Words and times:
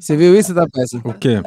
Você 0.00 0.16
viu 0.16 0.38
isso 0.38 0.52
da 0.54 0.66
peça? 0.68 1.00
O 1.04 1.12
quê? 1.14 1.42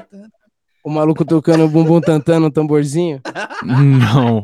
O 0.84 0.90
maluco 0.90 1.24
tocando 1.24 1.64
o 1.66 1.70
bumbum 1.70 2.02
tantã 2.02 2.40
no 2.40 2.50
tamborzinho? 2.52 3.22
Não. 3.64 4.44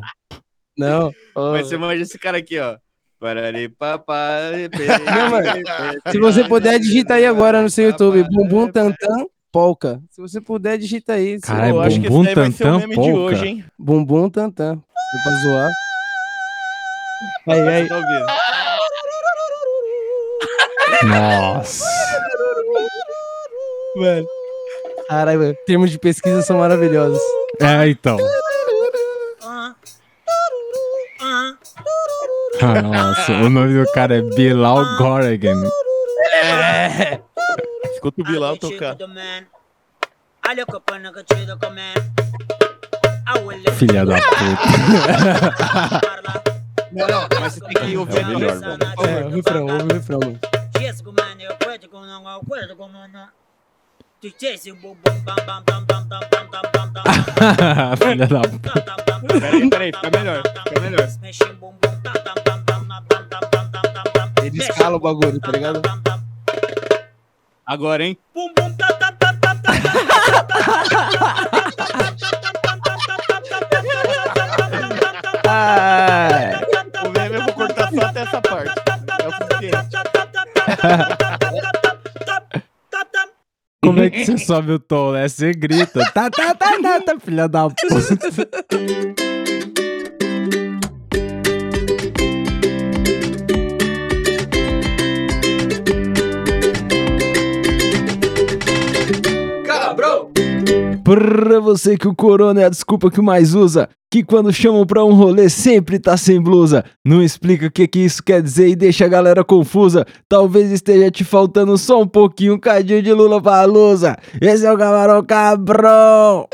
Não. 0.77 1.11
Ó. 1.35 1.51
Mas 1.53 1.67
você 1.67 1.77
manja 1.77 2.03
esse 2.03 2.19
cara 2.19 2.37
aqui, 2.37 2.59
ó. 2.59 2.77
Não, 3.19 3.33
mano. 5.31 5.47
Se 6.11 6.19
você 6.19 6.43
puder, 6.43 6.77
digita 6.79 7.15
aí 7.15 7.25
agora 7.25 7.63
no 7.63 7.69
seu 7.69 7.85
YouTube. 7.85 8.23
Bumbum 8.29 8.71
tantã 8.71 9.25
polca. 9.51 9.99
Se 10.11 10.21
você 10.21 10.39
puder, 10.39 10.77
digita 10.77 11.13
aí. 11.13 11.39
Caralho, 11.39 11.71
Eu 11.75 11.81
acho 11.81 11.99
que 11.99 12.05
esse 12.07 12.35
vai 12.35 12.51
ser 12.51 12.67
o 12.67 12.77
meme 12.77 12.95
de 12.95 13.01
polka. 13.01 13.19
hoje, 13.19 13.47
hein? 13.47 13.65
Bumbum 13.79 14.29
tantã. 14.29 14.75
Foi 14.75 15.19
pra 15.23 15.31
zoar. 15.41 15.69
Aí, 17.47 17.67
aí. 17.67 17.87
Tá? 17.87 17.97
Nossa. 21.03 21.96
Mano. 23.97 24.27
Caralho. 25.09 25.57
Termos 25.65 25.89
de 25.89 25.97
pesquisa 25.97 26.41
são 26.41 26.59
maravilhosos. 26.59 27.21
É, 27.59 27.89
então. 27.89 28.17
Ah, 32.59 32.81
nossa, 32.81 33.31
o 33.33 33.49
nome 33.49 33.73
do 33.73 33.91
cara 33.91 34.17
é 34.17 34.21
Bilal 34.21 34.97
Corrigan. 34.97 35.63
Escuta 37.93 38.21
o 38.21 38.23
Bilal 38.23 38.57
tocar. 38.57 38.95
Filha 43.73 44.05
da 44.05 44.15
puta. 44.15 46.01
Não, 46.91 47.07
não, 47.07 47.27
mas 47.39 47.53
você 47.53 47.59
tem 47.61 47.73
que 47.73 47.97
ouvir 47.97 48.17
É 48.17 48.23
o 48.23 48.27
melhor, 48.27 48.59
mano. 48.59 48.83
É, 49.05 49.25
o 49.25 49.29
refrão, 49.29 49.67
ouve 49.67 49.83
o 49.83 49.93
refrão. 49.93 50.19
Filha 57.97 58.27
da 58.27 58.41
puta. 58.41 58.73
Peraí, 59.39 59.69
peraí, 59.69 59.91
fica 59.93 60.09
melhor, 60.17 60.41
fica 60.67 60.81
melhor. 60.81 61.07
Ele 64.43 64.57
escala 64.57 64.95
o 64.95 64.99
bagulho, 64.99 65.39
tá 65.39 65.51
ligado? 65.51 65.81
Agora, 67.65 68.03
hein? 68.05 68.17
Ah, 75.45 76.61
O 77.05 77.09
meme 77.09 77.35
eu 77.37 77.43
vou 77.45 77.53
cortar 77.53 77.91
só 77.91 78.01
até 78.01 78.21
essa 78.21 78.41
parte. 78.41 78.81
É 79.21 79.27
o 79.27 79.31
suficiente. 79.31 79.97
Você 84.27 84.37
sobe 84.37 84.73
o 84.73 84.79
tom, 84.79 85.13
né? 85.13 85.27
Você 85.27 85.53
grita. 85.53 85.99
Tá, 86.11 86.29
tá, 86.29 86.53
tá, 86.53 86.77
tá, 86.81 87.01
tá, 87.01 87.19
filha 87.19 87.47
da 87.47 87.69
puta. 87.69 87.87
Pra 101.05 101.61
você 101.61 101.97
que 101.97 102.07
o 102.07 102.13
corona 102.13 102.61
é 102.61 102.65
a 102.65 102.69
desculpa 102.69 103.09
que 103.09 103.21
mais 103.21 103.55
usa, 103.55 103.87
que 104.09 104.23
quando 104.23 104.53
chamam 104.53 104.85
pra 104.85 105.03
um 105.03 105.13
rolê 105.13 105.49
sempre 105.49 105.99
tá 105.99 106.15
sem 106.15 106.41
blusa. 106.41 106.83
Não 107.05 107.21
explica 107.21 107.67
o 107.67 107.71
que 107.71 107.87
que 107.87 107.99
isso 107.99 108.23
quer 108.23 108.41
dizer 108.41 108.69
e 108.69 108.75
deixa 108.75 109.05
a 109.05 109.09
galera 109.09 109.43
confusa. 109.43 110.05
Talvez 110.29 110.71
esteja 110.71 111.11
te 111.11 111.23
faltando 111.23 111.77
só 111.77 112.01
um 112.01 112.07
pouquinho, 112.07 112.53
um 112.55 112.59
cadinho 112.59 113.01
de 113.03 113.11
lula 113.13 113.41
pra 113.41 113.65
lusa. 113.65 114.15
Esse 114.41 114.65
é 114.65 114.71
o 114.71 114.77
Camarão 114.77 115.23
Cabrão. 115.23 116.47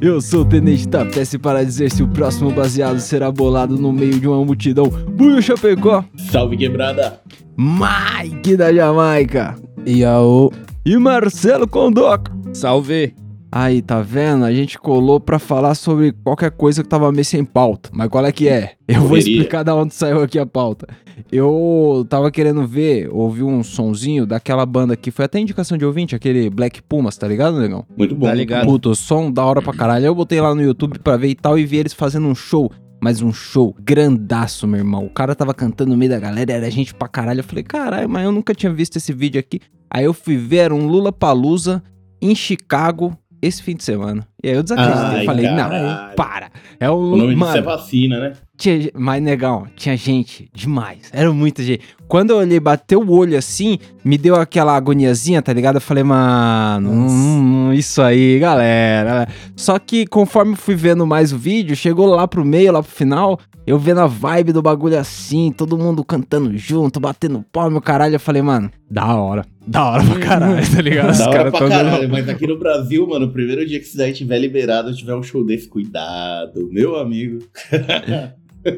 Eu 0.00 0.20
sou 0.20 0.40
o 0.40 0.44
Tenente 0.44 0.88
Tapece 0.88 1.38
para 1.38 1.64
dizer 1.64 1.90
se 1.92 2.02
o 2.02 2.08
próximo 2.08 2.50
baseado 2.50 2.98
será 2.98 3.30
bolado 3.30 3.76
no 3.78 3.92
meio 3.92 4.18
de 4.18 4.26
uma 4.26 4.44
multidão. 4.44 4.86
Buio 4.86 5.40
Chapecó, 5.40 6.04
Salve 6.32 6.56
quebrada! 6.56 7.20
Mike 7.56 8.56
da 8.56 8.72
Jamaica 8.72 9.54
E 9.86 10.04
a 10.04 10.20
o. 10.20 10.50
e 10.84 10.96
Marcelo 10.96 11.68
Condoca. 11.68 12.32
Salve. 12.52 13.14
Aí, 13.54 13.82
tá 13.82 14.00
vendo? 14.00 14.46
A 14.46 14.52
gente 14.52 14.78
colou 14.78 15.20
pra 15.20 15.38
falar 15.38 15.74
sobre 15.74 16.10
qualquer 16.10 16.50
coisa 16.52 16.82
que 16.82 16.88
tava 16.88 17.12
meio 17.12 17.22
sem 17.22 17.44
pauta. 17.44 17.90
Mas 17.92 18.08
qual 18.08 18.24
é 18.24 18.32
que 18.32 18.48
é? 18.48 18.72
Eu 18.88 19.02
vou 19.02 19.18
explicar 19.18 19.62
da 19.62 19.74
onde 19.74 19.92
saiu 19.92 20.22
aqui 20.22 20.38
a 20.38 20.46
pauta. 20.46 20.88
Eu 21.30 22.06
tava 22.08 22.30
querendo 22.30 22.66
ver, 22.66 23.10
ouvir 23.12 23.42
um 23.42 23.62
sonzinho 23.62 24.24
daquela 24.24 24.64
banda 24.64 24.96
que 24.96 25.10
foi 25.10 25.26
até 25.26 25.38
indicação 25.38 25.76
de 25.76 25.84
ouvinte, 25.84 26.16
aquele 26.16 26.48
Black 26.48 26.82
Pumas, 26.82 27.18
tá 27.18 27.28
ligado, 27.28 27.60
negão? 27.60 27.84
Muito 27.94 28.14
bom. 28.14 28.26
Tá 28.26 28.32
ligado? 28.32 28.64
Puta, 28.64 28.88
o 28.88 28.94
som 28.94 29.30
da 29.30 29.44
hora 29.44 29.60
pra 29.60 29.74
caralho. 29.74 30.04
Aí 30.04 30.08
Eu 30.08 30.14
botei 30.14 30.40
lá 30.40 30.54
no 30.54 30.62
YouTube 30.62 30.98
pra 31.00 31.18
ver 31.18 31.28
e 31.28 31.34
tal 31.34 31.58
e 31.58 31.66
vi 31.66 31.76
eles 31.76 31.92
fazendo 31.92 32.26
um 32.26 32.34
show. 32.34 32.72
Mas 33.02 33.20
um 33.20 33.34
show 33.34 33.76
grandaço, 33.78 34.66
meu 34.66 34.78
irmão. 34.78 35.04
O 35.04 35.10
cara 35.10 35.34
tava 35.34 35.52
cantando 35.52 35.90
no 35.90 35.96
meio 35.98 36.10
da 36.10 36.18
galera, 36.18 36.52
era 36.52 36.70
gente 36.70 36.94
pra 36.94 37.06
caralho. 37.06 37.40
Eu 37.40 37.44
falei, 37.44 37.64
caralho, 37.64 38.08
mas 38.08 38.24
eu 38.24 38.32
nunca 38.32 38.54
tinha 38.54 38.72
visto 38.72 38.96
esse 38.96 39.12
vídeo 39.12 39.38
aqui. 39.38 39.60
Aí 39.90 40.04
eu 40.06 40.14
fui 40.14 40.38
ver, 40.38 40.56
era 40.56 40.74
um 40.74 40.86
Lula 40.86 41.12
Palusa 41.12 41.82
em 42.22 42.34
Chicago 42.34 43.14
esse 43.42 43.62
fim 43.62 43.74
de 43.76 43.82
semana. 43.82 44.26
E 44.42 44.48
aí 44.48 44.54
eu 44.54 44.62
desacreditei. 44.62 45.18
Ai, 45.18 45.26
falei, 45.26 45.50
não, 45.50 45.68
caralho. 45.68 46.16
para. 46.16 46.50
É 46.78 46.88
o 46.88 46.94
O 46.94 47.16
nome 47.16 47.34
disso 47.34 47.38
Mano, 47.38 47.58
é 47.58 47.62
vacina, 47.62 48.20
né? 48.20 48.32
tinha, 48.62 48.90
mas 48.94 49.20
negão, 49.20 49.66
tinha 49.74 49.96
gente 49.96 50.48
demais. 50.54 51.10
Era 51.12 51.32
muita 51.32 51.62
gente. 51.64 51.82
Quando 52.06 52.30
eu 52.30 52.36
olhei, 52.36 52.60
bateu 52.60 53.00
o 53.00 53.10
olho 53.10 53.36
assim, 53.36 53.78
me 54.04 54.16
deu 54.16 54.36
aquela 54.36 54.76
agoniazinha, 54.76 55.42
tá 55.42 55.52
ligado? 55.52 55.76
Eu 55.76 55.80
falei, 55.80 56.04
mano, 56.04 56.90
hum, 56.90 57.72
isso 57.72 58.00
aí, 58.00 58.38
galera. 58.38 59.26
Só 59.56 59.78
que 59.80 60.06
conforme 60.06 60.54
fui 60.54 60.76
vendo 60.76 61.04
mais 61.04 61.32
o 61.32 61.38
vídeo, 61.38 61.74
chegou 61.74 62.06
lá 62.06 62.28
pro 62.28 62.44
meio, 62.44 62.72
lá 62.72 62.82
pro 62.82 62.92
final, 62.92 63.40
eu 63.66 63.78
vendo 63.78 64.00
a 64.00 64.06
vibe 64.06 64.52
do 64.52 64.62
bagulho 64.62 64.98
assim, 64.98 65.52
todo 65.56 65.76
mundo 65.76 66.04
cantando 66.04 66.56
junto, 66.56 67.00
batendo 67.00 67.44
pau, 67.52 67.68
meu 67.70 67.80
caralho. 67.80 68.14
Eu 68.14 68.20
falei, 68.20 68.42
mano, 68.42 68.70
da 68.88 69.14
hora. 69.14 69.44
Da 69.66 69.84
hora 69.90 70.04
pra 70.04 70.18
caralho, 70.18 70.70
tá 70.74 70.82
ligado? 70.82 71.10
Os 71.10 71.18
Da 71.18 71.24
hora 71.28 71.36
caras 71.36 71.50
pra 71.52 71.60
tão 71.60 71.68
caralho, 71.68 72.08
mas 72.08 72.28
aqui 72.28 72.46
no 72.46 72.58
Brasil, 72.58 73.06
mano, 73.06 73.26
o 73.26 73.30
primeiro 73.32 73.64
dia 73.66 73.78
que 73.78 73.86
isso 73.86 73.96
daí 73.96 74.12
tiver 74.12 74.38
liberado, 74.38 74.94
tiver 74.94 75.14
um 75.14 75.22
show 75.22 75.44
desse, 75.44 75.68
cuidado, 75.68 76.68
meu 76.72 76.96
amigo. 76.96 77.38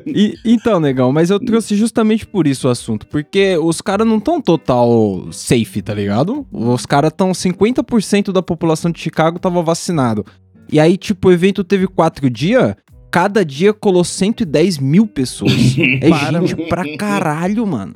E- 0.07 0.35
então, 0.45 0.81
negão, 0.81 1.13
mas 1.13 1.31
eu 1.31 1.39
trouxe 1.39 1.77
justamente 1.77 2.27
por 2.27 2.47
isso 2.47 2.69
o 2.69 2.71
assunto. 2.71 3.07
Porque 3.07 3.57
os 3.59 3.81
caras 3.81 4.07
não 4.07 4.19
estão 4.19 4.41
total 4.41 5.29
safe, 5.31 5.83
tá 5.83 5.93
ligado? 5.95 6.47
Os 6.51 6.87
caras 6.87 7.11
estão 7.11 7.33
50% 7.33 8.33
da 8.33 8.43
população 8.43 8.91
de 8.91 9.01
Chicago 9.01 9.39
tava 9.39 9.63
vacinado. 9.63 10.25
E 10.73 10.81
aí, 10.81 10.97
tipo, 10.97 11.29
o 11.29 11.33
evento 11.33 11.63
teve 11.63 11.87
quatro 11.87 12.31
dias. 12.31 12.75
Cada 13.11 13.45
dia 13.45 13.73
colou 13.73 14.03
110 14.05 14.79
mil 14.79 15.07
pessoas. 15.07 15.53
é 16.01 16.41
gente 16.41 16.57
pra 16.69 16.97
caralho, 16.97 17.67
mano. 17.67 17.95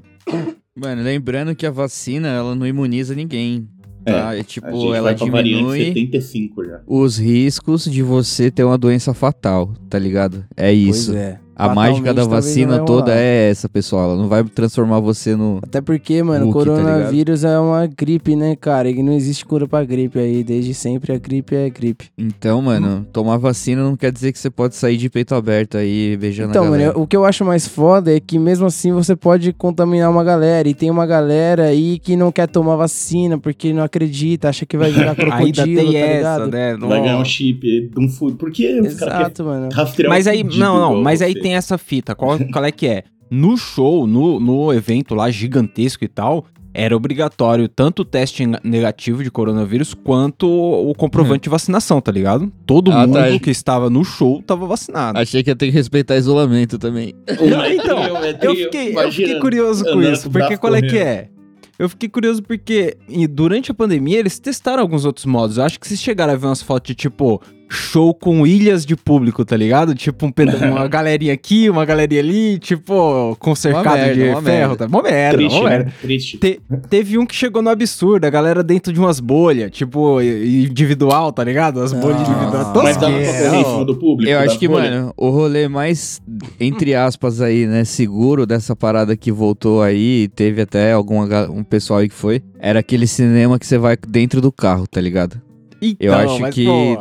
Mano, 0.80 1.02
lembrando 1.02 1.54
que 1.54 1.66
a 1.66 1.70
vacina, 1.70 2.28
ela 2.28 2.54
não 2.54 2.66
imuniza 2.66 3.14
ninguém. 3.14 3.68
Tá? 4.04 4.34
É, 4.34 4.40
A 4.40 4.44
tipo, 4.44 4.94
ela 4.94 5.12
diminui 5.14 5.86
75 5.86 6.64
já. 6.64 6.80
os 6.86 7.18
riscos 7.18 7.84
de 7.84 8.02
você 8.02 8.50
ter 8.50 8.64
uma 8.64 8.78
doença 8.78 9.12
fatal, 9.12 9.74
tá 9.90 9.98
ligado? 9.98 10.44
É 10.56 10.72
isso. 10.72 11.12
Pois 11.12 11.20
é. 11.22 11.40
A 11.58 11.74
mágica 11.74 12.14
da 12.14 12.24
vacina 12.24 12.78
toda 12.84 13.12
é 13.14 13.50
essa, 13.50 13.68
pessoal. 13.68 14.04
Ela 14.10 14.16
não 14.16 14.28
vai 14.28 14.44
transformar 14.44 15.00
você 15.00 15.34
no. 15.34 15.58
Até 15.62 15.80
porque, 15.80 16.22
mano, 16.22 16.46
o 16.46 16.50
Hulk, 16.50 16.66
tá 16.68 16.74
coronavírus 16.76 17.44
é 17.44 17.58
uma 17.58 17.86
gripe, 17.86 18.36
né, 18.36 18.54
cara? 18.54 18.88
E 18.88 19.02
não 19.02 19.12
existe 19.12 19.44
cura 19.44 19.66
pra 19.66 19.84
gripe 19.84 20.18
aí. 20.18 20.44
Desde 20.44 20.72
sempre 20.72 21.12
a 21.12 21.18
gripe 21.18 21.54
é 21.56 21.68
gripe. 21.68 22.06
Então, 22.16 22.62
mano, 22.62 23.04
tomar 23.12 23.36
vacina 23.38 23.82
não 23.82 23.96
quer 23.96 24.12
dizer 24.12 24.32
que 24.32 24.38
você 24.38 24.48
pode 24.50 24.76
sair 24.76 24.96
de 24.96 25.10
peito 25.10 25.34
aberto 25.34 25.76
aí 25.76 26.16
beijando 26.16 26.50
Então, 26.50 26.62
a 26.62 26.66
mano, 26.66 26.78
galera. 26.78 26.96
eu- 26.98 27.02
o 27.02 27.06
que 27.06 27.16
eu 27.16 27.24
acho 27.24 27.44
mais 27.44 27.66
foda 27.66 28.14
é 28.14 28.20
que 28.20 28.38
mesmo 28.38 28.66
assim 28.66 28.92
você 28.92 29.16
pode 29.16 29.52
contaminar 29.52 30.10
uma 30.10 30.22
galera. 30.22 30.68
E 30.68 30.74
tem 30.74 30.90
uma 30.90 31.06
galera 31.06 31.64
aí 31.64 31.98
que 31.98 32.14
não 32.16 32.30
quer 32.30 32.46
tomar 32.46 32.76
vacina 32.76 33.36
porque 33.38 33.72
não 33.72 33.82
acredita, 33.82 34.48
acha 34.48 34.64
que 34.64 34.76
vai 34.76 34.90
virar 34.92 35.14
crocodilo, 35.16 35.44
Ainda 35.46 35.64
tem 35.64 35.92
tá 35.92 35.98
essa, 35.98 36.44
ligado? 36.44 36.50
né? 36.52 36.76
Vai 36.76 37.00
ganhar 37.00 37.18
um 37.18 37.24
chip 37.24 37.60
de 37.88 37.98
um. 37.98 38.08
Por 38.36 38.50
que 38.52 38.68
caras 38.74 38.86
Exato, 38.94 39.44
mano. 39.44 39.68
Mas 40.08 40.26
aí, 40.26 40.42
não, 40.44 40.78
não, 40.78 41.02
mas 41.02 41.20
aí 41.22 41.32
você? 41.32 41.47
Tem 41.48 41.54
essa 41.56 41.78
fita. 41.78 42.14
Qual, 42.14 42.38
qual 42.52 42.64
é 42.64 42.70
que 42.72 42.86
é? 42.86 43.04
No 43.30 43.56
show, 43.56 44.06
no, 44.06 44.38
no 44.40 44.72
evento 44.72 45.14
lá 45.14 45.30
gigantesco 45.30 46.04
e 46.04 46.08
tal, 46.08 46.46
era 46.72 46.96
obrigatório 46.96 47.68
tanto 47.68 48.02
o 48.02 48.04
teste 48.04 48.44
negativo 48.62 49.22
de 49.24 49.30
coronavírus 49.30 49.92
quanto 49.94 50.46
o 50.48 50.94
comprovante 50.94 51.42
de 51.44 51.48
vacinação, 51.50 52.00
tá 52.00 52.12
ligado? 52.12 52.50
Todo 52.64 52.90
Ah, 52.92 53.06
mundo 53.06 53.14
tá. 53.18 53.38
que 53.38 53.50
estava 53.50 53.90
no 53.90 54.04
show 54.04 54.42
tava 54.42 54.66
vacinado. 54.66 55.18
Achei 55.18 55.42
que 55.42 55.50
ia 55.50 55.56
ter 55.56 55.66
que 55.66 55.72
respeitar 55.72 56.16
isolamento 56.16 56.78
também. 56.78 57.14
Então, 57.28 57.98
Eu 58.42 58.54
fiquei, 58.54 58.96
eu 58.96 59.12
fiquei 59.12 59.40
curioso 59.40 59.84
com 59.84 60.02
isso, 60.02 60.30
porque 60.30 60.56
qual 60.56 60.74
é 60.74 60.82
que 60.82 60.98
é? 60.98 61.28
Eu 61.78 61.88
fiquei 61.88 62.08
curioso 62.08 62.42
porque 62.42 62.96
e 63.08 63.26
durante 63.26 63.70
a 63.70 63.74
pandemia 63.74 64.18
eles 64.18 64.38
testaram 64.38 64.82
alguns 64.82 65.04
outros 65.04 65.26
modos. 65.26 65.58
Eu 65.58 65.64
acho 65.64 65.78
que 65.78 65.86
vocês 65.86 66.00
chegaram 66.00 66.32
a 66.32 66.36
ver 66.36 66.46
umas 66.46 66.60
fotos 66.60 66.88
de 66.88 66.94
tipo 66.94 67.40
show 67.68 68.14
com 68.14 68.46
ilhas 68.46 68.84
de 68.86 68.96
público, 68.96 69.44
tá 69.44 69.56
ligado? 69.56 69.94
Tipo 69.94 70.26
um 70.26 70.32
peda- 70.32 70.56
uma 70.70 70.86
galerinha 70.88 71.32
aqui, 71.32 71.68
uma 71.68 71.84
galerinha 71.84 72.20
ali, 72.20 72.58
tipo, 72.58 73.36
com 73.38 73.54
cercado 73.54 73.94
merda, 73.96 74.14
de 74.14 74.20
ferro. 74.20 74.42
merda. 74.42 74.76
Tá? 74.76 74.88
Mó 74.88 75.02
merda, 75.02 75.38
Triste, 75.38 75.58
mó 75.58 75.64
merda. 75.68 75.84
né? 75.84 75.92
Triste. 76.00 76.38
Te- 76.38 76.60
teve 76.88 77.18
um 77.18 77.26
que 77.26 77.34
chegou 77.34 77.60
no 77.62 77.70
absurdo, 77.70 78.24
a 78.24 78.30
galera 78.30 78.62
dentro 78.62 78.92
de 78.92 78.98
umas 78.98 79.20
bolhas, 79.20 79.70
tipo, 79.70 80.20
individual, 80.22 81.32
tá 81.32 81.44
ligado? 81.44 81.80
As 81.82 81.92
bolhas 81.92 82.20
Nossa. 82.20 82.32
individuais. 82.32 82.68
Mas 82.84 82.96
dava 82.96 83.12
pra 83.12 83.32
correr 83.48 83.60
em 83.60 83.64
cima 83.64 83.84
do 83.84 83.96
público? 83.96 84.30
Eu 84.30 84.38
acho 84.40 84.58
que, 84.58 84.68
bolha? 84.68 84.90
mano, 84.90 85.14
o 85.16 85.30
rolê 85.30 85.68
mais, 85.68 86.20
entre 86.58 86.94
aspas, 86.94 87.40
aí, 87.40 87.66
né, 87.66 87.84
seguro 87.84 88.46
dessa 88.46 88.74
parada 88.74 89.16
que 89.16 89.30
voltou 89.32 89.82
aí, 89.82 90.24
e 90.24 90.28
teve 90.28 90.62
até 90.62 90.92
alguma, 90.92 91.26
ga- 91.26 91.50
um 91.50 91.62
pessoal 91.62 92.00
aí 92.00 92.08
que 92.08 92.14
foi, 92.14 92.42
era 92.58 92.80
aquele 92.80 93.06
cinema 93.06 93.58
que 93.58 93.66
você 93.66 93.78
vai 93.78 93.96
dentro 94.08 94.40
do 94.40 94.50
carro, 94.50 94.86
tá 94.86 95.00
ligado? 95.00 95.40
Eu 96.00 96.12
acho 96.14 96.24
Então, 96.24 96.38
mas, 96.40 96.54
que- 96.54 96.64
pô, 96.64 96.96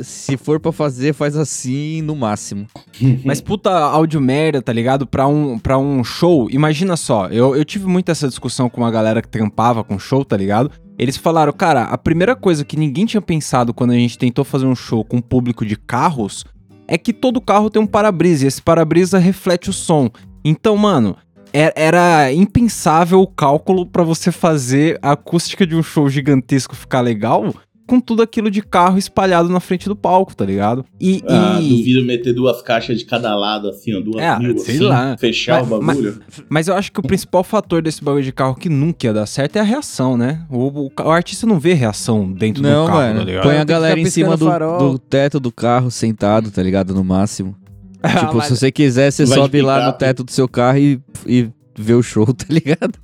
Se 0.00 0.36
for 0.36 0.60
pra 0.60 0.70
fazer, 0.70 1.12
faz 1.12 1.36
assim 1.36 2.02
no 2.02 2.14
máximo. 2.14 2.66
Mas 3.24 3.40
puta 3.40 3.70
áudio 3.70 4.20
merda, 4.20 4.62
tá 4.62 4.72
ligado? 4.72 5.06
Pra 5.06 5.26
um, 5.26 5.58
pra 5.58 5.76
um 5.76 6.04
show, 6.04 6.48
imagina 6.50 6.96
só, 6.96 7.26
eu, 7.26 7.56
eu 7.56 7.64
tive 7.64 7.86
muito 7.86 8.10
essa 8.10 8.28
discussão 8.28 8.68
com 8.70 8.80
uma 8.80 8.90
galera 8.90 9.20
que 9.20 9.28
trampava 9.28 9.82
com 9.82 9.98
show, 9.98 10.24
tá 10.24 10.36
ligado? 10.36 10.70
Eles 10.96 11.16
falaram, 11.16 11.52
cara, 11.52 11.82
a 11.84 11.98
primeira 11.98 12.36
coisa 12.36 12.64
que 12.64 12.76
ninguém 12.76 13.06
tinha 13.06 13.20
pensado 13.20 13.74
quando 13.74 13.90
a 13.90 13.94
gente 13.96 14.18
tentou 14.18 14.44
fazer 14.44 14.66
um 14.66 14.74
show 14.74 15.04
com 15.04 15.16
um 15.18 15.22
público 15.22 15.64
de 15.66 15.76
carros 15.76 16.44
é 16.86 16.96
que 16.96 17.12
todo 17.12 17.40
carro 17.40 17.68
tem 17.68 17.82
um 17.82 17.86
para-brisa 17.86 18.44
e 18.44 18.48
esse 18.48 18.62
para-brisa 18.62 19.18
reflete 19.18 19.68
o 19.70 19.72
som. 19.72 20.08
Então, 20.44 20.76
mano, 20.76 21.16
é- 21.52 21.72
era 21.76 22.32
impensável 22.32 23.20
o 23.20 23.26
cálculo 23.26 23.84
pra 23.86 24.02
você 24.02 24.32
fazer 24.32 24.98
a 25.02 25.12
acústica 25.12 25.66
de 25.66 25.76
um 25.76 25.82
show 25.82 26.08
gigantesco 26.08 26.74
ficar 26.74 27.00
legal 27.00 27.54
com 27.88 27.98
tudo 28.00 28.22
aquilo 28.22 28.50
de 28.50 28.62
carro 28.62 28.98
espalhado 28.98 29.48
na 29.48 29.58
frente 29.60 29.88
do 29.88 29.96
palco, 29.96 30.36
tá 30.36 30.44
ligado? 30.44 30.84
E, 31.00 31.22
Ah, 31.26 31.58
e- 31.60 31.68
duvido 31.78 32.04
meter 32.04 32.32
duas 32.34 32.60
caixas 32.62 32.98
de 32.98 33.04
cada 33.06 33.34
lado, 33.34 33.68
assim, 33.68 33.94
ó, 33.96 34.00
duas 34.00 34.22
É, 34.22 34.38
mil, 34.38 34.58
sei 34.58 34.76
assim, 34.76 34.84
lá. 34.84 35.16
fechar 35.18 35.64
Mas- 35.64 35.72
o 35.72 35.80
bagulho. 35.84 36.20
Mas 36.48 36.68
eu 36.68 36.74
acho 36.76 36.92
que 36.92 37.00
o 37.00 37.02
principal 37.02 37.42
fator 37.42 37.80
desse 37.82 38.04
bagulho 38.04 38.22
de 38.24 38.32
carro 38.32 38.54
que 38.54 38.68
nunca 38.68 39.06
ia 39.06 39.12
dar 39.12 39.26
certo 39.26 39.56
é 39.56 39.60
a 39.60 39.64
reação, 39.64 40.16
né? 40.16 40.42
O, 40.50 40.86
o- 40.86 40.92
o 41.02 41.10
artista 41.10 41.46
não 41.46 41.58
vê 41.58 41.72
reação 41.72 42.30
dentro 42.30 42.62
Não, 42.62 42.84
do 42.84 42.86
carro, 42.88 42.98
mano. 43.00 43.18
tá 43.20 43.24
ligado? 43.24 43.42
Põe 43.44 43.56
a 43.56 43.64
galera 43.64 43.98
em 43.98 44.04
cima 44.06 44.36
do, 44.36 44.46
do 44.78 44.98
teto 44.98 45.40
do 45.40 45.50
carro, 45.50 45.90
sentado, 45.90 46.50
tá 46.50 46.62
ligado? 46.62 46.94
No 46.94 47.02
máximo. 47.02 47.56
tipo, 48.20 48.36
mas- 48.36 48.46
se 48.48 48.56
você 48.56 48.70
quiser, 48.70 49.10
você 49.10 49.24
Vai 49.24 49.38
sobe 49.38 49.62
lá 49.62 49.86
no 49.86 49.92
teto 49.94 50.22
do 50.22 50.30
seu 50.30 50.46
carro 50.46 50.78
e, 50.78 51.00
e 51.26 51.48
vê 51.76 51.94
o 51.94 52.02
show, 52.02 52.26
tá 52.34 52.44
ligado? 52.50 52.98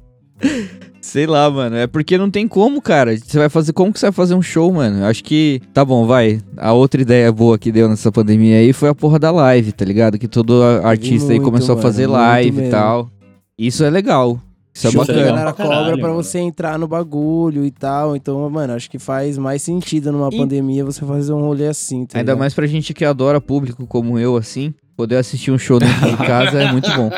Sei 1.05 1.27
lá, 1.27 1.51
mano. 1.51 1.77
É 1.77 1.87
porque 1.87 2.17
não 2.17 2.31
tem 2.31 2.49
como, 2.49 2.81
cara. 2.81 3.15
Você 3.17 3.39
vai 3.39 3.51
fazer. 3.51 3.75
Como 3.75 3.93
que 3.93 4.01
você 4.01 4.07
vai 4.07 4.13
fazer 4.13 4.35
um 4.35 4.41
show, 4.41 4.73
mano? 4.73 5.05
Acho 5.05 5.23
que. 5.23 5.61
Tá 5.75 5.85
bom, 5.85 6.07
vai. 6.07 6.41
A 6.57 6.73
outra 6.73 7.01
ideia 7.03 7.31
boa 7.31 7.59
que 7.59 7.71
deu 7.71 7.89
nessa 7.91 8.11
pandemia 8.11 8.57
aí 8.57 8.73
foi 8.73 8.89
a 8.89 8.95
porra 8.95 9.19
da 9.19 9.31
live, 9.31 9.71
tá 9.73 9.85
ligado? 9.85 10.19
Que 10.19 10.27
todo 10.27 10.63
artista 10.83 11.31
aí 11.31 11.39
muito, 11.39 11.51
começou 11.51 11.77
a 11.77 11.81
fazer 11.83 12.07
mano, 12.09 12.19
live 12.23 12.63
e 12.65 12.71
tal. 12.71 13.11
Isso 13.59 13.85
é 13.85 13.91
legal. 13.91 14.41
Isso 14.73 14.89
é 14.89 14.93
bacana. 14.93 15.43
pra 15.43 15.53
caralho, 15.53 15.55
cobra 15.55 15.99
pra 15.99 16.09
mano. 16.09 16.15
você 16.23 16.39
entrar 16.39 16.79
no 16.79 16.89
bagulho 16.89 17.65
e 17.67 17.71
tal. 17.71 18.17
Então, 18.17 18.49
mano, 18.49 18.73
acho 18.73 18.91
que 18.91 18.99
faz 18.99 19.37
mais 19.37 19.61
sentido 19.63 20.11
numa 20.11 20.31
E- 20.33 20.37
pandemia 20.39 20.85
você 20.87 21.05
fazer 21.05 21.33
um 21.35 21.43
rolê 21.43 21.69
assim, 21.69 22.07
tá 22.07 22.19
Ainda 22.19 22.33
ligado? 22.33 22.39
mais 22.41 22.55
pra 22.55 22.67
gente 22.67 22.95
que 22.95 23.05
adora 23.05 23.41
público 23.43 23.87
como 23.87 24.19
eu, 24.19 24.37
assim. 24.37 24.73
Poder 24.97 25.17
assistir 25.17 25.51
um 25.51 25.59
show 25.59 25.79
dentro 25.79 26.09
de 26.09 26.17
casa 26.27 26.63
é 26.63 26.73
muito 26.73 26.89
bom. 26.97 27.11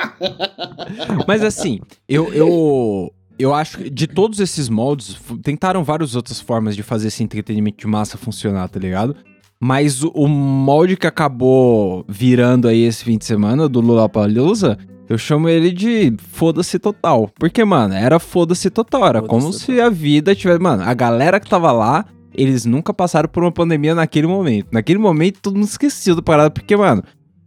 Mas 1.27 1.43
assim, 1.43 1.79
eu, 2.09 2.33
eu, 2.33 3.13
eu 3.39 3.55
acho 3.55 3.79
que 3.79 3.91
de 3.91 4.07
todos 4.07 4.41
esses 4.41 4.69
moldes, 4.69 5.19
tentaram 5.43 5.85
várias 5.85 6.15
outras 6.15 6.41
formas 6.41 6.75
de 6.75 6.83
fazer 6.83 7.09
esse 7.09 7.23
entretenimento 7.23 7.79
de 7.79 7.87
massa 7.87 8.17
funcionar, 8.17 8.69
tá 8.69 8.79
ligado? 8.79 9.17
Mas 9.61 10.03
o, 10.03 10.09
o 10.09 10.29
molde 10.29 10.97
que 10.97 11.07
acabou 11.07 12.05
virando 12.09 12.69
aí 12.69 12.83
esse 12.83 13.05
fim 13.05 13.17
de 13.17 13.25
semana 13.25 13.69
do 13.69 13.81
Lollapalooza, 13.81 14.77
eu 15.09 15.17
chamo 15.17 15.49
ele 15.49 15.71
de 15.71 16.15
foda-se 16.33 16.79
total. 16.79 17.31
Porque, 17.39 17.65
mano, 17.65 17.95
era 17.95 18.19
foda-se 18.19 18.69
total. 18.71 19.07
Era 19.07 19.21
Foda-se 19.21 19.29
como 19.29 19.53
total. 19.53 19.59
se 19.59 19.81
a 19.81 19.89
vida 19.89 20.35
tivesse... 20.35 20.61
Mano, 20.61 20.83
a 20.83 20.93
galera 20.93 21.41
que 21.41 21.49
tava 21.49 21.73
lá, 21.73 22.05
eles 22.35 22.67
nunca 22.67 22.93
passaram 22.93 23.29
por 23.29 23.43
uma 23.43 23.53
pandemia 23.53 23.95
naquele 23.95 24.27
momento. 24.27 24.69
Naquele 24.73 24.99
momento, 24.99 25.41
todo 25.41 25.55
mundo 25.55 25.69
esqueceu 25.69 26.15
da 26.17 26.23
parada. 26.23 26.51
Porque, 26.51 26.77
mano, 26.77 27.03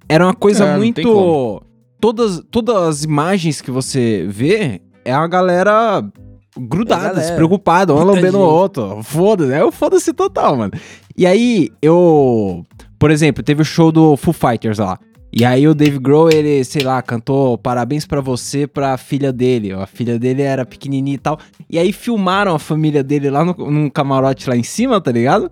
era 0.08 0.26
uma 0.26 0.34
coisa 0.34 0.66
É, 0.66 0.78
muito... 0.78 1.62
Todas, 2.02 2.42
todas 2.50 2.76
as 2.76 3.04
imagens 3.04 3.60
que 3.60 3.70
você 3.70 4.26
vê 4.30 4.82
é 5.06 5.13
a 5.13 5.28
galera 5.28 6.04
grudada, 6.57 7.01
É 7.04 7.07
galera. 7.10 7.22
despreocupada, 7.28 7.94
um 7.94 7.98
Muita 7.98 8.12
lambendo 8.13 8.40
o 8.40 8.42
outro. 8.42 9.04
Foda-se, 9.04 9.54
é 9.54 9.63
o 9.63 9.72
foda-se 9.72 10.13
total, 10.13 10.56
mano. 10.57 10.74
E 11.18 11.25
aí, 11.25 11.69
eu. 11.81 12.66
Por 12.98 13.12
exemplo, 13.12 13.44
teve 13.44 13.62
o 13.62 13.66
show 13.66 13.92
do 13.92 14.18
Foo 14.18 14.34
Fighters 14.34 14.78
lá. 14.78 14.98
E 15.31 15.46
aí 15.46 15.68
o 15.68 15.75
Dave 15.75 16.00
Grohl, 16.00 16.30
ele, 16.31 16.63
sei 16.63 16.81
lá, 16.81 17.01
cantou 17.04 17.56
parabéns 17.57 18.06
pra 18.06 18.19
você 18.19 18.66
pra 18.66 18.98
filha 18.98 19.31
dele. 19.31 19.72
A 19.72 19.86
filha 19.86 20.18
dele 20.18 20.42
era 20.42 20.66
pequenininha 20.66 21.16
e 21.16 21.19
tal. 21.19 21.38
E 21.69 21.78
aí 21.78 21.94
filmaram 21.94 22.56
a 22.56 22.60
família 22.60 23.04
dele 23.04 23.30
lá 23.30 23.45
no, 23.45 23.54
num 23.54 23.90
camarote 23.90 24.50
lá 24.50 24.57
em 24.57 24.63
cima, 24.63 25.00
tá 25.00 25.12
ligado? 25.12 25.50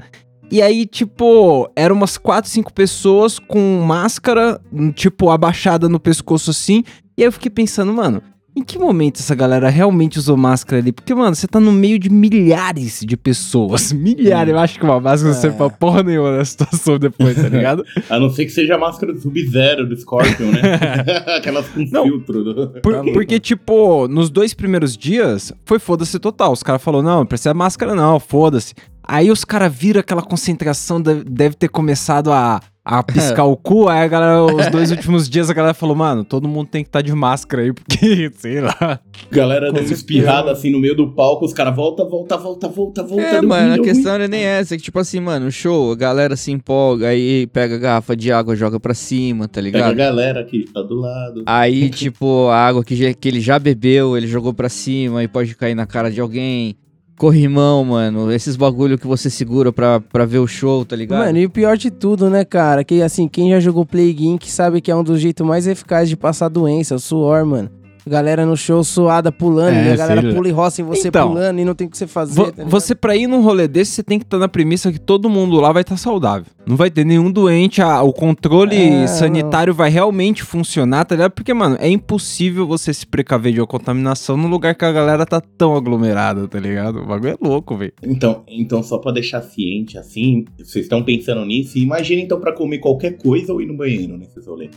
E 0.49 0.61
aí, 0.61 0.85
tipo, 0.85 1.69
eram 1.75 1.95
umas 1.95 2.17
4, 2.17 2.49
5 2.49 2.73
pessoas 2.73 3.37
com 3.37 3.81
máscara, 3.85 4.59
tipo, 4.95 5.29
abaixada 5.29 5.87
no 5.87 5.99
pescoço 5.99 6.49
assim. 6.49 6.83
E 7.15 7.21
aí 7.21 7.27
eu 7.27 7.31
fiquei 7.31 7.51
pensando, 7.51 7.93
mano, 7.93 8.21
em 8.57 8.63
que 8.63 8.77
momento 8.79 9.19
essa 9.19 9.35
galera 9.35 9.69
realmente 9.69 10.17
usou 10.19 10.35
máscara 10.35 10.81
ali? 10.81 10.91
Porque, 10.91 11.13
mano, 11.13 11.35
você 11.35 11.47
tá 11.47 11.59
no 11.59 11.71
meio 11.71 11.97
de 11.99 12.09
milhares 12.09 13.01
de 13.05 13.15
pessoas. 13.15 13.91
Milhares. 13.93 14.51
Eu 14.53 14.59
acho 14.59 14.79
que 14.79 14.83
uma 14.85 14.99
máscara 14.99 15.33
não 15.33 15.39
serve 15.41 15.57
pra 15.57 15.65
É. 15.67 15.69
porra 15.69 16.03
nenhuma 16.03 16.37
na 16.37 16.45
situação 16.45 16.97
depois, 16.97 17.35
tá 17.35 17.47
ligado? 17.49 17.83
A 18.09 18.19
não 18.19 18.29
ser 18.29 18.45
que 18.45 18.51
seja 18.51 18.75
a 18.75 18.77
máscara 18.77 19.13
do 19.13 19.19
Sub-Zero, 19.19 19.87
do 19.87 19.95
Scorpion, 19.95 20.51
né? 20.51 20.61
Aquelas 21.37 21.67
com 21.69 21.85
Não. 21.91 22.03
filtro. 22.03 22.43
Por- 22.81 22.93
Tá 22.97 23.03
porque, 23.13 23.39
tipo, 23.39 24.07
nos 24.07 24.29
dois 24.29 24.53
primeiros 24.53 24.97
dias, 24.97 25.51
foi 25.65 25.77
foda-se 25.79 26.17
total. 26.19 26.51
Os 26.51 26.63
caras 26.63 26.81
falaram, 26.81 27.03
não, 27.03 27.17
não 27.19 27.25
precisa 27.25 27.53
máscara 27.53 27.93
não, 27.95 28.19
foda-se. 28.19 28.73
Aí 29.03 29.31
os 29.31 29.45
caras 29.45 29.73
viram 29.73 29.99
aquela 30.01 30.21
concentração, 30.21 31.01
deve 31.01 31.55
ter 31.55 31.69
começado 31.69 32.31
a, 32.31 32.59
a 32.87 33.03
piscar 33.03 33.43
o 33.45 33.57
cu. 33.57 33.87
Aí 33.89 33.99
a 34.03 34.07
galera, 34.07 34.43
os 34.45 34.67
dois 34.71 34.91
últimos 34.91 35.29
dias, 35.29 35.49
a 35.49 35.53
galera 35.53 35.73
falou, 35.73 35.95
mano, 35.95 36.23
todo 36.23 36.47
mundo 36.47 36.67
tem 36.69 36.83
que 36.83 36.89
estar 36.89 37.01
de 37.01 37.11
máscara 37.13 37.63
aí, 37.63 37.73
porque, 37.73 38.31
sei 38.37 38.61
lá. 38.61 38.99
Galera 39.31 39.71
dando 39.71 39.91
espirrada 39.91 40.51
assim 40.51 40.71
no 40.71 40.79
meio 40.79 40.95
do 40.95 41.11
palco, 41.13 41.45
os 41.45 41.53
caras 41.53 41.75
volta, 41.75 42.05
volta, 42.05 42.37
volta, 42.37 42.67
volta, 42.67 43.03
volta. 43.03 43.21
É, 43.23 43.41
mano, 43.41 43.73
a 43.73 43.79
questão 43.79 44.11
ruim. 44.13 44.19
não 44.19 44.25
é 44.25 44.27
nem 44.27 44.43
essa. 44.43 44.73
É 44.73 44.77
que, 44.77 44.83
tipo 44.83 44.99
assim, 44.99 45.19
mano, 45.19 45.51
show, 45.51 45.91
a 45.91 45.95
galera 45.95 46.35
se 46.35 46.51
empolga, 46.51 47.09
aí 47.09 47.45
pega 47.47 47.75
a 47.75 47.79
garrafa 47.79 48.15
de 48.15 48.31
água, 48.31 48.55
joga 48.55 48.79
pra 48.79 48.93
cima, 48.93 49.47
tá 49.47 49.61
Pega 49.61 49.67
a 49.77 49.89
ligado? 49.89 49.95
galera 49.95 50.43
que 50.45 50.65
tá 50.71 50.81
do 50.81 50.95
lado. 50.95 51.43
Aí, 51.45 51.89
tipo, 51.89 52.47
a 52.47 52.57
água 52.57 52.83
que, 52.83 52.95
já- 52.95 53.13
que 53.13 53.27
ele 53.27 53.41
já 53.41 53.59
bebeu, 53.59 54.15
ele 54.17 54.27
jogou 54.27 54.53
pra 54.53 54.69
cima 54.69 55.23
e 55.23 55.27
pode 55.27 55.55
cair 55.55 55.75
na 55.75 55.85
cara 55.85 56.09
de 56.09 56.21
alguém. 56.21 56.75
Corrimão, 57.17 57.83
mano, 57.83 58.31
esses 58.31 58.55
bagulho 58.55 58.97
que 58.97 59.07
você 59.07 59.27
segura 59.27 59.73
pra, 59.73 59.99
pra 59.99 60.23
ver 60.23 60.37
o 60.37 60.45
show, 60.45 60.85
tá 60.85 60.95
ligado? 60.95 61.17
Mano, 61.17 61.39
e 61.39 61.47
o 61.47 61.49
pior 61.49 61.75
de 61.75 61.89
tudo, 61.89 62.29
né, 62.29 62.45
cara? 62.45 62.83
Que 62.83 63.01
assim, 63.01 63.27
quem 63.27 63.49
já 63.49 63.59
jogou 63.59 63.85
Plague 63.85 64.27
Inc. 64.27 64.45
sabe 64.45 64.79
que 64.79 64.91
é 64.91 64.95
um 64.95 65.03
dos 65.03 65.19
jeitos 65.19 65.45
mais 65.45 65.65
eficazes 65.65 66.09
de 66.09 66.15
passar 66.15 66.47
doença, 66.47 66.93
o 66.93 66.99
suor, 66.99 67.43
mano. 67.43 67.71
Galera 68.07 68.45
no 68.45 68.55
show 68.57 68.83
suada 68.83 69.31
pulando, 69.31 69.75
É, 69.75 69.89
e 69.89 69.91
a 69.91 69.95
galera 69.95 70.21
lá. 70.27 70.33
pula 70.33 70.47
e 70.47 70.51
roça 70.51 70.81
em 70.81 70.85
você 70.85 71.07
Então, 71.09 71.29
pulando 71.29 71.59
e 71.59 71.65
não 71.65 71.75
tem 71.75 71.87
o 71.87 71.89
que 71.89 71.97
você 71.97 72.07
fazer. 72.07 72.33
Vo- 72.33 72.51
tá 72.51 72.63
você, 72.65 72.95
pra 72.95 73.15
ir 73.15 73.27
num 73.27 73.41
rolê 73.41 73.67
desse, 73.67 73.91
você 73.91 74.03
tem 74.03 74.17
que 74.17 74.25
estar 74.25 74.37
na 74.37 74.47
premissa 74.47 74.91
que 74.91 74.99
todo 74.99 75.29
mundo 75.29 75.59
lá 75.59 75.71
vai 75.71 75.81
estar 75.81 75.97
saudável. 75.97 76.45
Não 76.65 76.75
vai 76.75 76.89
ter 76.89 77.05
nenhum 77.05 77.31
doente, 77.31 77.81
a- 77.81 78.01
o 78.01 78.11
controle 78.13 78.75
É, 78.75 79.07
sanitário 79.07 79.73
vai 79.73 79.89
realmente 79.89 80.43
funcionar, 80.43 81.05
tá 81.05 81.15
ligado? 81.15 81.31
Porque, 81.31 81.53
mano, 81.53 81.77
é 81.79 81.89
impossível 81.89 82.65
você 82.67 82.93
se 82.93 83.05
precaver 83.05 83.53
de 83.53 83.59
uma 83.61 83.67
contaminação 83.67 84.35
num 84.37 84.47
lugar 84.47 84.75
que 84.75 84.85
a 84.85 84.91
galera 84.91 85.25
tá 85.25 85.39
tão 85.41 85.75
aglomerada, 85.75 86.47
tá 86.47 86.59
ligado? 86.59 86.99
O 87.01 87.05
bagulho 87.05 87.31
é 87.31 87.37
louco, 87.47 87.75
velho. 87.77 87.93
Então, 88.03 88.43
então, 88.47 88.81
só 88.83 88.97
pra 88.97 89.11
deixar 89.11 89.41
ciente, 89.41 89.97
assim, 89.97 90.45
vocês 90.57 90.85
estão 90.85 91.03
pensando 91.03 91.45
nisso, 91.45 91.77
imagina 91.77 92.21
então 92.21 92.39
pra 92.39 92.51
comer 92.53 92.79
qualquer 92.79 93.17
coisa 93.17 93.53
ou 93.53 93.61
ir 93.61 93.65
no 93.65 93.75
banheiro 93.77 94.17
nesses 94.17 94.45
rolês. 94.45 94.71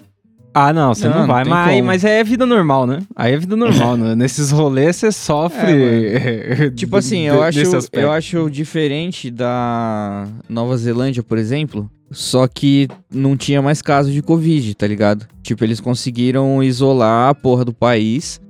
Ah, 0.52 0.72
não, 0.72 0.92
você 0.92 1.06
Não, 1.06 1.12
não, 1.12 1.20
não 1.20 1.26
vai, 1.28 1.44
tem 1.44 1.50
mas, 1.52 1.74
como. 1.74 1.86
mas 1.86 2.04
aí 2.04 2.12
é 2.12 2.24
vida 2.24 2.44
normal, 2.44 2.86
né? 2.86 2.98
Aí 3.14 3.34
é 3.34 3.38
vida 3.38 3.56
normal, 3.56 3.96
né? 3.96 4.14
Nesses 4.16 4.50
rolês 4.50 4.96
você 4.96 5.12
sofre. 5.12 6.70
Tipo 6.74 6.96
assim, 6.96 7.20
eu 7.20 7.42
acho, 7.42 7.60
eu 7.92 8.10
acho 8.10 8.50
diferente 8.50 9.30
da 9.30 10.26
Nova 10.48 10.76
Zelândia, 10.76 11.22
por 11.22 11.38
exemplo. 11.38 11.88
Só 12.10 12.48
que 12.48 12.88
não 13.12 13.36
tinha 13.36 13.62
mais 13.62 13.80
casos 13.80 14.12
de 14.12 14.20
Covid, 14.20 14.74
tá 14.74 14.86
ligado? 14.86 15.26
Tipo, 15.42 15.62
eles 15.62 15.78
conseguiram 15.80 16.60
isolar 16.62 17.30
a 17.30 17.34
porra 17.34 17.64
do 17.64 17.72
país. 17.72 18.40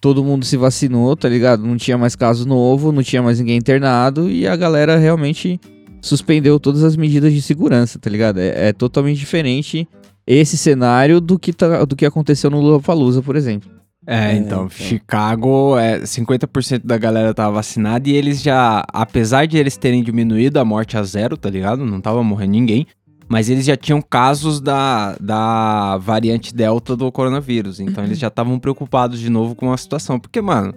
Todo 0.00 0.22
mundo 0.22 0.44
se 0.44 0.56
vacinou, 0.56 1.16
tá 1.16 1.28
ligado? 1.28 1.66
Não 1.66 1.76
tinha 1.76 1.98
mais 1.98 2.14
caso 2.14 2.46
novo, 2.46 2.92
não 2.92 3.02
tinha 3.02 3.20
mais 3.20 3.40
ninguém 3.40 3.56
internado. 3.56 4.30
E 4.30 4.46
a 4.46 4.54
galera 4.54 4.96
realmente 4.96 5.60
suspendeu 6.00 6.60
todas 6.60 6.84
as 6.84 6.96
medidas 6.96 7.32
de 7.32 7.42
segurança, 7.42 7.98
tá 7.98 8.08
ligado? 8.08 8.38
É, 8.38 8.68
é 8.68 8.72
totalmente 8.72 9.18
diferente 9.18 9.88
esse 10.36 10.56
cenário 10.56 11.20
do 11.20 11.38
que, 11.38 11.52
tá- 11.52 11.84
do 11.84 11.96
que 11.96 12.06
aconteceu 12.06 12.50
no 12.50 12.60
Lollapalooza, 12.60 13.22
por 13.22 13.36
exemplo. 13.36 13.70
É, 14.06 14.30
É, 14.30 14.34
então, 14.36 14.64
então. 14.64 14.68
Chicago, 14.70 15.76
é, 15.78 16.00
50% 16.00 16.82
da 16.84 16.96
galera 16.96 17.34
tava 17.34 17.52
vacinada 17.56 18.08
e 18.08 18.12
eles 18.14 18.40
já, 18.42 18.82
apesar 18.92 19.46
de 19.46 19.58
eles 19.58 19.76
terem 19.76 20.02
diminuído 20.02 20.58
a 20.58 20.64
morte 20.64 20.96
a 20.96 21.02
zero, 21.02 21.36
tá 21.36 21.50
ligado? 21.50 21.84
Não 21.84 22.00
tava 22.00 22.22
morrendo 22.22 22.52
ninguém. 22.52 22.86
mas 23.28 23.48
eles 23.48 23.64
já 23.64 23.76
tinham 23.76 24.02
casos 24.02 24.60
da, 24.60 25.14
da 25.20 25.96
variante 25.98 26.52
Delta 26.52 26.96
do 26.96 27.12
coronavírus. 27.12 27.78
Então 27.78 28.02
eles 28.02 28.18
já 28.18 28.26
estavam 28.26 28.58
preocupados 28.58 29.20
de 29.20 29.30
novo 29.30 29.54
com 29.54 29.72
a 29.72 29.76
situação. 29.76 30.18
Porque, 30.18 30.40
mano, 30.40 30.74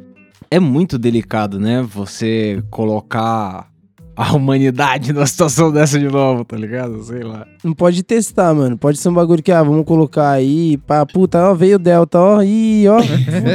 é 0.52 0.60
muito 0.60 1.00
delicado, 1.00 1.60
né? 1.60 1.82
Você 1.82 2.62
colocar 2.70 3.72
a 4.16 4.34
humanidade 4.36 5.12
numa 5.12 5.26
situação 5.26 5.72
dessa 5.72 5.98
de 6.00 6.08
novo, 6.08 6.46
tá 6.46 6.56
ligado? 6.56 7.02
Sei 7.04 7.24
lá. 7.24 7.48
Não 7.64 7.74
pode 7.74 8.04
testar, 8.04 8.54
mano. 8.54 8.78
Pode 8.78 8.98
ser 8.98 9.10
um 9.10 9.14
bagulho 9.14 9.42
que, 9.42 9.52
ah, 9.52 9.64
vamos 9.64 9.86
colocar 9.86 10.30
aí, 10.32 10.78
pá, 10.78 11.06
puta, 11.06 11.50
ó, 11.50 11.54
veio 11.56 11.76
o 11.78 11.80
Delta, 11.80 12.20
ó, 12.20 12.42
ih, 12.44 12.88
ó. 12.88 12.98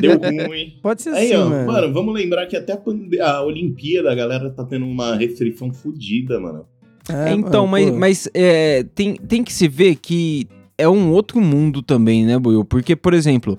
Deu 0.00 0.18
ruim. 0.48 0.72
Pode 0.82 1.02
ser 1.02 1.10
Aí, 1.10 1.32
assim, 1.32 1.42
ó, 1.42 1.48
mano. 1.48 1.66
mano, 1.72 1.92
vamos 1.94 2.12
lembrar 2.14 2.46
que 2.46 2.56
até 2.56 2.72
a, 2.72 2.76
pande- 2.76 3.20
a 3.20 3.42
Olimpíada 3.42 4.10
a 4.10 4.14
galera 4.14 4.50
tá 4.50 4.64
tendo 4.64 4.84
uma 4.86 5.14
restrição 5.16 5.72
fodida, 5.72 6.40
mano. 6.40 6.64
É, 7.08 7.32
então, 7.32 7.66
mano, 7.66 7.70
mas, 7.86 7.90
pô. 7.92 7.98
mas 7.98 8.30
é, 8.34 8.84
tem, 8.94 9.14
tem 9.14 9.42
que 9.44 9.52
se 9.52 9.66
ver 9.68 9.94
que 9.96 10.46
é 10.76 10.88
um 10.88 11.10
outro 11.12 11.40
mundo 11.40 11.82
também, 11.82 12.24
né, 12.26 12.38
Buiu? 12.38 12.64
Porque, 12.64 12.94
por 12.94 13.14
exemplo, 13.14 13.56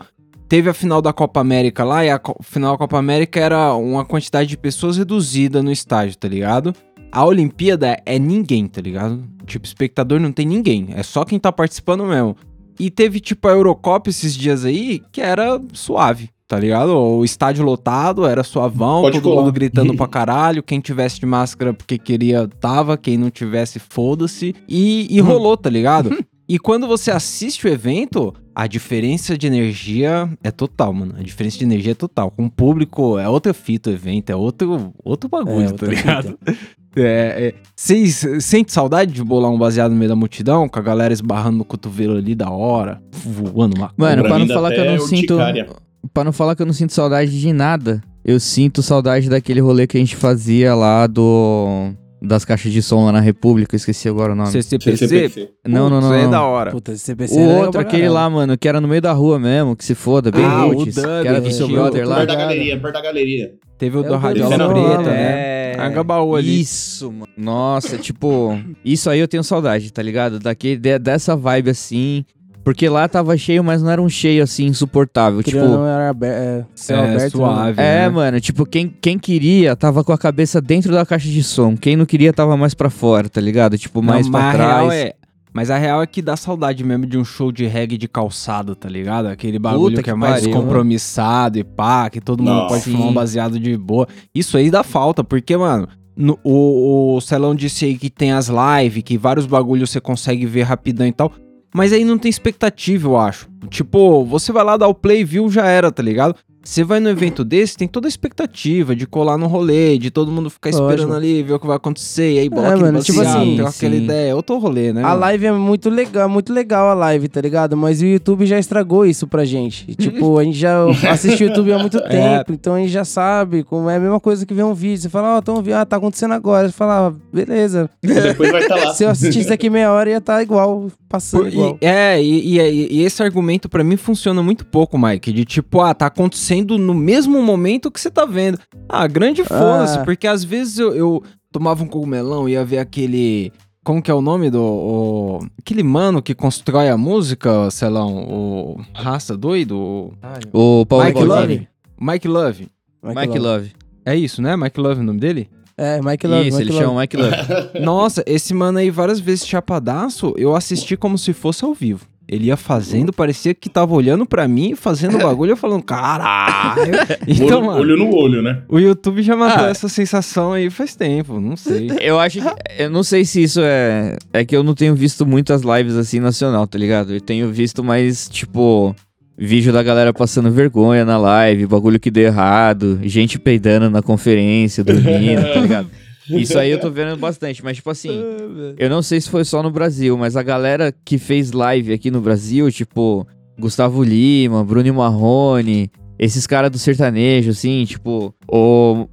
teve 0.47 0.69
a 0.69 0.73
final 0.73 1.01
da 1.01 1.11
Copa 1.11 1.39
América 1.39 1.83
lá 1.83 2.05
e 2.05 2.09
a 2.11 2.19
co- 2.19 2.37
final 2.43 2.73
da 2.73 2.77
Copa 2.77 2.97
América 2.99 3.39
era 3.39 3.73
uma 3.73 4.05
quantidade 4.05 4.49
de 4.49 4.57
pessoas 4.57 4.97
reduzida 4.97 5.63
no 5.63 5.71
estádio, 5.71 6.15
tá 6.17 6.27
ligado? 6.27 6.73
A 7.11 7.25
Olimpíada 7.25 7.99
é 8.05 8.19
ninguém, 8.19 8.67
tá 8.67 8.81
ligado? 8.81 9.23
Tipo, 9.45 9.65
espectador 9.65 10.19
não 10.19 10.31
tem 10.31 10.45
ninguém, 10.45 10.89
é 10.91 11.01
só 11.03 11.25
quem 11.25 11.39
tá 11.39 11.51
participando 11.51 12.05
mesmo. 12.05 12.35
E 12.79 12.89
teve, 12.89 13.19
tipo, 13.19 13.47
a 13.47 13.51
Eurocopa 13.51 14.09
esses 14.09 14.35
dias 14.35 14.63
aí, 14.63 15.01
que 15.11 15.19
era 15.19 15.59
suave, 15.73 16.29
tá 16.47 16.57
ligado? 16.57 16.95
O 16.95 17.25
estádio 17.25 17.65
lotado, 17.65 18.25
era 18.25 18.41
suavão, 18.43 19.01
Pode 19.01 19.17
todo 19.19 19.31
colar. 19.31 19.41
mundo 19.41 19.51
gritando 19.53 19.93
pra 19.97 20.07
caralho. 20.07 20.63
Quem 20.63 20.79
tivesse 20.79 21.19
de 21.19 21.25
máscara 21.25 21.73
porque 21.73 21.97
queria, 21.97 22.47
tava. 22.47 22.95
Quem 22.97 23.17
não 23.17 23.29
tivesse, 23.29 23.79
foda-se. 23.79 24.55
E, 24.67 25.07
e 25.09 25.19
rolou, 25.19 25.57
tá 25.57 25.69
ligado? 25.69 26.17
E 26.47 26.57
quando 26.57 26.87
você 26.87 27.11
assiste 27.11 27.67
o 27.67 27.69
evento, 27.69 28.33
a 28.55 28.65
diferença 28.65 29.37
de 29.37 29.45
energia 29.45 30.27
é 30.41 30.49
total, 30.49 30.93
mano. 30.93 31.15
A 31.19 31.21
diferença 31.21 31.57
de 31.57 31.65
energia 31.65 31.91
é 31.91 31.95
total. 31.95 32.31
Com 32.31 32.45
o 32.45 32.49
público, 32.49 33.19
é 33.19 33.27
outra 33.27 33.53
fita 33.53 33.89
o 33.89 33.93
evento, 33.93 34.29
é 34.29 34.35
outro, 34.35 34.93
outro 35.03 35.29
bagulho, 35.29 35.67
É, 35.67 35.71
tá 35.73 35.85
ligado? 35.85 36.39
É, 36.47 36.55
é. 36.95 37.53
Vocês 37.75 38.25
sentem 38.41 38.73
saudade 38.73 39.13
de 39.13 39.23
bolar 39.23 39.51
um 39.51 39.57
baseado 39.57 39.91
no 39.91 39.97
meio 39.97 40.09
da 40.09 40.15
multidão, 40.15 40.67
com 40.67 40.79
a 40.79 40.81
galera 40.81 41.13
esbarrando 41.13 41.57
no 41.57 41.65
cotovelo 41.65 42.17
ali 42.17 42.35
da 42.35 42.49
hora, 42.49 43.01
voando 43.13 43.75
uma 43.77 43.91
Mano, 43.97 44.21
Pra 44.23 44.31
pra 44.31 44.39
não 44.39 44.47
falar 44.47 44.71
que 44.71 44.79
eu 44.79 44.85
não 44.85 44.99
sinto. 44.99 45.33
urticária. 45.35 45.67
Pra 46.13 46.23
não 46.23 46.31
falar 46.33 46.55
que 46.55 46.61
eu 46.61 46.65
não 46.65 46.73
sinto 46.73 46.93
saudade 46.93 47.39
de 47.39 47.53
nada, 47.53 48.01
eu 48.23 48.39
sinto 48.39 48.81
saudade 48.81 49.29
daquele 49.29 49.59
rolê 49.59 49.85
que 49.87 49.97
a 49.97 49.99
gente 49.99 50.15
fazia 50.15 50.73
lá 50.75 51.05
do. 51.07 51.91
Das 52.21 52.43
caixas 52.43 52.71
de 52.73 52.81
som 52.81 53.05
lá 53.05 53.11
na 53.13 53.19
República, 53.21 53.75
eu 53.75 53.77
esqueci 53.77 54.09
agora 54.09 54.33
o 54.33 54.35
nome. 54.35 54.51
CCPC. 54.51 54.97
CCPC. 55.07 55.49
Não, 55.65 55.89
não, 55.89 56.01
não, 56.01 56.11
aí 56.11 56.23
é 56.23 56.27
da 56.27 56.43
hora. 56.43 56.69
Puta, 56.71 56.91
esse 56.91 57.05
CPC 57.05 57.33
O 57.39 57.57
outro, 57.59 57.79
aquele 57.79 58.09
lá, 58.09 58.29
mano, 58.29 58.57
que 58.57 58.67
era 58.67 58.81
no 58.81 58.87
meio 58.87 59.01
da 59.01 59.13
rua 59.13 59.39
mesmo, 59.39 59.75
que 59.75 59.85
se 59.85 59.95
foda, 59.95 60.29
bem 60.29 60.43
Ah, 60.43 60.63
roots, 60.63 60.95
que 60.95 61.27
era 61.27 61.39
do 61.39 61.49
seu 61.51 61.67
brother 61.67 62.07
lá. 62.07 62.17
Perto 62.17 62.27
da 62.27 62.35
galeria, 62.35 62.77
perto 62.79 62.93
da 62.93 63.01
galeria. 63.01 63.53
Teve 63.77 63.97
o 63.97 64.01
É 64.01 64.07
do 64.09 64.17
Radiola 64.17 64.57
Preta, 64.57 65.09
né? 65.11 65.73
é. 65.73 65.75
Angabaú 65.79 66.35
ali. 66.35 66.59
Isso, 66.59 67.09
mano. 67.09 67.27
Nossa, 67.37 67.97
tipo, 67.97 68.59
isso 68.83 69.09
aí 69.09 69.19
eu 69.21 69.27
tenho 69.27 69.43
saudade, 69.43 69.93
tá 69.93 70.01
ligado? 70.01 70.39
Daquele, 70.39 70.75
de- 70.77 70.99
dessa 70.99 71.37
vibe 71.37 71.69
assim. 71.69 72.25
Porque 72.63 72.87
lá 72.89 73.07
tava 73.07 73.35
cheio, 73.37 73.63
mas 73.63 73.81
não 73.81 73.89
era 73.89 74.01
um 74.01 74.09
cheio 74.09 74.43
assim 74.43 74.65
insuportável. 74.65 75.41
Queria 75.41 75.61
tipo, 75.61 75.73
não 75.73 75.87
era 75.87 76.09
aberto, 76.09 76.35
é, 76.37 76.65
céu 76.75 76.97
É, 76.97 77.13
aberto. 77.15 77.31
suave. 77.37 77.81
É, 77.81 78.01
né? 78.01 78.09
mano, 78.09 78.39
tipo, 78.41 78.65
quem, 78.65 78.93
quem 79.01 79.17
queria 79.17 79.75
tava 79.75 80.03
com 80.03 80.11
a 80.13 80.17
cabeça 80.17 80.61
dentro 80.61 80.91
da 80.91 81.05
caixa 81.05 81.27
de 81.29 81.41
som. 81.43 81.75
Quem 81.75 81.95
não 81.95 82.05
queria 82.05 82.31
tava 82.33 82.55
mais 82.57 82.73
pra 82.73 82.89
fora, 82.89 83.27
tá 83.29 83.41
ligado? 83.41 83.77
Tipo, 83.77 84.01
mais 84.03 84.25
Não, 84.27 84.31
pra 84.33 84.41
mas 84.41 84.49
a 84.49 84.53
trás. 84.57 84.69
real 84.77 84.91
é- 84.91 85.13
mas 85.51 85.71
a 85.71 85.77
real 85.79 86.03
é 86.03 86.05
que 86.05 86.21
dá 86.21 86.37
saudade 86.37 86.83
mesmo 86.83 87.07
de 87.07 87.17
um 87.17 87.25
show 87.25 87.51
de 87.51 87.65
reggae 87.65 87.97
de 87.97 88.07
calçado, 88.07 88.75
tá 88.75 88.87
ligado? 88.87 89.25
Aquele 89.27 89.57
bagulho 89.57 89.95
Puta 89.95 90.03
que, 90.03 90.09
é 90.11 90.13
que 90.13 90.19
mais 90.19 90.41
pariu. 90.41 90.55
compromissado 90.55 91.57
e 91.57 91.63
pá, 91.63 92.07
que 92.09 92.21
todo 92.21 92.43
mundo 92.43 92.53
Nossa. 92.53 92.67
pode 92.75 92.83
fumar 92.83 93.07
um 93.07 93.13
baseado 93.13 93.59
de 93.59 93.75
boa. 93.75 94.07
Isso 94.33 94.55
aí 94.57 94.69
dá 94.69 94.83
falta, 94.83 95.23
porque, 95.23 95.57
mano, 95.57 95.87
no- 96.15 96.37
o, 96.43 97.15
o 97.15 97.21
Celão 97.21 97.55
disse 97.55 97.85
aí 97.85 97.97
que 97.97 98.11
tem 98.11 98.31
as 98.31 98.47
lives, 98.47 99.01
que 99.01 99.17
vários 99.17 99.47
bagulhos 99.47 99.89
você 99.89 99.99
consegue 99.99 100.45
ver 100.45 100.63
rapidão 100.63 101.07
e 101.07 101.11
tal. 101.11 101.31
Mas 101.73 101.93
aí 101.93 102.03
não 102.03 102.17
tem 102.17 102.29
expectativa, 102.29 103.07
eu 103.07 103.17
acho. 103.17 103.47
Tipo, 103.69 104.25
você 104.25 104.51
vai 104.51 104.63
lá 104.63 104.77
dar 104.77 104.87
o 104.87 104.93
play, 104.93 105.23
viu, 105.23 105.49
já 105.49 105.65
era, 105.65 105.91
tá 105.91 106.01
ligado? 106.01 106.35
Você 106.69 106.83
vai 106.83 106.99
no 106.99 107.09
evento 107.09 107.43
desse, 107.43 107.75
tem 107.75 107.87
toda 107.87 108.07
a 108.07 108.09
expectativa 108.09 108.95
de 108.95 109.07
colar 109.07 109.39
no 109.39 109.47
rolê, 109.47 109.97
de 109.97 110.11
todo 110.11 110.31
mundo 110.31 110.51
ficar 110.51 110.69
Lógico. 110.69 110.87
esperando 110.91 111.15
ali, 111.15 111.41
ver 111.41 111.53
o 111.53 111.59
que 111.59 111.65
vai 111.65 111.75
acontecer, 111.77 112.33
e 112.33 112.37
aí 112.39 112.47
bola 112.49 112.67
É, 112.67 112.69
aquele 112.69 112.83
mano, 112.83 113.01
tipo 113.01 113.21
assim, 113.21 113.39
tem 113.57 113.65
aquela 113.65 113.71
sim. 113.71 114.03
ideia. 114.03 114.35
Outro 114.35 114.55
rolê, 114.59 114.93
né? 114.93 115.01
A 115.03 115.07
mano? 115.07 115.19
live 115.21 115.45
é 115.47 115.51
muito 115.51 115.89
legal, 115.89 116.29
muito 116.29 116.53
legal 116.53 116.87
a 116.89 116.93
live, 116.93 117.27
tá 117.27 117.41
ligado? 117.41 117.75
Mas 117.75 118.01
o 118.01 118.05
YouTube 118.05 118.45
já 118.45 118.59
estragou 118.59 119.03
isso 119.03 119.25
pra 119.25 119.43
gente. 119.45 119.83
E, 119.87 119.95
tipo, 119.97 120.37
a 120.37 120.43
gente 120.43 120.59
já 120.59 120.85
assiste 121.09 121.43
o 121.43 121.47
YouTube 121.47 121.73
há 121.73 121.79
muito 121.79 121.97
É. 122.05 122.37
tempo, 122.37 122.53
então 122.53 122.75
a 122.75 122.79
gente 122.79 122.91
já 122.91 123.03
sabe 123.03 123.63
como 123.63 123.89
é 123.89 123.95
a 123.95 123.99
mesma 123.99 124.19
coisa 124.19 124.45
que 124.45 124.53
ver 124.53 124.63
um 124.63 124.75
vídeo. 124.75 125.01
Você 125.01 125.09
fala, 125.09 125.37
ó, 125.37 125.41
tão 125.41 125.63
vi- 125.63 125.73
ah, 125.73 125.83
tá 125.85 125.95
acontecendo 125.97 126.35
agora. 126.35 126.67
Você 126.69 126.73
fala, 126.73 127.07
ah, 127.07 127.13
beleza. 127.33 127.89
Depois 128.03 128.51
vai 128.51 128.61
estar 128.61 128.75
lá. 128.75 128.93
Se 128.93 129.03
eu 129.05 129.09
assistisse 129.09 129.49
daqui 129.49 129.71
meia 129.71 129.91
hora, 129.91 130.11
ia 130.11 130.17
estar 130.17 130.39
igual, 130.43 130.87
passando 131.09 131.45
Por- 131.45 131.51
igual. 131.51 131.77
e- 131.81 131.85
é, 131.85 132.21
e, 132.21 132.59
e- 132.59 132.87
e 132.99 133.03
esse 133.03 133.23
argumento 133.23 133.67
pra 133.67 133.83
mim 133.83 133.97
funciona 133.97 134.43
muito 134.43 134.65
pouco, 134.67 134.99
Mike. 134.99 135.31
De 135.33 135.43
tipo, 135.45 135.81
ah, 135.81 135.95
tá 135.95 136.05
acontecendo 136.05 136.58
no 136.65 136.93
mesmo 136.93 137.41
momento 137.41 137.89
que 137.91 137.99
você 137.99 138.09
tá 138.11 138.25
vendo. 138.25 138.59
Ah, 138.87 139.07
grande 139.07 139.43
foda-se, 139.43 139.97
Ah. 139.99 140.03
porque 140.03 140.27
às 140.27 140.43
vezes 140.43 140.77
eu, 140.79 140.93
eu 140.95 141.23
tomava 141.51 141.83
um 141.83 141.87
cogumelão 141.87 142.47
e 142.47 142.53
ia 142.53 142.63
ver 142.65 142.79
aquele. 142.79 143.51
Como 143.83 144.01
que 144.01 144.11
é 144.11 144.13
o 144.13 144.21
nome 144.21 144.49
do. 144.51 144.61
o- 144.61 145.39
aquele 145.59 145.83
mano 145.83 146.21
que 146.21 146.35
constrói 146.35 146.89
a 146.89 146.97
música, 146.97 147.71
Celão? 147.71 148.23
O. 148.29 148.81
Raça 148.93 149.35
doido? 149.37 149.77
O 149.77 150.81
O 150.81 150.85
Paulo 150.85 151.05
Mike 151.05 151.25
Baldini. 151.25 151.53
Love. 151.55 151.67
Mike 151.99 152.27
Love. 152.27 152.67
Mike 153.03 153.39
Love. 153.39 153.71
É 154.05 154.15
isso, 154.15 154.41
né? 154.41 154.55
Mike 154.57 154.79
Love 154.79 154.99
é 154.99 155.03
o 155.03 155.05
nome 155.05 155.19
dele? 155.19 155.49
É, 155.77 156.01
Mike 156.01 156.27
Love. 156.27 156.47
Isso, 156.49 156.57
Mike 156.57 156.69
ele 156.69 156.73
Love. 156.77 156.85
chama 156.85 157.01
Mike 157.01 157.17
Love. 157.17 157.79
Nossa, 157.85 158.23
esse 158.27 158.53
mano 158.53 158.79
aí, 158.79 158.89
várias 158.89 159.19
vezes 159.19 159.47
chapadaço, 159.47 160.33
eu 160.37 160.53
assisti 160.55 160.97
como 160.97 161.17
se 161.17 161.31
fosse 161.31 161.63
ao 161.63 161.73
vivo. 161.73 162.05
Ele 162.31 162.45
ia 162.45 162.55
fazendo, 162.55 163.11
parecia 163.11 163.55
que 163.55 163.67
tava 163.67 163.91
olhando 163.95 164.23
pra 164.23 164.47
mim, 164.47 164.75
fazendo 164.75 165.17
bagulho, 165.17 165.53
eu 165.53 165.57
falando, 165.57 165.81
caralho. 165.81 166.91
Então, 167.27 167.57
olho, 167.57 167.65
mano, 167.65 167.79
olho 167.81 167.97
no 167.97 168.15
olho, 168.15 168.41
né? 168.43 168.61
o 168.69 168.77
YouTube 168.79 169.23
já 169.23 169.35
matou 169.35 169.65
Ah. 169.65 169.69
essa 169.69 169.89
sensação 169.89 170.53
aí 170.53 170.69
faz 170.69 170.95
tempo, 170.95 171.39
não 171.39 171.57
sei. 171.57 171.89
Eu 171.99 172.19
acho 172.19 172.39
que. 172.39 172.47
Eu 172.83 172.89
não 172.91 173.01
sei 173.01 173.25
se 173.25 173.41
isso 173.41 173.59
é. 173.63 174.15
É 174.31 174.45
que 174.45 174.55
eu 174.55 174.61
não 174.63 174.75
tenho 174.75 174.93
visto 174.93 175.25
muitas 175.25 175.63
lives 175.63 175.95
assim 175.95 176.19
nacional, 176.19 176.67
tá 176.67 176.77
ligado? 176.77 177.13
Eu 177.13 177.21
tenho 177.21 177.49
visto 177.51 177.83
mais, 177.83 178.29
tipo. 178.29 178.95
Vídeo 179.41 179.71
da 179.71 179.81
galera 179.81 180.11
passando 180.13 180.51
vergonha 180.51 181.05
na 181.05 181.17
live, 181.17 181.65
bagulho 181.65 181.97
que 181.97 182.11
deu 182.11 182.25
errado, 182.25 182.99
gente 183.03 183.39
peidando 183.39 183.89
na 183.89 184.01
conferência, 184.01 184.83
dormindo, 184.83 185.41
tá 185.53 185.59
ligado? 185.61 185.89
Isso 186.29 186.57
aí 186.57 186.71
eu 186.71 186.79
tô 186.79 186.89
vendo 186.89 187.15
bastante, 187.17 187.63
mas 187.63 187.77
tipo 187.77 187.89
assim, 187.89 188.21
eu 188.77 188.89
não 188.89 189.01
sei 189.01 189.19
se 189.19 189.29
foi 189.29 189.43
só 189.43 189.63
no 189.63 189.71
Brasil, 189.71 190.17
mas 190.17 190.35
a 190.35 190.43
galera 190.43 190.93
que 191.03 191.17
fez 191.17 191.51
live 191.51 191.93
aqui 191.93 192.11
no 192.11 192.21
Brasil, 192.21 192.71
tipo, 192.71 193.27
Gustavo 193.57 194.03
Lima, 194.03 194.63
Bruno 194.63 194.93
Marrone, 194.93 195.91
esses 196.17 196.45
caras 196.45 196.71
do 196.71 196.77
sertanejo, 196.77 197.51
assim, 197.51 197.85
tipo, 197.85 198.33
ou, 198.47 199.09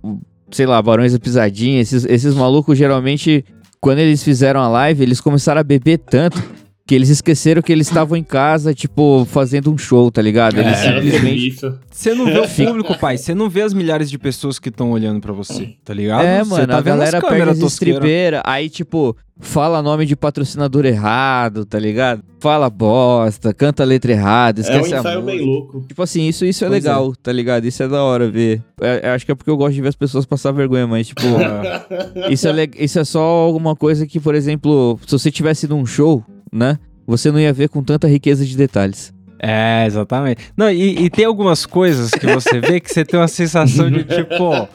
sei 0.50 0.66
lá, 0.66 0.80
Barões 0.82 1.12
da 1.12 1.18
Pisadinha, 1.18 1.80
esses, 1.80 2.04
esses 2.04 2.34
malucos 2.34 2.76
geralmente, 2.76 3.44
quando 3.80 4.00
eles 4.00 4.22
fizeram 4.22 4.60
a 4.60 4.68
live, 4.68 5.02
eles 5.02 5.20
começaram 5.20 5.60
a 5.60 5.64
beber 5.64 5.98
tanto 5.98 6.42
que 6.86 6.94
eles 6.94 7.08
esqueceram 7.08 7.60
que 7.60 7.72
eles 7.72 7.88
estavam 7.88 8.16
em 8.16 8.22
casa, 8.22 8.72
tipo, 8.72 9.24
fazendo 9.28 9.72
um 9.72 9.76
show, 9.76 10.08
tá 10.08 10.22
ligado? 10.22 10.58
Eles 10.60 10.78
É, 10.78 10.94
simplesmente. 11.02 11.56
Você 11.90 12.14
não 12.14 12.26
vê 12.26 12.38
o 12.38 12.48
público, 12.48 12.96
pai, 12.96 13.18
você 13.18 13.34
não 13.34 13.50
vê 13.50 13.62
as 13.62 13.74
milhares 13.74 14.08
de 14.08 14.16
pessoas 14.16 14.58
que 14.60 14.68
estão 14.68 14.92
olhando 14.92 15.20
pra 15.20 15.32
você, 15.32 15.74
tá 15.84 15.92
ligado? 15.92 16.24
É, 16.24 16.44
Você 16.44 16.50
mano, 16.50 16.66
tá 16.68 16.78
a 16.78 16.80
galera 16.82 17.20
perde 17.20 17.26
câmeras 17.28 17.58
as 17.60 17.72
estribeiras, 17.72 18.40
aí, 18.44 18.68
tipo, 18.70 19.16
fala 19.40 19.82
nome 19.82 20.06
de 20.06 20.14
patrocinador 20.14 20.86
errado, 20.86 21.64
tá 21.64 21.76
ligado? 21.76 22.22
Fala 22.38 22.70
bosta, 22.70 23.52
canta 23.52 23.82
a 23.82 23.86
letra 23.86 24.12
errada, 24.12 24.60
É 24.60 24.64
um 24.64 24.66
esquece 24.76 24.94
a 24.94 24.98
ensaio 25.00 25.22
bem 25.22 25.40
louco. 25.44 25.80
Tipo 25.88 26.02
assim, 26.02 26.28
isso, 26.28 26.44
isso 26.44 26.64
é 26.64 26.68
Pois 26.68 26.84
legal, 26.84 27.12
tá 27.20 27.32
ligado? 27.32 27.64
Isso 27.64 27.82
é 27.82 27.88
da 27.88 28.04
hora 28.04 28.30
ver. 28.30 28.62
É, 28.80 29.08
eu 29.08 29.12
acho 29.12 29.26
que 29.26 29.32
é 29.32 29.34
porque 29.34 29.50
eu 29.50 29.56
gosto 29.56 29.74
de 29.74 29.82
ver 29.82 29.88
as 29.88 29.96
pessoas 29.96 30.24
passar 30.24 30.52
vergonha, 30.52 30.86
mas, 30.86 31.08
tipo, 31.08 31.22
isso, 32.30 32.46
é 32.46 32.52
le- 32.52 32.70
isso 32.78 32.98
é 33.00 33.04
só 33.04 33.20
alguma 33.20 33.74
coisa 33.74 34.06
que, 34.06 34.20
por 34.20 34.36
exemplo, 34.36 35.00
se 35.04 35.12
você 35.18 35.30
tivesse 35.32 35.66
num 35.66 35.84
show, 35.84 36.22
né? 36.56 36.78
Você 37.06 37.30
não 37.30 37.38
ia 37.38 37.52
ver 37.52 37.68
com 37.68 37.82
tanta 37.82 38.08
riqueza 38.08 38.44
de 38.44 38.56
detalhes. 38.56 39.14
É, 39.38 39.84
exatamente. 39.86 40.42
Não, 40.56 40.70
e, 40.70 41.04
e 41.04 41.10
tem 41.10 41.26
algumas 41.26 41.66
coisas 41.66 42.10
que 42.10 42.26
você 42.26 42.58
vê 42.58 42.80
que 42.80 42.90
você 42.92 43.04
tem 43.04 43.20
uma 43.20 43.28
sensação 43.28 43.90
de 43.90 44.02
tipo, 44.02 44.66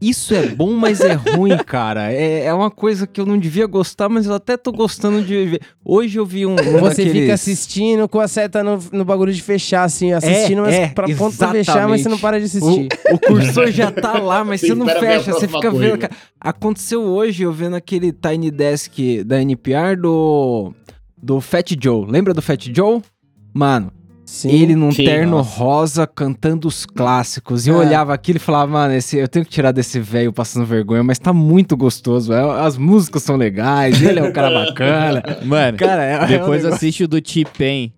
isso 0.00 0.32
é 0.32 0.46
bom, 0.46 0.72
mas 0.74 1.00
é 1.00 1.14
ruim, 1.14 1.56
cara. 1.66 2.12
É, 2.12 2.44
é 2.44 2.54
uma 2.54 2.70
coisa 2.70 3.04
que 3.04 3.20
eu 3.20 3.26
não 3.26 3.36
devia 3.36 3.66
gostar, 3.66 4.08
mas 4.08 4.26
eu 4.26 4.34
até 4.34 4.56
tô 4.56 4.70
gostando 4.70 5.20
de 5.22 5.46
ver. 5.46 5.60
Hoje 5.84 6.18
eu 6.20 6.24
vi 6.24 6.46
um. 6.46 6.52
um 6.52 6.78
Você 6.78 7.02
daqueles- 7.04 7.12
fica 7.22 7.34
assistindo 7.34 8.08
com 8.08 8.20
a 8.20 8.28
seta 8.28 8.62
no, 8.62 8.78
no 8.92 9.04
bagulho 9.04 9.32
de 9.32 9.42
fechar, 9.42 9.82
assim, 9.82 10.12
assistindo, 10.12 10.62
mas 10.62 10.74
é, 10.74 10.86
pra 10.86 11.08
ponto 11.08 11.36
pra 11.36 11.48
fechar, 11.50 11.88
mas 11.88 12.00
você 12.02 12.08
não 12.08 12.18
para 12.18 12.38
de 12.38 12.46
assistir. 12.46 12.88
O, 13.10 13.14
o 13.16 13.18
cursor 13.18 13.72
já 13.72 13.90
tá 13.90 14.18
lá, 14.20 14.44
mas 14.44 14.60
Você 14.60 14.68
você 14.68 14.74
não 14.76 14.86
fecha, 14.86 15.32
você 15.32 15.48
fica 15.48 15.68
coisa. 15.70 15.78
vendo. 15.78 15.98
cara. 15.98 16.12
Aconteceu 16.40 17.02
hoje, 17.02 17.42
eu 17.42 17.52
vendo 17.52 17.74
aquele 17.74 18.12
Tiny 18.12 18.52
Desk 18.52 19.24
da 19.24 19.42
NPR 19.42 19.96
do. 20.00 20.72
Do 21.20 21.40
Fat 21.40 21.76
Joe. 21.80 22.06
Lembra 22.08 22.32
do 22.34 22.42
Fat 22.42 22.68
Joe? 22.74 23.00
Mano, 23.54 23.90
Sim. 24.24 24.50
ele 24.50 24.74
num 24.74 24.92
Sim, 24.92 25.04
terno 25.04 25.36
nossa. 25.38 25.58
rosa 25.58 26.06
cantando 26.06 26.68
os 26.68 26.84
clássicos. 26.84 27.66
E 27.66 27.70
eu 27.70 27.80
É. 27.80 27.86
olhava 27.86 28.12
aquilo 28.12 28.36
e 28.36 28.40
falava, 28.40 28.70
mano, 28.72 28.94
esse, 28.94 29.16
eu 29.16 29.28
tenho 29.28 29.44
que 29.44 29.50
tirar 29.50 29.72
desse 29.72 29.98
velho 29.98 30.32
passando 30.32 30.66
vergonha, 30.66 31.02
mas 31.02 31.18
tá 31.18 31.32
muito 31.32 31.76
gostoso. 31.76 32.32
é, 32.32 32.60
As 32.60 32.76
músicas 32.76 33.22
são 33.22 33.36
legais, 33.36 34.02
ele 34.02 34.18
é 34.18 34.22
um 34.22 34.32
cara 34.32 34.50
bacana. 34.50 35.22
Mano, 35.44 35.78
Cara, 35.78 36.04
é, 36.04 36.12
é 36.12 36.24
um 36.24 36.26
depois 36.26 36.64
assiste 36.64 37.04
o 37.04 37.08
do 37.08 37.20
T-Pain. 37.20 37.92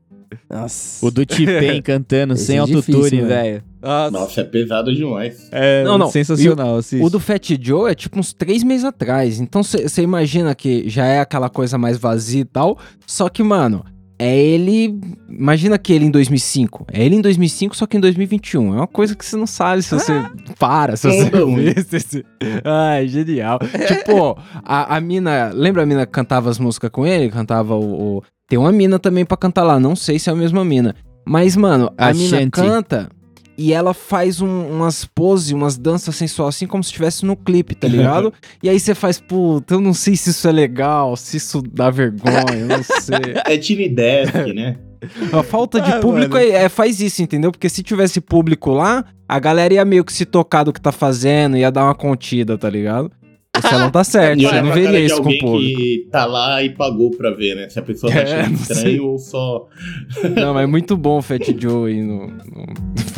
Nossa. 0.51 1.05
O 1.07 1.11
do 1.11 1.25
T-Pain 1.25 1.81
cantando 1.83 2.35
Esse 2.35 2.47
sem 2.47 2.57
é 2.57 2.61
autotune, 2.61 3.23
velho. 3.23 3.63
Nossa, 3.83 4.41
é 4.41 4.45
pesado 4.45 4.95
demais. 4.95 5.49
É 5.53 5.85
Não, 5.85 5.97
não. 5.99 6.11
sensacional. 6.11 6.77
assiste. 6.77 7.03
O 7.05 7.09
do 7.11 7.21
Fat 7.21 7.51
Joe 7.61 7.91
é 7.91 7.95
tipo 7.95 8.19
uns 8.19 8.33
três 8.33 8.63
meses 8.65 8.85
atrás. 8.85 9.41
Então 9.41 9.63
você 9.63 10.03
imagina 10.03 10.55
que 10.55 10.89
já 10.89 11.05
é 11.07 11.21
aquela 11.21 11.49
coisa 11.49 11.79
mais 11.79 11.97
vazia 11.97 12.41
e 12.41 12.45
tal. 12.45 12.79
Só 13.07 13.29
que, 13.29 13.43
mano, 13.43 13.85
é 14.19 14.37
ele. 14.37 14.99
Imagina 15.29 15.79
que 15.79 15.93
ele 15.93 16.05
em 16.07 16.11
2005. 16.11 16.87
É 16.93 17.05
ele 17.05 17.15
em 17.17 17.21
2005, 17.21 17.77
só 17.77 17.87
que 17.87 17.97
em 17.97 18.01
2021. 18.01 18.75
É 18.75 18.77
uma 18.79 18.87
coisa 18.89 19.15
que 19.15 19.25
você 19.25 19.37
não 19.37 19.47
sabe 19.47 19.83
se 19.83 19.95
você 19.95 20.13
para, 20.59 20.97
se 20.97 21.09
você 21.09 21.31
vê. 21.31 22.25
Ai, 22.65 23.07
genial. 23.07 23.59
tipo, 23.87 24.37
a, 24.65 24.97
a 24.97 25.01
mina. 25.01 25.51
Lembra 25.55 25.85
a 25.85 25.87
mina 25.87 26.05
que 26.05 26.13
cantava 26.13 26.51
as 26.51 26.59
músicas 26.59 26.91
com 26.91 27.07
ele? 27.07 27.31
Cantava 27.31 27.75
o. 27.77 28.17
o- 28.19 28.23
Tem 28.49 28.59
uma 28.59 28.73
mina 28.73 28.99
também 28.99 29.25
pra 29.25 29.37
cantar 29.37 29.63
lá. 29.63 29.79
Não 29.79 29.95
sei 29.95 30.19
se 30.19 30.29
é 30.29 30.33
a 30.33 30.37
mesma 30.37 30.65
mina. 30.65 30.97
Mas, 31.25 31.55
mano, 31.57 31.93
a, 31.97 32.09
A 32.09 32.15
mina 32.15 32.51
canta. 32.51 33.09
E 33.59 33.73
ela 33.73 33.93
faz 33.93 34.41
um- 34.41 34.69
umas 34.71 35.05
poses, 35.05 35.51
umas 35.51 35.77
danças 35.77 36.15
sensuais, 36.15 36.55
assim 36.55 36.67
como 36.67 36.83
se 36.85 36.91
estivesse 36.91 37.27
no 37.27 37.37
clipe, 37.37 37.75
tá 37.75 37.89
ligado? 37.89 38.33
e 38.63 38.69
aí 38.69 38.79
você 38.79 38.95
faz, 38.95 39.19
puta, 39.21 39.75
eu 39.75 39.81
não 39.81 39.93
sei 39.93 40.15
se 40.17 40.31
isso 40.31 40.47
é 40.47 40.53
legal, 40.53 41.17
se 41.17 41.37
isso 41.39 41.61
dá 41.61 41.91
vergonha, 41.91 42.55
eu 42.57 42.67
não 42.69 42.83
sei. 42.85 43.19
É 43.45 43.59
Tiny 43.59 43.89
Desk, 43.89 44.33
né? 44.55 44.77
A 45.33 45.43
falta 45.43 45.81
de 45.81 45.91
Ah, 45.93 45.99
público 46.01 46.37
é, 46.37 46.49
é- 46.51 46.69
faz 46.69 47.01
isso, 47.01 47.21
entendeu? 47.23 47.51
Porque 47.53 47.69
se 47.69 47.83
tivesse 47.83 48.21
público 48.21 48.71
lá, 48.71 49.05
a 49.29 49.39
galera 49.39 49.75
ia 49.75 49.85
meio 49.85 50.05
que 50.05 50.13
se 50.13 50.25
tocar 50.25 50.65
do 50.65 50.73
que 50.73 50.81
tá 50.81 50.91
fazendo, 50.93 51.57
ia 51.57 51.71
dar 51.71 51.85
uma 51.85 51.95
contida, 51.95 52.57
tá 52.57 52.69
ligado? 52.71 53.11
Você 53.63 53.75
não 53.79 53.91
tá 53.91 54.05
certo, 54.05 54.41
você 54.43 54.63
não 54.63 54.73
veria 54.73 55.01
isso 55.01 55.23
com 55.23 55.31
o 55.31 55.39
público. 55.39 55.81
que 55.81 56.09
tá 56.11 56.25
lá 56.27 56.63
e 56.63 56.71
pagou 56.71 57.11
pra 57.11 57.31
ver, 57.31 57.55
né? 57.57 57.69
Se 57.69 57.79
a 57.79 57.83
pessoa 57.83 58.13
tá 58.13 58.19
É, 58.21 58.23
achando 58.23 58.47
não 58.53 58.55
estranho 58.55 58.81
sei. 58.83 59.01
ou 59.01 59.19
só. 59.19 59.67
Não, 60.37 60.55
mas 60.55 60.65
é 60.65 60.67
muito 60.67 60.97
bom 60.97 61.19
o 61.19 61.23
Fat 61.23 61.43
Joe 61.59 61.93
aí 61.93 62.03
no. 62.03 62.27
no- 62.29 62.67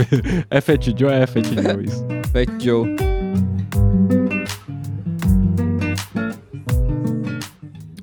é 0.50 0.61
Fat 0.61 0.85
Joe? 0.99 1.12
É 1.12 1.26
Fat 1.26 1.44
Joe 1.47 1.85
isso. 1.85 2.06
Fat 2.32 2.49
Joe. 2.64 2.97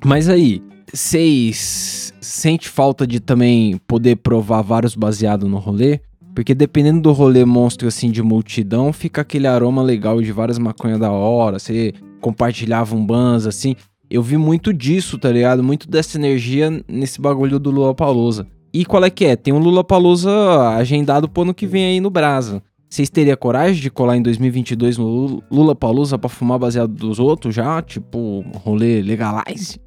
Mas 0.04 0.28
aí, 0.28 0.62
vocês 0.92 2.12
sente 2.20 2.68
falta 2.68 3.06
de 3.06 3.20
também 3.20 3.78
poder 3.86 4.16
provar 4.16 4.62
vários 4.62 4.94
baseados 4.94 5.48
no 5.48 5.58
rolê? 5.58 6.00
Porque 6.34 6.54
dependendo 6.54 7.00
do 7.00 7.12
rolê 7.12 7.44
monstro 7.44 7.88
assim 7.88 8.10
de 8.10 8.22
multidão, 8.22 8.92
fica 8.92 9.22
aquele 9.22 9.46
aroma 9.46 9.82
legal 9.82 10.22
de 10.22 10.30
várias 10.30 10.58
maconhas 10.58 10.98
da 11.00 11.10
hora, 11.10 11.58
você 11.58 11.92
compartilhava 12.20 12.94
um 12.94 13.04
banza 13.04 13.48
assim. 13.48 13.74
Eu 14.10 14.22
vi 14.22 14.36
muito 14.36 14.72
disso, 14.72 15.18
tá 15.18 15.30
ligado? 15.30 15.62
Muito 15.62 15.88
dessa 15.88 16.16
energia 16.18 16.82
nesse 16.88 17.20
bagulho 17.20 17.58
do 17.58 17.70
Lula 17.70 17.94
Palusa. 17.94 18.46
E 18.72 18.84
qual 18.84 19.04
é 19.04 19.10
que 19.10 19.24
é? 19.24 19.36
Tem 19.36 19.52
um 19.52 19.58
Lula 19.58 19.82
Palusa 19.84 20.30
agendado 20.76 21.28
pro 21.28 21.42
ano 21.42 21.54
que 21.54 21.66
vem 21.66 21.84
aí 21.86 22.00
no 22.00 22.10
Brasa. 22.10 22.62
Vocês 22.88 23.10
teriam 23.10 23.36
coragem 23.36 23.80
de 23.82 23.90
colar 23.90 24.16
em 24.16 24.22
2022 24.22 24.96
no 24.96 25.42
Lula 25.50 25.74
Palusa 25.74 26.18
pra 26.18 26.28
fumar 26.30 26.58
baseado 26.58 26.90
dos 26.92 27.18
outros 27.18 27.54
já? 27.54 27.82
Tipo, 27.82 28.42
rolê 28.64 29.02
legalize? 29.02 29.78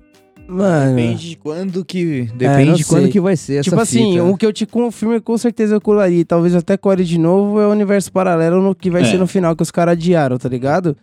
Mano. 0.48 0.96
Depende 0.96 1.30
de 1.30 1.36
quando 1.38 1.86
que. 1.86 2.28
não 2.30 2.38
Depende 2.38 2.74
de 2.78 2.86
quando 2.86 3.04
sei. 3.04 3.12
que 3.12 3.20
vai 3.22 3.36
ser 3.38 3.54
essa 3.56 3.70
Tipo 3.70 3.80
assim, 3.82 4.12
fita. 4.12 4.24
o 4.24 4.38
que 4.38 4.46
eu 4.46 4.52
te 4.54 4.66
confirmo 4.66 5.14
é 5.16 5.20
com 5.20 5.38
certeza 5.38 5.76
eu 5.76 5.82
colaria. 5.82 6.26
Talvez 6.26 6.54
até 6.56 6.76
core 6.78 7.04
de 7.06 7.18
novo 7.18 7.60
é 7.60 7.66
o 7.66 7.72
universo 7.72 8.12
paralelo 8.12 8.62
no 8.62 8.76
que 8.76 8.90
vai 8.92 9.02
É. 9.02 9.06
ser 9.06 9.18
no 9.18 9.26
final, 9.26 9.56
que 9.56 9.64
os 9.64 9.72
caras 9.72 9.94
adiaram, 9.94 10.38
tá 10.38 10.50
ligado? 10.50 10.96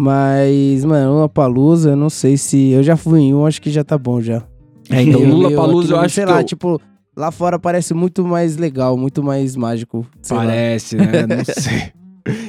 Mas, 0.00 0.84
mano, 0.84 1.18
uma 1.18 1.28
palusa, 1.28 1.90
eu 1.90 1.96
não 1.96 2.08
sei 2.08 2.36
se. 2.36 2.70
Eu 2.70 2.82
já 2.82 2.96
fui 2.96 3.20
em 3.20 3.34
um, 3.34 3.44
acho 3.44 3.60
que 3.60 3.70
já 3.70 3.84
tá 3.84 3.98
bom 3.98 4.20
já. 4.20 4.42
É, 4.88 5.02
então, 5.02 5.20
Eu- 5.20 5.28
Lula 5.28 5.50
eu- 5.50 5.56
Palusa 5.56 5.92
eu 5.92 5.96
aquilo, 5.96 6.06
acho 6.06 6.14
Sei 6.14 6.24
que 6.24 6.30
lá, 6.32 6.40
eu- 6.40 6.44
tipo, 6.44 6.80
lá 7.16 7.30
fora 7.30 7.58
parece 7.58 7.92
muito 7.92 8.24
mais 8.24 8.56
legal, 8.56 8.96
muito 8.96 9.22
mais 9.22 9.54
mágico. 9.56 10.06
sei 10.22 10.36
lá. 10.36 10.44
Parece, 10.44 10.96
né? 10.96 11.04
Não 11.28 11.44
sei. 11.44 11.92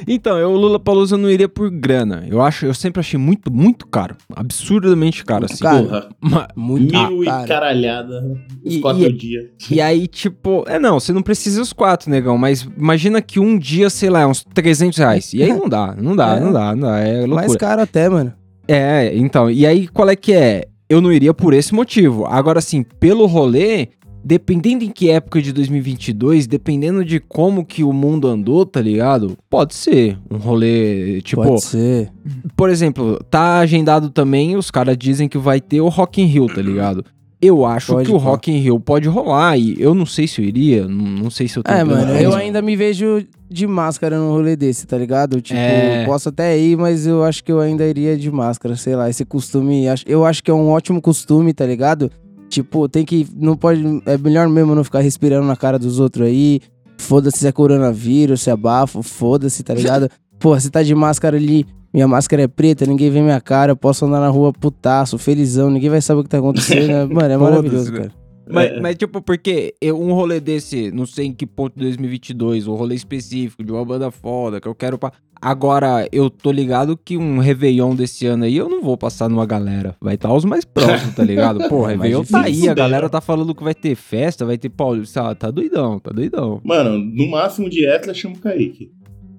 Então, 0.06 0.36
eu, 0.38 0.50
o 0.50 0.56
Lula 0.56 0.78
Palusa 0.78 1.16
não 1.16 1.30
iria 1.30 1.48
por 1.48 1.70
grana. 1.70 2.24
Eu 2.28 2.40
acho, 2.42 2.66
eu 2.66 2.74
sempre 2.74 3.00
achei 3.00 3.18
muito, 3.18 3.52
muito 3.52 3.86
caro. 3.86 4.16
Absurdamente 4.34 5.24
caro, 5.24 5.46
assim. 5.46 5.62
caro. 5.62 5.84
Porra. 5.84 6.08
Ma- 6.20 6.48
Muito 6.54 6.92
Mil 6.92 7.22
e 7.22 7.26
caro. 7.26 7.48
caralhada 7.48 8.40
os 8.64 8.74
E- 8.74 8.80
quatro 8.80 9.02
e- 9.02 9.12
dias. 9.12 9.46
E 9.70 9.80
aí, 9.80 10.06
tipo, 10.06 10.64
é 10.66 10.78
não, 10.78 11.00
você 11.00 11.12
não 11.12 11.22
precisa 11.22 11.60
os 11.62 11.72
quatro, 11.72 12.10
negão, 12.10 12.36
mas 12.38 12.68
imagina 12.76 13.20
que 13.22 13.40
um 13.40 13.58
dia, 13.58 13.88
sei 13.90 14.10
lá, 14.10 14.20
é 14.20 14.26
uns 14.26 14.44
300 14.54 14.98
reais. 14.98 15.32
E 15.32 15.42
aí 15.42 15.52
não 15.52 15.68
dá, 15.68 15.94
não 16.00 16.14
dá, 16.14 16.36
É. 16.36 16.40
não 16.40 16.52
dá, 16.52 16.74
não 16.76 16.82
dá, 16.88 16.98
é 17.00 17.12
loucura. 17.20 17.34
Mais 17.34 17.56
caro 17.56 17.80
até, 17.82 18.08
mano. 18.08 18.32
É, 18.68 19.12
então, 19.16 19.50
e 19.50 19.66
aí 19.66 19.88
qual 19.88 20.08
é 20.08 20.16
que 20.16 20.32
é? 20.32 20.66
Eu 20.88 21.00
não 21.00 21.10
iria 21.10 21.32
por 21.32 21.54
esse 21.54 21.74
motivo. 21.74 22.26
Agora, 22.26 22.58
assim, 22.58 22.82
pelo 22.82 23.24
rolê, 23.26 23.88
dependendo 24.24 24.84
em 24.84 24.90
que 24.90 25.10
época 25.10 25.40
de 25.42 25.52
2022, 25.52 26.46
dependendo 26.46 27.04
de 27.04 27.20
como 27.20 27.64
que 27.64 27.82
o 27.84 27.92
mundo 27.92 28.28
andou, 28.28 28.64
tá 28.64 28.80
ligado? 28.80 29.36
Pode 29.50 29.74
ser 29.74 30.18
um 30.30 30.36
rolê, 30.36 31.20
tipo, 31.22 31.42
Pode 31.42 31.62
ser. 31.64 32.10
por 32.56 32.70
exemplo, 32.70 33.18
tá 33.30 33.58
agendado 33.58 34.10
também, 34.10 34.56
os 34.56 34.70
caras 34.70 34.96
dizem 34.96 35.28
que 35.28 35.38
vai 35.38 35.60
ter 35.60 35.80
o 35.80 35.88
Rock 35.88 36.20
in 36.22 36.26
Rio, 36.26 36.46
tá 36.46 36.62
ligado? 36.62 37.04
Eu 37.40 37.66
acho 37.66 37.94
Pode, 37.94 38.08
que 38.08 38.14
o 38.14 38.18
pá. 38.20 38.24
Rock 38.26 38.52
in 38.52 38.58
Rio 38.58 38.78
pode 38.78 39.08
rolar 39.08 39.58
e 39.58 39.74
eu 39.76 39.94
não 39.96 40.06
sei 40.06 40.28
se 40.28 40.40
eu 40.40 40.44
iria, 40.44 40.86
não, 40.86 41.24
não 41.24 41.28
sei 41.30 41.48
se 41.48 41.56
eu 41.58 41.62
tenho 41.64 41.76
É, 41.76 41.82
mano, 41.82 42.12
eu 42.12 42.32
ainda 42.34 42.62
me 42.62 42.76
vejo 42.76 43.26
de 43.50 43.66
máscara 43.66 44.16
num 44.16 44.30
rolê 44.30 44.54
desse, 44.54 44.86
tá 44.86 44.96
ligado? 44.96 45.40
Tipo, 45.40 45.58
É. 45.58 46.04
posso 46.06 46.28
até 46.28 46.56
ir, 46.56 46.76
mas 46.76 47.04
eu 47.04 47.24
acho 47.24 47.42
que 47.42 47.50
eu 47.50 47.58
ainda 47.58 47.84
iria 47.84 48.16
de 48.16 48.30
máscara, 48.30 48.76
sei 48.76 48.94
lá, 48.94 49.10
esse 49.10 49.24
costume, 49.24 49.86
eu 50.06 50.24
acho 50.24 50.40
que 50.40 50.52
é 50.52 50.54
um 50.54 50.68
ótimo 50.68 51.02
costume, 51.02 51.52
tá 51.52 51.66
ligado? 51.66 52.12
Tipo, 52.52 52.86
tem 52.86 53.02
que, 53.02 53.26
não 53.34 53.56
pode, 53.56 53.82
é 54.04 54.18
melhor 54.18 54.46
mesmo 54.46 54.74
não 54.74 54.84
ficar 54.84 55.00
respirando 55.00 55.46
na 55.46 55.56
cara 55.56 55.78
dos 55.78 55.98
outros 55.98 56.26
aí, 56.26 56.60
foda-se 56.98 57.38
se 57.38 57.46
é 57.46 57.52
coronavírus, 57.52 58.42
se 58.42 58.50
é 58.50 58.56
bafo, 58.56 59.02
foda-se, 59.02 59.62
tá 59.62 59.72
ligado? 59.72 60.10
Pô, 60.38 60.58
você 60.58 60.68
tá 60.68 60.82
de 60.82 60.94
máscara 60.94 61.38
ali, 61.38 61.64
minha 61.94 62.06
máscara 62.06 62.42
é 62.42 62.46
preta, 62.46 62.84
ninguém 62.84 63.10
vê 63.10 63.22
minha 63.22 63.40
cara, 63.40 63.72
eu 63.72 63.76
posso 63.76 64.04
andar 64.04 64.20
na 64.20 64.28
rua 64.28 64.52
putaço, 64.52 65.16
felizão, 65.16 65.70
ninguém 65.70 65.88
vai 65.88 66.02
saber 66.02 66.20
o 66.20 66.24
que 66.24 66.28
tá 66.28 66.38
acontecendo, 66.38 66.88
né? 66.88 67.04
mano, 67.10 67.32
é 67.32 67.36
maravilhoso, 67.38 67.90
né? 67.90 67.98
cara. 68.00 68.12
Mas, 68.50 68.70
É. 68.72 68.80
mas, 68.80 68.96
tipo, 68.96 69.22
porque 69.22 69.72
eu- 69.80 69.98
um 69.98 70.12
rolê 70.12 70.38
desse, 70.38 70.90
não 70.90 71.06
sei 71.06 71.28
em 71.28 71.32
que 71.32 71.46
ponto 71.46 71.72
de 71.74 71.80
2022, 71.84 72.66
um 72.68 72.74
rolê 72.74 72.94
específico 72.96 73.64
de 73.64 73.72
uma 73.72 73.82
banda 73.84 74.10
foda 74.10 74.60
que 74.60 74.68
eu 74.68 74.74
quero 74.74 74.98
pra. 74.98 75.10
Agora, 75.44 76.08
eu 76.12 76.30
tô 76.30 76.52
ligado 76.52 76.96
que 76.96 77.18
um 77.18 77.38
Réveillon 77.38 77.96
desse 77.96 78.24
ano 78.26 78.44
aí 78.44 78.56
eu 78.56 78.68
não 78.68 78.80
vou 78.80 78.96
passar 78.96 79.28
numa 79.28 79.44
galera. 79.44 79.96
Vai 80.00 80.14
estar 80.14 80.32
os 80.32 80.44
mais 80.44 80.64
próximos, 80.64 81.16
tá 81.16 81.24
ligado? 81.24 81.66
Pô, 81.68 81.82
Réveillon 81.82 82.22
tá 82.22 82.42
aí, 82.42 82.68
a 82.68 82.70
né? 82.70 82.74
galera 82.76 83.08
tá 83.10 83.20
falando 83.20 83.52
que 83.52 83.64
vai 83.64 83.74
ter 83.74 83.96
festa, 83.96 84.46
vai 84.46 84.56
ter 84.56 84.68
Paulo. 84.68 85.02
Tá, 85.12 85.34
tá 85.34 85.50
doidão, 85.50 85.98
tá 85.98 86.12
doidão. 86.12 86.60
Mano, 86.62 86.96
no 86.96 87.28
máximo 87.28 87.68
de 87.68 87.84
Etla 87.84 88.14
chama 88.14 88.36
o 88.36 88.38
Kaique. 88.38 88.92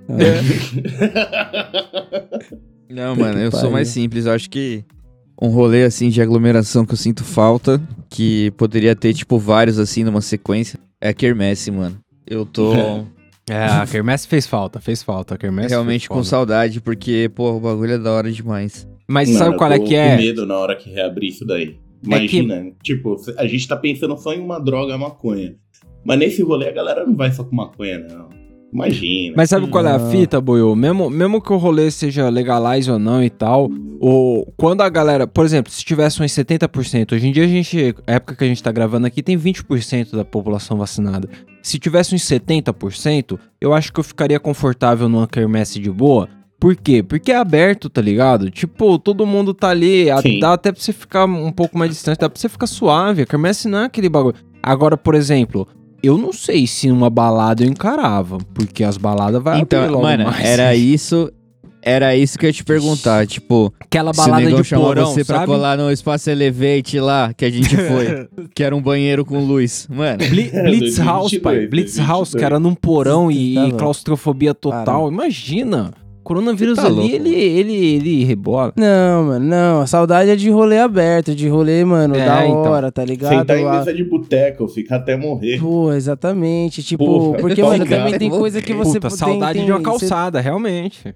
Não, 2.90 3.16
mano, 3.16 3.40
eu 3.40 3.50
sou 3.50 3.72
mais 3.72 3.88
simples. 3.88 4.26
Eu 4.26 4.34
acho 4.34 4.50
que 4.50 4.84
um 5.42 5.48
rolê 5.48 5.86
assim 5.86 6.10
de 6.10 6.22
aglomeração 6.22 6.86
que 6.86 6.92
eu 6.92 6.98
sinto 6.98 7.24
falta, 7.24 7.82
que 8.10 8.52
poderia 8.58 8.94
ter, 8.94 9.14
tipo, 9.14 9.40
vários 9.40 9.80
assim 9.80 10.04
numa 10.04 10.20
sequência, 10.20 10.78
é 11.00 11.08
a 11.10 11.14
Kermesse, 11.14 11.72
mano. 11.72 11.98
Eu 12.28 12.46
tô 12.46 12.74
É, 13.50 13.66
a 13.66 13.86
Kermesse 13.86 14.28
fez 14.28 14.48
falta, 14.48 14.80
fez 14.80 15.04
falta. 15.04 15.36
A 15.36 15.38
Kermesse 15.38 15.70
realmente 15.70 16.08
com 16.08 16.24
saudade, 16.24 16.80
porque, 16.80 17.30
pô, 17.34 17.52
o 17.52 17.60
bagulho 17.60 17.94
é 17.94 17.98
da 17.98 18.12
hora 18.12 18.32
demais. 18.32 18.88
Mas 19.08 19.28
Mano, 19.28 19.40
sabe 19.40 19.56
eu 19.56 19.58
qual 19.58 19.72
é 19.72 19.80
que 19.80 19.90
com 19.90 19.96
é? 19.96 20.18
medo 20.18 20.46
na 20.46 20.58
hora 20.58 20.76
que 20.76 20.90
reabrir 20.90 21.30
isso 21.30 21.46
daí. 21.46 21.78
Imagina, 22.04 22.72
tipo, 22.82 23.16
a 23.38 23.46
gente 23.46 23.68
tá 23.68 23.78
pensando 23.78 24.18
só 24.18 24.34
em 24.34 24.40
uma 24.40 24.60
droga 24.60 24.98
maconha. 24.98 25.56
Mas 26.04 26.20
nesse 26.20 26.42
rolê 26.42 26.68
a 26.68 26.72
galera 26.74 27.06
não 27.06 27.16
vai 27.16 27.32
só 27.32 27.44
com 27.44 27.56
maconha, 27.56 28.00
não. 28.00 28.30
Imagina. 28.74 29.36
Mas 29.38 29.50
sabe 29.50 29.68
qual 29.68 29.86
é 29.86 29.92
a 29.92 30.00
fita, 30.00 30.42
Boiô? 30.42 30.76
Mesmo, 30.76 31.10
mesmo 31.10 31.40
que 31.40 31.54
o 31.54 31.58
rolê 31.58 31.92
seja 31.92 32.28
legalize 32.30 32.90
ou 32.90 32.98
não 32.98 33.24
e 33.24 33.30
tal, 33.30 33.70
o, 34.02 34.46
quando 34.58 34.82
a 34.82 34.90
galera, 34.90 35.28
por 35.28 35.46
exemplo, 35.46 35.72
se 35.72 35.86
tivesse 35.86 36.22
uns 36.24 36.32
70%, 36.32 37.14
hoje 37.14 37.28
em 37.28 37.32
dia 37.32 37.44
a 37.44 37.48
gente, 37.48 37.96
a 38.08 38.14
época 38.14 38.36
que 38.36 38.44
a 38.44 38.48
gente 38.48 38.64
tá 38.64 38.72
gravando 38.72 39.06
aqui, 39.06 39.22
tem 39.22 39.38
20% 39.38 40.16
da 40.16 40.26
população 40.26 40.78
vacinada. 40.78 41.30
Se 41.62 41.78
tivesse 41.78 42.16
uns 42.16 42.24
70%, 42.24 43.40
eu 43.62 43.74
acho 43.74 43.94
que 43.94 44.00
eu 44.00 44.04
ficaria 44.04 44.40
confortável 44.40 45.08
numa 45.08 45.28
quermesse 45.28 45.80
de 45.80 45.92
boa. 45.92 46.28
Por 46.60 46.76
quê? 46.76 47.04
Porque 47.04 47.32
é 47.32 47.36
aberto, 47.36 47.90
tá 47.90 48.02
ligado? 48.02 48.50
Tipo, 48.50 48.98
todo 48.98 49.26
mundo 49.26 49.54
tá 49.54 49.70
ali, 49.70 50.08
Sim. 50.22 50.40
dá 50.40 50.54
até 50.54 50.72
pra 50.72 50.82
você 50.82 50.94
ficar 50.94 51.26
um 51.26 51.52
pouco 51.52 51.78
mais 51.78 51.92
distante, 51.92 52.20
dá 52.20 52.30
pra 52.30 52.40
você 52.40 52.50
ficar 52.50 52.68
suave. 52.68 53.22
A 53.22 53.26
quermesse 53.26 53.68
não 53.68 53.80
é 53.80 53.86
aquele 53.86 54.10
bagulho. 54.10 54.36
Agora, 54.62 54.96
por 54.96 55.14
exemplo, 55.14 55.68
eu 56.04 56.18
não 56.18 56.34
sei 56.34 56.68
se 56.68 56.88
numa 56.90 57.10
balada 57.10 57.64
eu 57.64 57.70
encarava, 57.70 58.38
porque 58.54 58.84
as 58.84 58.98
baladas 58.98 59.42
vai 59.42 59.54
abrir 59.54 59.64
então, 59.64 59.90
logo 59.90 60.04
mano, 60.04 60.26
mais. 60.26 60.44
era 60.46 60.76
isso. 60.76 61.32
Era 61.86 62.16
isso 62.16 62.40
que 62.40 62.46
eu 62.46 62.48
ia 62.48 62.54
te 62.54 62.64
perguntar, 62.64 63.28
tipo, 63.28 63.74
Aquela 63.78 64.14
se 64.14 64.20
o 64.22 64.24
balada 64.24 64.54
de 64.54 64.64
chamou 64.64 64.86
porão, 64.88 65.06
você 65.08 65.26
pra 65.26 65.40
sabe? 65.40 65.48
colar 65.48 65.78
no 65.78 65.92
Espaço 65.92 66.30
Elevate 66.30 66.98
lá, 66.98 67.34
que 67.34 67.44
a 67.44 67.50
gente 67.50 67.76
foi, 67.76 68.30
que 68.56 68.64
era 68.64 68.74
um 68.74 68.82
banheiro 68.82 69.26
com 69.26 69.44
luz. 69.44 69.86
Mano, 69.92 70.18
Bli- 70.20 70.50
Blitz 70.50 70.98
House, 71.00 71.32
2022, 71.32 71.42
pai. 71.42 71.68
Blitz 71.68 71.98
House, 71.98 72.32
2022. 72.32 72.36
que 72.36 72.46
era 72.46 72.58
num 72.58 72.74
porão 72.74 73.30
e, 73.30 73.56
Tá 73.56 73.60
e 73.60 73.64
louco. 73.64 73.78
claustrofobia 73.80 74.54
total. 74.54 74.86
Caramba. 74.86 75.10
Imagina. 75.10 75.92
Coronavírus 76.24 76.76
Você 76.76 76.82
tá 76.82 76.88
ali, 76.88 76.96
louco, 76.96 77.16
ele, 77.16 77.36
ele, 77.36 77.74
ele 77.96 78.24
rebola. 78.24 78.74
Não, 78.76 79.24
mano, 79.26 79.46
não. 79.46 79.82
A 79.82 79.88
saudade 79.88 80.30
é 80.30 80.36
de 80.36 80.50
rolê 80.50 80.80
aberto, 80.80 81.36
de 81.36 81.48
rolê, 81.48 81.84
mano, 81.84 82.16
É, 82.16 82.26
da 82.26 82.48
então. 82.48 82.62
hora, 82.64 82.92
tá 82.92 83.04
ligado? 83.04 83.38
Sentar 83.38 83.58
em 83.60 83.70
mesa 83.70 83.94
de 83.94 84.04
boteco, 84.04 84.68
ficar 84.68 84.96
até 84.98 85.16
morrer. 85.18 85.60
Pô, 85.60 85.92
exatamente. 85.92 86.82
Tipo, 86.82 87.06
Porra, 87.06 87.38
porque, 87.40 87.62
tá 87.62 87.68
mano, 87.68 87.84
ligado. 87.84 88.00
também 88.06 88.18
tem 88.20 88.30
coisa 88.30 88.62
que 88.62 88.74
você 88.74 89.00
Puta, 89.00 89.10
tem- 89.10 89.18
saudade 89.18 89.54
tem- 89.60 89.66
de 89.66 89.72
uma 89.72 89.80
você- 89.80 89.84
calçada, 89.86 90.40
realmente. 90.42 91.14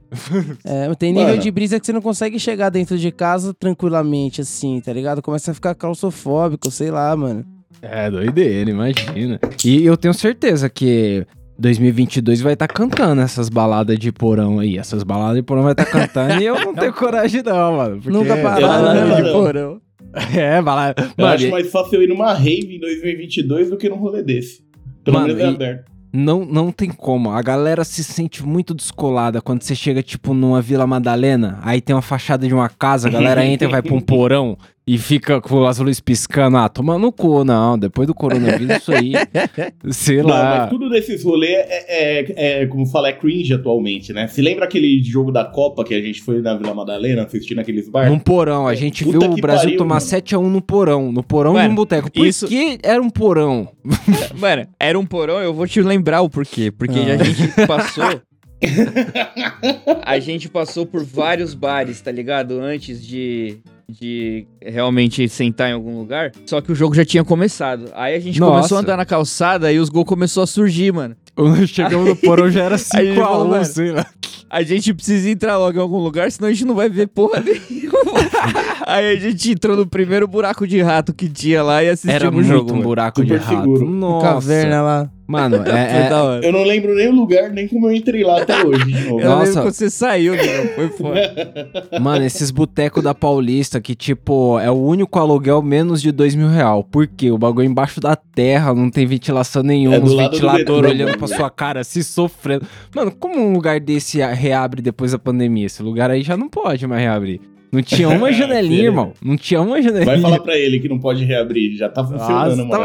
É, 0.65 0.93
tem 0.95 1.11
nível 1.13 1.29
Mano. 1.29 1.41
de 1.41 1.51
brisa 1.51 1.79
que 1.79 1.85
você 1.85 1.93
não 1.93 2.01
consegue 2.01 2.37
chegar 2.39 2.69
dentro 2.69 2.97
de 2.97 3.11
casa 3.11 3.53
tranquilamente, 3.53 4.41
assim, 4.41 4.81
tá 4.81 4.91
ligado? 4.91 5.21
Começa 5.21 5.51
a 5.51 5.53
ficar 5.53 5.73
claustrofóbico, 5.75 6.69
sei 6.69 6.91
lá, 6.91 7.15
mano. 7.15 7.45
É, 7.81 8.09
doideira, 8.09 8.69
imagina. 8.69 9.39
E 9.63 9.85
eu 9.85 9.95
tenho 9.95 10.13
certeza 10.13 10.67
que 10.69 11.25
2022 11.59 12.41
vai 12.41 12.53
estar 12.53 12.67
cantando 12.67 13.21
essas 13.21 13.49
baladas 13.49 13.97
de 13.97 14.11
porão 14.11 14.59
aí. 14.59 14.77
Essas 14.77 15.03
baladas 15.03 15.37
de 15.37 15.43
porão 15.43 15.63
vai 15.63 15.73
estar 15.73 15.85
cantando 15.85 16.41
e 16.41 16.45
eu 16.45 16.55
não 16.55 16.73
tenho 16.73 16.93
coragem 16.93 17.41
não, 17.43 17.77
mano. 17.77 17.95
porque- 18.01 18.09
Nunca 18.11 18.35
Eu 18.37 18.43
pararam, 18.43 18.93
né, 18.93 19.21
não. 19.23 19.31
porão. 19.33 19.81
É, 20.35 20.61
balada. 20.61 20.95
Eu 21.17 21.23
Mano, 21.25 21.33
acho 21.35 21.49
mais 21.51 21.69
fácil 21.69 21.95
eu 21.95 22.03
ir 22.03 22.07
numa 22.07 22.33
rave 22.33 22.75
em 22.75 22.79
2022 22.79 23.69
do 23.69 23.77
que 23.77 23.87
num 23.89 23.97
rolê 23.97 24.23
desse. 24.23 24.63
Pelo 25.03 25.17
Mano, 25.19 25.27
menos 25.35 25.43
é 25.43 25.47
aberto. 25.47 25.91
Não, 26.13 26.43
não 26.45 26.71
tem 26.71 26.89
como. 26.89 27.29
A 27.31 27.41
galera 27.41 27.83
se 27.83 28.03
sente 28.03 28.43
muito 28.43 28.73
descolada 28.73 29.41
quando 29.41 29.61
você 29.61 29.75
chega, 29.75 30.01
tipo, 30.01 30.33
numa 30.33 30.61
Vila 30.61 30.87
Madalena. 30.87 31.59
Aí 31.61 31.81
tem 31.81 31.95
uma 31.95 32.01
fachada 32.01 32.47
de 32.47 32.53
uma 32.53 32.69
casa, 32.69 33.09
a 33.09 33.11
galera 33.11 33.45
entra 33.45 33.67
e 33.67 33.71
vai 33.71 33.81
pra 33.81 33.93
um 33.93 33.99
porão 33.99 34.57
e 34.87 34.97
fica 34.97 35.41
com 35.41 35.65
as 35.65 35.79
luzes 35.79 35.99
piscando. 35.99 36.55
Ah, 36.55 36.69
toma 36.69 36.97
no 36.97 37.11
cu, 37.11 37.43
não. 37.43 37.77
Depois 37.77 38.07
do 38.07 38.13
coronavírus, 38.15 38.77
isso 38.77 38.93
aí. 38.93 39.11
Sei 39.91 40.17
Não, 40.21 40.29
lá. 40.29 40.59
mas 40.61 40.69
tudo 40.69 40.89
desses 40.89 41.23
rolês 41.25 41.51
é, 41.51 42.19
é, 42.21 42.61
é, 42.61 42.65
como 42.67 42.85
fala, 42.85 43.09
é 43.09 43.13
cringe 43.13 43.53
atualmente, 43.53 44.13
né? 44.13 44.27
Se 44.27 44.41
lembra 44.41 44.63
aquele 44.63 45.03
jogo 45.03 45.29
da 45.31 45.43
Copa 45.43 45.83
que 45.83 45.93
a 45.93 46.01
gente 46.01 46.21
foi 46.21 46.41
na 46.41 46.55
Vila 46.55 46.73
Madalena 46.73 47.23
assistindo 47.23 47.59
aqueles 47.59 47.89
bar? 47.89 48.09
Num 48.09 48.17
porão. 48.17 48.65
A 48.65 48.75
gente 48.75 49.03
Puta 49.03 49.19
viu 49.19 49.31
o 49.33 49.35
Brasil 49.41 49.63
pariu, 49.65 49.77
tomar 49.77 49.95
mano. 49.95 50.05
7x1 50.07 50.41
no 50.49 50.61
porão. 50.61 51.11
No 51.11 51.21
porão 51.21 51.51
de 51.51 51.57
Mano, 51.59 51.71
um 51.71 51.75
boteco. 51.75 52.09
Por 52.09 52.25
isso- 52.25 52.47
que 52.47 52.79
era 52.81 53.01
um 53.01 53.09
porão? 53.09 53.67
Mano, 54.39 54.65
era 54.79 54.97
um 54.97 55.05
porão, 55.05 55.39
eu 55.39 55.53
vou 55.53 55.67
te 55.67 55.81
lembrar 55.81 56.21
o 56.21 56.29
porquê. 56.29 56.71
Porque 56.71 56.97
Ah. 56.99 57.13
a 57.19 57.23
gente 57.23 57.67
passou. 57.67 58.21
a 60.03 60.19
gente 60.19 60.49
passou 60.49 60.85
por 60.85 61.03
vários 61.03 61.53
bares, 61.53 62.01
tá 62.01 62.11
ligado? 62.11 62.59
Antes 62.59 63.05
de, 63.05 63.57
de 63.89 64.45
realmente 64.61 65.27
sentar 65.29 65.69
em 65.69 65.73
algum 65.73 65.97
lugar. 65.97 66.31
Só 66.45 66.59
que 66.59 66.71
o 66.71 66.75
jogo 66.75 66.93
já 66.93 67.05
tinha 67.05 67.23
começado. 67.23 67.85
Aí 67.93 68.15
a 68.15 68.19
gente 68.19 68.39
Nossa. 68.39 68.51
começou 68.53 68.77
a 68.77 68.81
andar 68.81 68.97
na 68.97 69.05
calçada 69.05 69.71
e 69.71 69.79
os 69.79 69.89
gols 69.89 70.05
começou 70.07 70.43
a 70.43 70.47
surgir, 70.47 70.91
mano. 70.91 71.15
Quando 71.35 71.65
chegamos 71.67 72.07
no 72.07 72.15
porão 72.15 72.49
já 72.51 72.63
era 72.63 72.75
Aí 72.95 73.07
ele 73.07 73.15
falou, 73.15 73.45
5x1, 73.47 73.49
mano, 73.49 73.65
sei 73.65 73.91
lá. 73.91 74.05
A 74.49 74.63
gente 74.63 74.93
precisa 74.93 75.29
entrar 75.29 75.57
logo 75.57 75.77
em 75.77 75.81
algum 75.81 75.99
lugar, 75.99 76.31
senão 76.31 76.49
a 76.49 76.51
gente 76.53 76.65
não 76.65 76.75
vai 76.75 76.89
ver 76.89 77.07
porra 77.07 77.41
nenhuma. 77.41 77.97
Aí 78.87 79.15
a 79.17 79.19
gente 79.19 79.51
entrou 79.51 79.75
no 79.75 79.85
primeiro 79.85 80.27
buraco 80.27 80.65
de 80.67 80.81
rato 80.81 81.13
que 81.13 81.27
tinha 81.27 81.61
lá 81.63 81.83
e 81.83 81.89
assistimos 81.89 82.15
Era 82.15 82.29
o 82.29 82.33
muito 82.33 82.47
jogo. 82.47 82.69
um 82.71 82.73
mano. 82.75 82.83
buraco 82.83 83.23
de 83.25 83.35
rato. 83.35 83.49
seguro. 83.49 83.89
Nossa. 83.89 84.25
Caverna 84.25 84.81
lá. 84.81 85.09
Mano, 85.27 85.57
é, 85.67 86.07
é-. 86.09 86.47
Eu 86.47 86.53
não 86.53 86.63
lembro 86.63 86.95
nem 86.95 87.09
o 87.09 87.11
lugar, 87.11 87.51
nem 87.51 87.67
como 87.67 87.87
eu 87.87 87.95
entrei 87.95 88.23
lá 88.23 88.41
até 88.41 88.65
hoje 88.65 88.85
de 88.85 89.03
novo. 89.03 89.19
Eu 89.19 89.29
Nossa. 89.29 89.43
lembro 89.43 89.61
quando 89.63 89.73
você 89.73 89.89
saiu, 89.89 90.33
Guilherme. 90.35 90.69
Foi 90.69 90.87
foda. 90.89 91.69
Mano, 91.99 92.23
esses 92.25 92.49
botecos 92.49 93.03
da 93.03 93.13
Paulista 93.13 93.81
que, 93.81 93.93
tipo, 93.93 94.57
é 94.59 94.71
o 94.71 94.75
único 94.75 95.19
aluguel 95.19 95.61
menos 95.61 96.01
de 96.01 96.11
dois 96.11 96.33
mil 96.33 96.47
real. 96.47 96.83
Por 96.83 97.05
quê? 97.07 97.29
O 97.29 97.37
bagulho 97.37 97.65
é 97.65 97.69
embaixo 97.69 97.99
da 97.99 98.15
terra, 98.15 98.73
não 98.73 98.89
tem 98.89 99.05
ventilação 99.05 99.61
nenhuma, 99.63 99.97
É 99.97 99.99
do 99.99 100.05
os 100.05 100.13
lado 100.13 100.29
do 100.29 100.31
ventiladores 100.31 100.91
olhando 100.91 101.17
pra 101.17 101.27
sua 101.27 101.49
cara, 101.49 101.83
se 101.83 102.03
sofrendo. 102.03 102.65
Mano, 102.95 103.11
como 103.11 103.37
um 103.39 103.51
lugar 103.53 103.79
desse 103.81 104.19
reabre 104.19 104.81
depois 104.81 105.11
da 105.11 105.19
pandemia? 105.19 105.65
Esse 105.65 105.83
lugar 105.83 106.09
aí 106.09 106.21
já 106.23 106.37
não 106.37 106.47
pode 106.47 106.87
mais 106.87 107.01
reabrir. 107.01 107.41
Não 107.69 107.81
tinha 107.81 108.07
uma 108.07 108.31
janelinha, 108.33 108.85
irmão. 108.85 109.11
Não 109.21 109.35
tinha 109.35 109.61
uma 109.61 109.81
janelinha. 109.81 110.05
Vai 110.05 110.21
falar 110.21 110.39
pra 110.39 110.57
ele 110.57 110.79
que 110.79 110.87
não 110.87 110.99
pode 110.99 111.25
reabrir, 111.25 111.75
já 111.75 111.89
tá 111.89 112.01
funcionando, 112.01 112.55
Nossa, 112.55 112.69
tá 112.69 112.79
mano. 112.79 112.83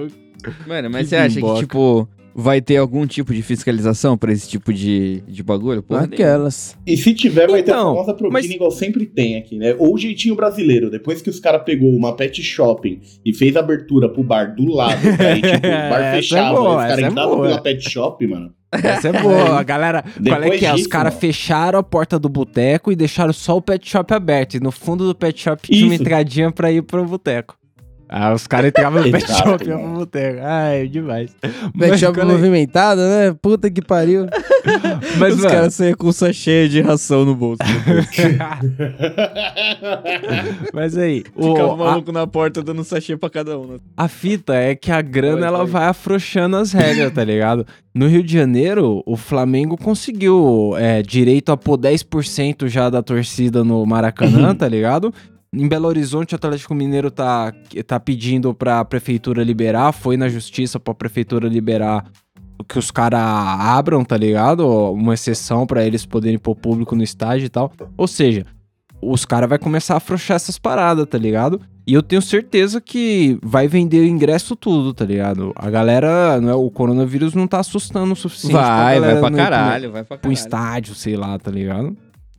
maluco. 0.00 0.21
Mano, 0.66 0.90
mas 0.90 1.02
Que 1.02 1.08
você 1.08 1.16
acha 1.16 1.34
bimboca. 1.36 1.54
que, 1.54 1.60
tipo, 1.60 2.08
vai 2.34 2.60
ter 2.60 2.76
algum 2.78 3.06
tipo 3.06 3.34
de 3.34 3.42
fiscalização 3.42 4.16
pra 4.16 4.32
esse 4.32 4.48
tipo 4.48 4.72
de, 4.72 5.22
de 5.28 5.42
bagulho? 5.42 5.82
Porra. 5.82 6.04
Aquelas. 6.04 6.76
E 6.86 6.96
se 6.96 7.12
tiver, 7.14 7.46
vai 7.48 7.62
ter 7.62 7.72
a 7.72 7.74
Então, 7.74 7.92
famosa 7.94 8.14
propina 8.14 8.32
mas- 8.32 8.50
igual 8.50 8.70
sempre 8.70 9.04
tem 9.06 9.36
aqui, 9.36 9.58
né? 9.58 9.74
Ou 9.78 9.94
o 9.94 9.98
jeitinho 9.98 10.34
brasileiro. 10.34 10.90
Depois 10.90 11.20
que 11.20 11.28
os 11.30 11.38
caras 11.40 11.62
pegou 11.62 11.90
uma 11.90 12.14
pet 12.16 12.42
shopping 12.42 13.00
e 13.24 13.34
fez 13.34 13.54
abertura 13.56 14.08
pro 14.08 14.22
bar 14.22 14.54
do 14.54 14.66
lado, 14.72 15.00
aí, 15.20 15.42
tipo, 15.42 15.66
o 15.66 15.70
bar 15.70 16.00
Essa 16.00 16.04
é 16.04 16.12
fechava, 16.16 16.58
boa, 16.58 16.70
os 16.70 16.82
caras 16.86 16.98
é 17.04 17.08
entravam 17.08 17.40
pela 17.42 17.60
pet 17.60 17.90
shop, 17.90 18.26
mano. 18.26 18.52
Essa 18.72 19.08
é 19.08 19.12
boa. 19.20 19.58
A 19.60 19.62
galera. 19.62 20.02
qual 20.26 20.42
é 20.44 20.50
que 20.58 20.64
é? 20.64 20.74
Os 20.74 20.86
caras 20.86 21.14
fecharam 21.16 21.78
a 21.78 21.82
porta 21.82 22.18
do 22.18 22.30
boteco 22.30 22.90
e 22.90 22.96
deixaram 22.96 23.32
só 23.34 23.58
o 23.58 23.60
pet 23.60 23.86
shop 23.86 24.14
aberto. 24.14 24.54
E 24.54 24.60
no 24.60 24.72
fundo 24.72 25.06
do 25.06 25.14
pet 25.14 25.38
shop 25.42 25.60
tinha 25.70 25.84
uma 25.84 25.94
entradinha 25.94 26.50
pra 26.50 26.72
ir 26.72 26.80
pro 26.82 27.04
boteco. 27.04 27.54
Ah, 28.14 28.34
os 28.34 28.46
caras 28.46 28.68
entravam 28.68 29.02
no 29.02 29.08
pet 29.10 29.26
shop 29.26 29.64
e 29.64 29.68
iam 29.68 29.78
pro 29.80 29.88
boteco. 30.00 30.38
Ai, 30.42 30.86
demais. 30.86 31.34
Pet 31.78 31.98
shop 31.98 32.22
movimentado, 32.24 33.00
né? 33.00 33.34
Puta 33.40 33.70
que 33.70 33.80
pariu. 33.80 34.26
Mas, 35.18 35.34
Os 35.34 35.40
mano, 35.40 35.50
caras 35.50 35.74
saíam 35.74 35.94
com 35.96 36.12
cheia 36.32 36.68
de 36.68 36.82
ração 36.82 37.24
no 37.24 37.34
bolso. 37.34 37.62
mas 40.72 40.96
aí, 40.96 41.24
o- 41.34 41.52
Ficava 41.52 41.72
a, 41.72 41.76
maluco 41.76 42.12
na 42.12 42.26
porta 42.26 42.62
dando 42.62 42.84
sachê 42.84 43.16
pra 43.16 43.30
cada 43.30 43.58
um. 43.58 43.66
né? 43.66 43.76
a 43.96 44.08
fita 44.08 44.54
é 44.54 44.74
que 44.74 44.90
a 44.92 45.00
grana 45.02 45.40
Vai, 45.40 45.48
ela 45.48 45.58
vai. 45.58 45.66
vai 45.66 45.84
afrouxando 45.86 46.56
as 46.56 46.72
regras, 46.72 47.12
tá 47.12 47.24
ligado? 47.24 47.66
No 47.94 48.06
Rio 48.06 48.22
de 48.22 48.32
Janeiro, 48.32 49.02
o 49.04 49.16
Flamengo 49.16 49.76
conseguiu 49.76 50.74
é, 50.76 51.02
direito 51.02 51.50
a 51.52 51.56
pôr 51.56 51.76
10% 51.78 52.68
já 52.68 52.88
da 52.88 53.02
torcida 53.02 53.62
no 53.64 53.84
Maracanã, 53.84 54.54
tá 54.54 54.68
ligado? 54.68 55.12
Em 55.54 55.68
Belo 55.68 55.86
Horizonte, 55.86 56.34
o 56.34 56.36
Atlético 56.36 56.74
Mineiro 56.74 57.10
tá, 57.10 57.52
tá 57.86 58.00
pedindo 58.00 58.54
pra 58.54 58.82
prefeitura 58.86 59.44
liberar, 59.44 59.92
foi 59.92 60.16
na 60.16 60.26
justiça 60.26 60.80
pra 60.80 60.94
prefeitura 60.94 61.46
liberar 61.46 62.06
que 62.66 62.78
os 62.78 62.90
caras 62.90 63.20
abram, 63.20 64.02
tá 64.02 64.16
ligado? 64.16 64.66
Uma 64.92 65.12
exceção 65.12 65.66
pra 65.66 65.84
eles 65.84 66.06
poderem 66.06 66.38
pôr 66.38 66.54
público 66.56 66.96
no 66.96 67.02
estádio 67.02 67.44
e 67.44 67.48
tal. 67.50 67.70
Ou 67.98 68.06
seja, 68.08 68.46
os 69.02 69.26
caras 69.26 69.46
vai 69.50 69.58
começar 69.58 69.92
a 69.92 69.96
afrouxar 69.98 70.36
essas 70.36 70.58
paradas, 70.58 71.04
tá 71.06 71.18
ligado? 71.18 71.60
E 71.86 71.92
eu 71.92 72.02
tenho 72.02 72.22
certeza 72.22 72.80
que 72.80 73.36
vai 73.42 73.68
vender 73.68 74.06
ingresso 74.06 74.56
tudo, 74.56 74.94
tá 74.94 75.04
ligado? 75.04 75.52
A 75.56 75.68
galera, 75.68 76.40
não 76.40 76.48
é, 76.48 76.54
o 76.54 76.70
coronavírus 76.70 77.34
não 77.34 77.46
tá 77.46 77.58
assustando 77.60 78.12
o 78.12 78.16
suficiente 78.16 78.52
Vai, 78.54 79.00
vai 79.00 79.18
pra 79.18 79.28
pro- 79.28 79.36
caralho, 79.36 79.92
vai 79.92 80.02
pra 80.04 80.16
Pro 80.16 80.30
caralho. 80.30 80.32
estádio, 80.32 80.94
sei 80.94 81.14
lá, 81.16 81.38
tá 81.38 81.50
ligado? 81.50 81.94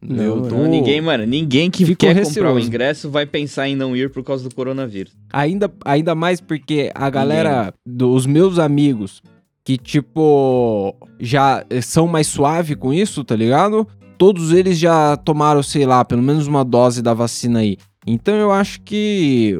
Não, 0.07 0.23
eu 0.23 0.41
tô... 0.41 0.55
Não, 0.55 0.67
ninguém, 0.67 0.99
mano, 1.01 1.25
ninguém 1.25 1.71
que 1.71 1.85
Ficou 1.85 2.07
quer 2.07 2.15
comprar 2.15 2.51
o 2.51 2.55
receoso. 2.55 2.67
ingresso 2.67 3.09
vai 3.09 3.25
pensar 3.25 3.67
em 3.69 3.75
não 3.75 3.95
ir 3.95 4.09
por 4.09 4.23
causa 4.23 4.47
do 4.47 4.53
coronavírus. 4.53 5.13
Ainda, 5.31 5.71
ainda 5.85 6.13
mais 6.13 6.41
porque 6.41 6.91
a 6.93 7.09
galera, 7.09 7.73
dos 7.85 8.25
meus 8.25 8.59
amigos, 8.59 9.21
que 9.63 9.77
tipo, 9.77 10.95
já 11.19 11.65
são 11.81 12.07
mais 12.07 12.27
suave 12.27 12.75
com 12.75 12.93
isso, 12.93 13.23
tá 13.23 13.35
ligado? 13.35 13.87
Todos 14.17 14.51
eles 14.51 14.77
já 14.77 15.15
tomaram, 15.17 15.63
sei 15.63 15.85
lá, 15.85 16.03
pelo 16.03 16.21
menos 16.21 16.47
uma 16.47 16.63
dose 16.63 17.01
da 17.01 17.13
vacina 17.13 17.59
aí. 17.59 17.77
Então 18.05 18.35
eu 18.35 18.51
acho 18.51 18.81
que 18.81 19.55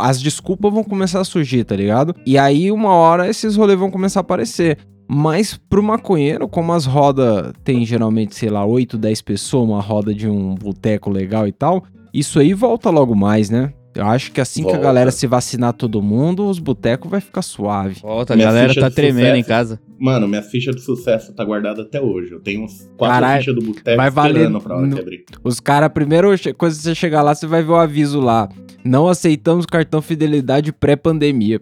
as 0.00 0.20
desculpas 0.20 0.72
vão 0.72 0.84
começar 0.84 1.20
a 1.20 1.24
surgir, 1.24 1.64
tá 1.64 1.74
ligado? 1.74 2.14
E 2.26 2.36
aí, 2.36 2.70
uma 2.70 2.92
hora, 2.92 3.28
esses 3.28 3.56
rolês 3.56 3.78
vão 3.78 3.90
começar 3.90 4.20
a 4.20 4.22
aparecer. 4.22 4.78
Mas 5.08 5.56
pro 5.68 5.82
maconheiro, 5.82 6.48
como 6.48 6.72
as 6.72 6.84
rodas 6.86 7.52
tem 7.62 7.84
geralmente, 7.86 8.34
sei 8.34 8.50
lá, 8.50 8.64
8, 8.64 8.98
10 8.98 9.22
pessoas, 9.22 9.68
uma 9.68 9.80
roda 9.80 10.12
de 10.14 10.28
um 10.28 10.54
boteco 10.54 11.10
legal 11.10 11.46
e 11.46 11.52
tal, 11.52 11.84
isso 12.12 12.38
aí 12.40 12.52
volta 12.52 12.90
logo 12.90 13.14
mais, 13.14 13.48
né? 13.50 13.72
Eu 13.94 14.04
acho 14.04 14.30
que 14.30 14.42
assim 14.42 14.60
que 14.62 14.68
a 14.68 14.72
Volta. 14.72 14.84
galera 14.84 15.10
se 15.10 15.26
vacinar 15.26 15.72
todo 15.72 16.02
mundo, 16.02 16.46
os 16.50 16.58
botecos 16.58 17.10
vai 17.10 17.18
ficar 17.18 17.40
suave. 17.40 17.98
Volta, 18.02 18.34
a 18.34 18.36
Minha 18.36 18.48
galera 18.48 18.74
tá 18.74 18.90
tremendo 18.90 19.20
sucesso. 19.28 19.36
em 19.38 19.42
casa. 19.42 19.80
Mano, 19.98 20.28
minha 20.28 20.42
ficha 20.42 20.70
de 20.70 20.82
sucesso 20.82 21.32
tá 21.34 21.42
guardada 21.42 21.80
até 21.80 21.98
hoje. 21.98 22.32
Eu 22.32 22.40
tenho 22.40 22.62
uns 22.64 22.86
quatro 22.98 23.26
fichas 23.38 23.54
do 23.54 23.62
boteco 23.62 23.96
vai 23.96 24.10
valer 24.10 24.30
esperando 24.42 24.60
pra 24.60 24.76
hora 24.76 24.86
no- 24.86 24.94
que 24.96 25.00
abrir. 25.00 25.24
Os 25.42 25.60
caras, 25.60 25.86
a 25.86 25.90
primeira 25.90 26.36
che- 26.36 26.52
coisa 26.52 26.76
que 26.76 26.82
você 26.82 26.94
chegar 26.94 27.22
lá, 27.22 27.34
você 27.34 27.46
vai 27.46 27.62
ver 27.62 27.70
o 27.70 27.76
aviso 27.76 28.20
lá. 28.20 28.50
Não 28.84 29.08
aceitamos 29.08 29.64
cartão 29.64 30.02
fidelidade 30.02 30.74
pré-pandemia. 30.74 31.58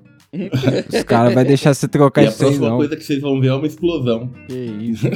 Os 0.92 1.02
caras 1.04 1.34
vão 1.34 1.44
deixar 1.44 1.74
você 1.74 1.88
trocar 1.88 2.22
E 2.22 2.26
a 2.26 2.30
isso 2.30 2.42
aí, 2.42 2.48
próxima 2.48 2.70
não. 2.70 2.76
coisa 2.76 2.96
que 2.96 3.04
vocês 3.04 3.20
vão 3.20 3.40
ver 3.40 3.48
é 3.48 3.54
uma 3.54 3.66
explosão. 3.66 4.30
Que 4.48 4.54
isso. 4.54 5.06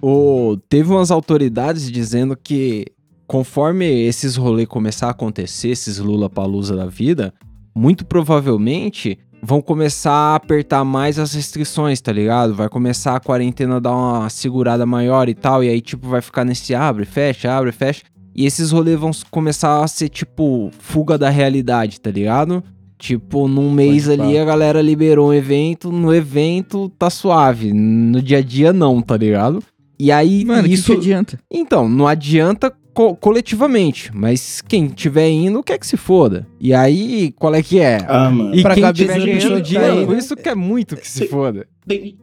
o, 0.00 0.56
teve 0.68 0.90
umas 0.90 1.10
autoridades 1.10 1.90
dizendo 1.90 2.36
que 2.36 2.86
conforme 3.26 3.86
esses 3.86 4.36
rolês 4.36 4.66
começar 4.66 5.08
a 5.08 5.10
acontecer, 5.10 5.68
esses 5.68 5.98
Lula 5.98 6.30
Palusa 6.30 6.74
da 6.74 6.86
vida, 6.86 7.34
muito 7.74 8.06
provavelmente 8.06 9.18
vão 9.42 9.60
começar 9.60 10.12
a 10.12 10.34
apertar 10.34 10.84
mais 10.84 11.18
as 11.18 11.34
restrições, 11.34 12.00
tá 12.00 12.12
ligado? 12.12 12.54
Vai 12.54 12.68
começar 12.68 13.14
a 13.14 13.20
quarentena 13.20 13.80
dar 13.80 13.94
uma 13.94 14.28
segurada 14.30 14.84
maior 14.84 15.28
e 15.28 15.34
tal, 15.34 15.62
e 15.62 15.68
aí, 15.68 15.80
tipo, 15.80 16.08
vai 16.08 16.20
ficar 16.20 16.44
nesse 16.44 16.74
abre, 16.74 17.04
fecha, 17.04 17.52
abre, 17.52 17.70
fecha. 17.70 18.02
E 18.38 18.46
esses 18.46 18.70
rolês 18.70 18.98
vão 19.00 19.10
começar 19.32 19.82
a 19.82 19.88
ser, 19.88 20.08
tipo, 20.08 20.70
fuga 20.78 21.18
da 21.18 21.28
realidade, 21.28 22.00
tá 22.00 22.08
ligado? 22.10 22.62
Tipo, 22.96 23.48
num 23.48 23.70
mês 23.70 24.06
Pode 24.06 24.20
ali 24.22 24.34
pá. 24.36 24.42
a 24.42 24.44
galera 24.44 24.80
liberou 24.82 25.30
um 25.30 25.34
evento, 25.34 25.90
no 25.90 26.14
evento 26.14 26.88
tá 26.98 27.10
suave, 27.10 27.72
no 27.72 28.22
dia 28.22 28.38
a 28.38 28.42
dia 28.42 28.72
não, 28.72 29.02
tá 29.02 29.16
ligado? 29.16 29.60
E 29.98 30.12
aí, 30.12 30.44
Mano, 30.44 30.68
isso... 30.68 30.84
que, 30.86 30.92
que 30.92 30.98
adianta? 30.98 31.40
Então, 31.50 31.88
não 31.88 32.06
adianta 32.06 32.72
co- 32.94 33.16
coletivamente, 33.16 34.10
mas 34.14 34.60
quem 34.60 34.86
tiver 34.88 35.28
indo 35.30 35.60
quer 35.62 35.76
que 35.78 35.86
se 35.86 35.96
foda. 35.96 36.46
E 36.60 36.72
aí, 36.72 37.32
qual 37.36 37.52
é 37.56 37.62
que 37.62 37.80
é? 37.80 37.98
Ah, 38.08 38.30
mano. 38.30 38.54
E 38.54 38.62
Pra 38.62 38.74
quem 38.74 38.92
tiver 38.92 39.12
tá 39.14 39.18
dinheiro, 39.60 39.96
indo. 40.00 40.06
por 40.06 40.16
isso 40.16 40.36
que 40.36 40.48
é 40.48 40.54
muito 40.54 40.96
que 40.96 41.08
se 41.08 41.26
foda. 41.26 41.66
Tem, 41.86 42.16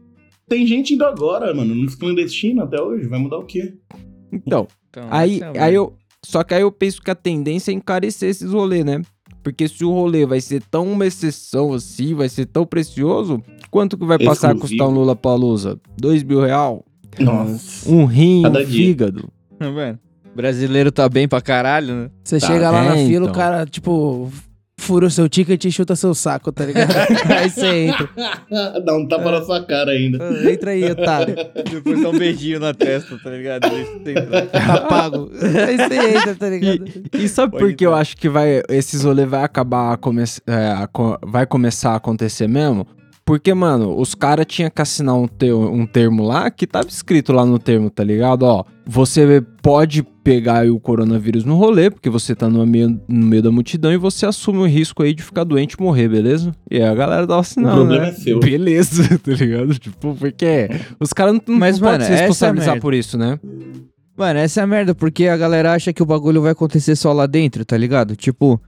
tem 0.47 0.65
gente 0.65 0.93
indo 0.93 1.03
agora, 1.03 1.53
mano, 1.53 1.75
nos 1.75 1.95
clandestinos 1.95 2.63
até 2.63 2.81
hoje. 2.81 3.05
Vai 3.07 3.19
mudar 3.19 3.37
o 3.39 3.45
quê? 3.45 3.73
Então, 4.31 4.67
Então, 4.89 5.07
aí, 5.09 5.41
é 5.41 5.59
a 5.59 5.65
aí 5.65 5.75
eu. 5.75 5.93
Só 6.25 6.43
que 6.43 6.53
aí 6.53 6.61
eu 6.61 6.71
penso 6.71 7.01
que 7.01 7.11
a 7.11 7.15
tendência 7.15 7.71
é 7.71 7.73
encarecer 7.75 8.29
esses 8.29 8.51
rolês, 8.51 8.83
né? 8.83 9.01
Porque 9.43 9.67
se 9.67 9.85
o 9.85 9.91
rolê 9.91 10.25
vai 10.25 10.41
ser 10.41 10.61
tão 10.71 10.91
uma 10.91 11.05
exceção 11.05 11.71
assim, 11.73 12.13
vai 12.15 12.27
ser 12.27 12.45
tão 12.47 12.65
precioso, 12.65 13.41
quanto 13.69 13.95
que 13.97 14.03
vai 14.05 14.17
passar 14.17 14.49
a 14.49 14.51
Exclusivo. 14.53 14.79
custar 14.79 14.87
um 14.87 14.99
Lula 14.99 15.15
Palusa? 15.15 15.79
Dois 15.97 16.23
mil 16.23 16.41
real? 16.41 16.83
Nossa. 17.19 17.89
Um 17.89 18.05
rim, 18.05 18.39
um 18.39 18.43
Cada 18.43 18.65
dia. 18.65 18.87
fígado? 18.87 19.29
Mano, 19.59 19.99
brasileiro 20.35 20.91
tá 20.91 21.07
bem 21.07 21.27
pra 21.27 21.41
caralho, 21.41 21.93
né? 21.95 22.09
Você 22.23 22.39
Tá, 22.39 22.47
chega 22.47 22.71
lá 22.71 22.83
na 22.83 22.97
é, 22.97 23.05
fila, 23.07 23.27
o 23.27 23.29
então. 23.29 23.33
cara, 23.39 23.65
tipo, 23.67 24.29
fura 24.85 25.05
o 25.07 25.09
seu 25.11 25.27
ticket 25.27 25.63
e 25.65 25.71
chuta 25.71 25.95
seu 25.95 26.13
saco, 26.13 26.51
tá 26.51 26.65
ligado? 26.65 26.93
aí 27.29 27.49
você 27.49 27.67
entra. 27.87 28.09
Dá 28.83 28.95
um 28.95 29.07
tapa 29.07 29.31
na 29.31 29.41
sua 29.43 29.63
cara 29.65 29.91
ainda. 29.91 30.19
Ah, 30.21 30.51
Entra 30.51 30.71
aí, 30.71 30.83
otário. 30.91 31.35
Depois 31.69 32.01
dá 32.01 32.09
um 32.09 32.17
beijinho 32.17 32.59
na 32.59 32.73
testa, 32.73 33.17
tá 33.23 33.29
ligado? 33.29 33.61
Tá 34.51 34.81
pago. 34.87 35.29
Aí 35.67 35.77
você 35.77 36.17
entra, 36.17 36.35
tá 36.35 36.49
ligado? 36.49 36.85
E 37.13 37.27
sabe 37.27 37.51
Pode 37.51 37.63
por 37.63 37.73
que 37.75 37.85
eu 37.85 37.93
acho 37.93 38.15
que 38.17 38.29
vai, 38.29 38.61
esses 38.69 39.03
rolês 39.03 39.27
vai 39.29 39.43
acabar 39.43 39.97
come- 39.97 40.23
é, 40.47 40.53
a 40.69 40.89
vai 41.25 41.45
começar 41.45 41.91
a 41.91 41.95
acontecer 41.95 42.47
mesmo? 42.47 42.87
Porque, 43.25 43.53
mano, 43.55 43.99
os 43.99 44.13
caras 44.13 44.45
tinham 44.47 44.69
que 44.69 44.79
assinar 44.81 45.15
um, 45.15 45.27
te- 45.27 45.51
um 45.51 45.87
termo 45.87 46.21
lá 46.23 46.51
que 46.51 46.67
tava 46.67 46.87
escrito 46.87 47.33
lá 47.33 47.43
no 47.43 47.57
termo, 47.57 47.89
tá 47.89 48.03
ligado? 48.03 48.43
Ó, 48.43 48.63
você 48.85 49.43
pode 49.63 50.03
pegar 50.23 50.59
aí 50.59 50.69
o 50.69 50.79
coronavírus 50.79 51.43
no 51.43 51.55
rolê, 51.55 51.89
porque 51.89 52.07
você 52.07 52.35
tá 52.35 52.47
no 52.47 52.63
meio, 52.67 53.01
no 53.07 53.25
meio 53.25 53.41
da 53.41 53.51
multidão 53.51 53.91
e 53.91 53.97
você 53.97 54.27
assume 54.27 54.59
o 54.59 54.67
risco 54.67 55.01
aí 55.01 55.11
de 55.13 55.23
ficar 55.23 55.43
doente 55.43 55.73
e 55.73 55.81
morrer, 55.81 56.07
beleza? 56.07 56.51
E 56.69 56.75
aí 56.77 56.83
a 56.83 56.93
galera 56.93 57.25
tava 57.25 57.39
assinando, 57.41 57.77
problema 57.77 58.03
né? 58.03 58.09
é 58.09 58.13
seu. 58.13 58.39
Beleza, 58.39 59.03
tá 59.17 59.31
ligado? 59.31 59.73
Tipo, 59.79 60.13
porque 60.15 60.69
os 60.99 61.11
caras 61.11 61.33
não, 61.33 61.41
não 61.47 61.57
Mas, 61.59 61.79
podem 61.79 62.05
se 62.05 62.13
é 62.13 62.17
responsabilizar 62.17 62.73
merda. 62.75 62.81
por 62.81 62.93
isso, 62.93 63.17
né? 63.17 63.39
Mano, 64.15 64.39
essa 64.39 64.61
é 64.61 64.63
a 64.63 64.67
merda, 64.67 64.93
porque 64.93 65.25
a 65.27 65.35
galera 65.35 65.73
acha 65.73 65.91
que 65.91 66.03
o 66.03 66.05
bagulho 66.05 66.43
vai 66.43 66.51
acontecer 66.51 66.95
só 66.95 67.11
lá 67.11 67.25
dentro, 67.25 67.65
tá 67.65 67.75
ligado? 67.75 68.15
Tipo, 68.15 68.61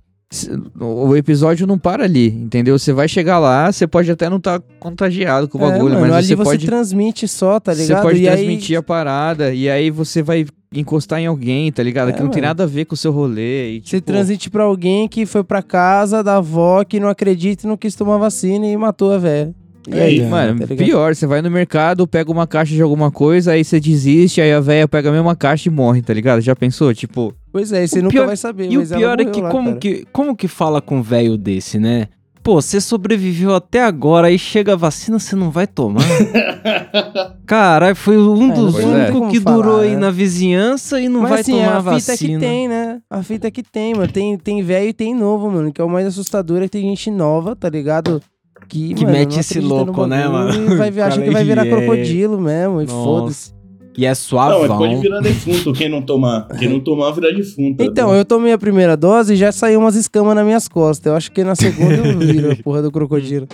o 0.79 1.15
episódio 1.15 1.65
não 1.65 1.77
para 1.77 2.03
ali, 2.03 2.27
entendeu? 2.27 2.77
Você 2.77 2.91
vai 2.91 3.07
chegar 3.07 3.39
lá, 3.39 3.71
você 3.71 3.87
pode 3.87 4.11
até 4.11 4.29
não 4.29 4.37
estar 4.37 4.61
contagiado 4.79 5.47
com 5.47 5.57
o 5.57 5.61
bagulho, 5.61 5.93
é, 5.95 5.99
mano, 5.99 6.07
mas 6.13 6.15
ali 6.15 6.27
você 6.27 6.35
você 6.35 6.43
pode, 6.43 6.65
transmite 6.65 7.27
só, 7.27 7.59
tá 7.59 7.73
você 7.73 7.83
ligado? 7.83 8.01
pode 8.03 8.21
e 8.21 8.25
transmitir 8.25 8.75
aí, 8.75 8.79
a 8.79 8.83
parada, 8.83 9.53
e 9.53 9.69
aí 9.69 9.89
você 9.89 10.21
vai 10.21 10.45
encostar 10.73 11.19
em 11.21 11.27
alguém, 11.27 11.71
tá 11.71 11.81
ligado? 11.81 12.09
É, 12.09 12.11
que 12.11 12.21
não 12.21 12.29
tem 12.29 12.41
mano. 12.41 12.49
nada 12.49 12.63
a 12.63 12.67
ver 12.67 12.83
com 12.85 12.93
o 12.93 12.97
seu 12.97 13.11
rolê. 13.11 13.77
E, 13.77 13.79
Você 13.79 13.97
tipo, 13.97 14.07
transite 14.07 14.49
pra 14.49 14.63
alguém 14.63 15.07
que 15.07 15.25
foi 15.25 15.43
pra 15.45 15.61
casa 15.63 16.21
da 16.21 16.35
avó 16.37 16.83
que 16.83 16.99
não 16.99 17.07
acredita 17.07 17.65
e 17.65 17.69
não 17.69 17.77
quis 17.77 17.95
tomar 17.95 18.17
vacina 18.17 18.67
e 18.67 18.75
matou 18.75 19.13
a 19.13 19.17
velha. 19.17 19.55
E 19.89 19.97
É 19.97 20.03
aí, 20.03 20.17
isso, 20.19 20.27
Mano, 20.29 20.67
tá 20.67 20.75
pior, 20.75 21.15
você 21.15 21.25
vai 21.25 21.41
no 21.41 21.49
mercado, 21.49 22.05
pega 22.05 22.29
uma 22.29 22.45
caixa 22.45 22.75
de 22.75 22.81
alguma 22.81 23.09
coisa, 23.09 23.53
aí 23.53 23.63
você 23.63 23.79
desiste, 23.79 24.41
aí 24.41 24.51
a 24.51 24.59
velha 24.59 24.85
pega 24.89 25.07
a 25.07 25.11
mesma 25.13 25.33
caixa 25.33 25.69
e 25.69 25.71
morre, 25.71 26.01
tá 26.01 26.13
ligado? 26.13 26.41
Já 26.41 26.53
pensou? 26.53 26.93
Tipo, 26.93 27.33
Pois 27.51 27.71
é, 27.71 27.83
e 27.83 27.87
você 27.87 27.99
O 27.99 28.03
nunca 28.03 28.13
pior- 28.13 28.27
vai 28.27 28.37
saber. 28.37 28.71
E 28.71 28.77
o 28.77 28.85
pior 28.87 29.19
é 29.19 29.25
que 29.25 29.41
lá, 29.41 29.49
como, 29.49 29.67
cara. 29.69 29.79
que 29.79 30.05
como 30.11 30.35
que 30.35 30.47
fala 30.47 30.81
com 30.81 30.97
um 30.97 31.01
velho 31.01 31.37
desse, 31.37 31.79
né? 31.79 32.07
Pô, 32.43 32.61
você 32.61 32.79
sobreviveu 32.79 33.53
até 33.53 33.83
agora, 33.83 34.27
aí 34.27 34.39
chega 34.39 34.71
a 34.73 34.75
vacina, 34.77 35.19
você 35.19 35.35
não 35.35 35.49
vai 35.51 35.67
tomar? 35.67 36.01
Caralho, 37.45 37.95
foi 37.95 38.17
um 38.17 38.51
É, 38.51 38.55
dos 38.55 38.75
tem 38.75 38.85
únicos 38.85 39.31
que 39.31 39.41
falar, 39.41 39.55
durou 39.55 39.79
aí 39.81 39.91
né? 39.91 39.97
na 39.97 40.11
vizinhança 40.11 40.99
e 41.01 41.09
não 41.09 41.21
Mas 41.21 41.29
vai 41.31 41.41
assim, 41.41 41.51
tomar 41.53 41.67
a 41.67 41.77
a 41.77 41.81
fita 41.99 42.11
vacina. 42.13 42.39
que 42.39 42.45
tem, 42.45 42.67
né? 42.67 42.99
A 43.09 43.23
fita 43.23 43.51
que 43.51 43.63
tem, 43.63 43.93
mano. 43.95 44.07
Tem, 44.11 44.37
tem 44.37 44.61
velho 44.61 44.89
e 44.89 44.93
tem 44.93 45.13
novo, 45.13 45.49
mano. 45.51 45.71
Que 45.71 45.81
é 45.81 45.83
o 45.83 45.89
mais 45.89 46.07
assustador 46.07 46.59
é 46.59 46.63
que 46.63 46.69
tem 46.69 46.83
gente 46.83 47.11
nova, 47.11 47.55
tá 47.55 47.69
ligado? 47.69 48.21
Que, 48.67 48.93
Que 48.93 49.05
mano, 49.05 49.17
mete 49.17 49.39
esse 49.39 49.59
louco, 49.59 50.05
né, 50.05 50.27
mano? 50.27 50.73
E 50.73 50.75
vai, 50.75 50.87
acha 51.01 51.21
que 51.21 51.29
vai 51.29 51.43
virar 51.43 51.61
aí, 51.63 51.69
é. 51.69 51.75
crocodilo 51.75 52.39
mesmo. 52.39 52.81
E 52.81 52.87
foda-se. 52.87 53.53
E 53.97 54.05
é 54.05 54.09
Não, 54.09 54.15
suavão. 54.15 54.59
mas 54.67 54.77
pode 54.77 54.95
virar 55.01 55.19
defunto 55.21 55.73
quem 55.73 55.89
não 55.89 56.01
tomar. 56.03 56.47
Quem 56.59 56.69
não 56.69 56.79
tomar, 56.79 57.11
virar 57.11 57.31
defunto. 57.35 57.83
Então, 57.83 58.13
eu 58.15 58.23
tomei 58.23 58.53
a 58.53 58.57
primeira 58.57 58.95
dose 58.95 59.33
e 59.33 59.35
já 59.35 59.51
saiu 59.51 59.79
umas 59.79 59.95
escamas 59.95 60.35
nas 60.35 60.45
minhas 60.45 60.67
costas. 60.67 61.09
Eu 61.11 61.15
acho 61.17 61.31
que 61.31 61.43
na 61.43 61.55
segunda 61.55 61.95
eu 61.95 62.19
viro 62.19 62.51
a 62.51 62.55
porra 62.63 62.81
do 62.83 62.91
crocodilo. 62.91 63.47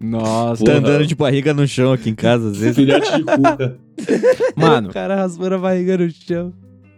Nossa. 0.00 0.64
Porra. 0.64 0.80
tá 0.80 0.86
andando 0.88 1.06
de 1.06 1.14
barriga 1.14 1.52
no 1.52 1.68
chão 1.68 1.92
aqui 1.92 2.08
em 2.08 2.14
casa, 2.14 2.48
às 2.48 2.56
vezes. 2.56 2.76
Filhote 2.76 3.14
de 3.16 3.22
cuca. 3.24 3.76
Mano, 4.56 4.88
O 4.88 4.92
cara 4.92 5.14
raspando 5.16 5.56
a 5.56 5.58
barriga 5.58 5.98
no 5.98 6.10
chão. 6.10 6.50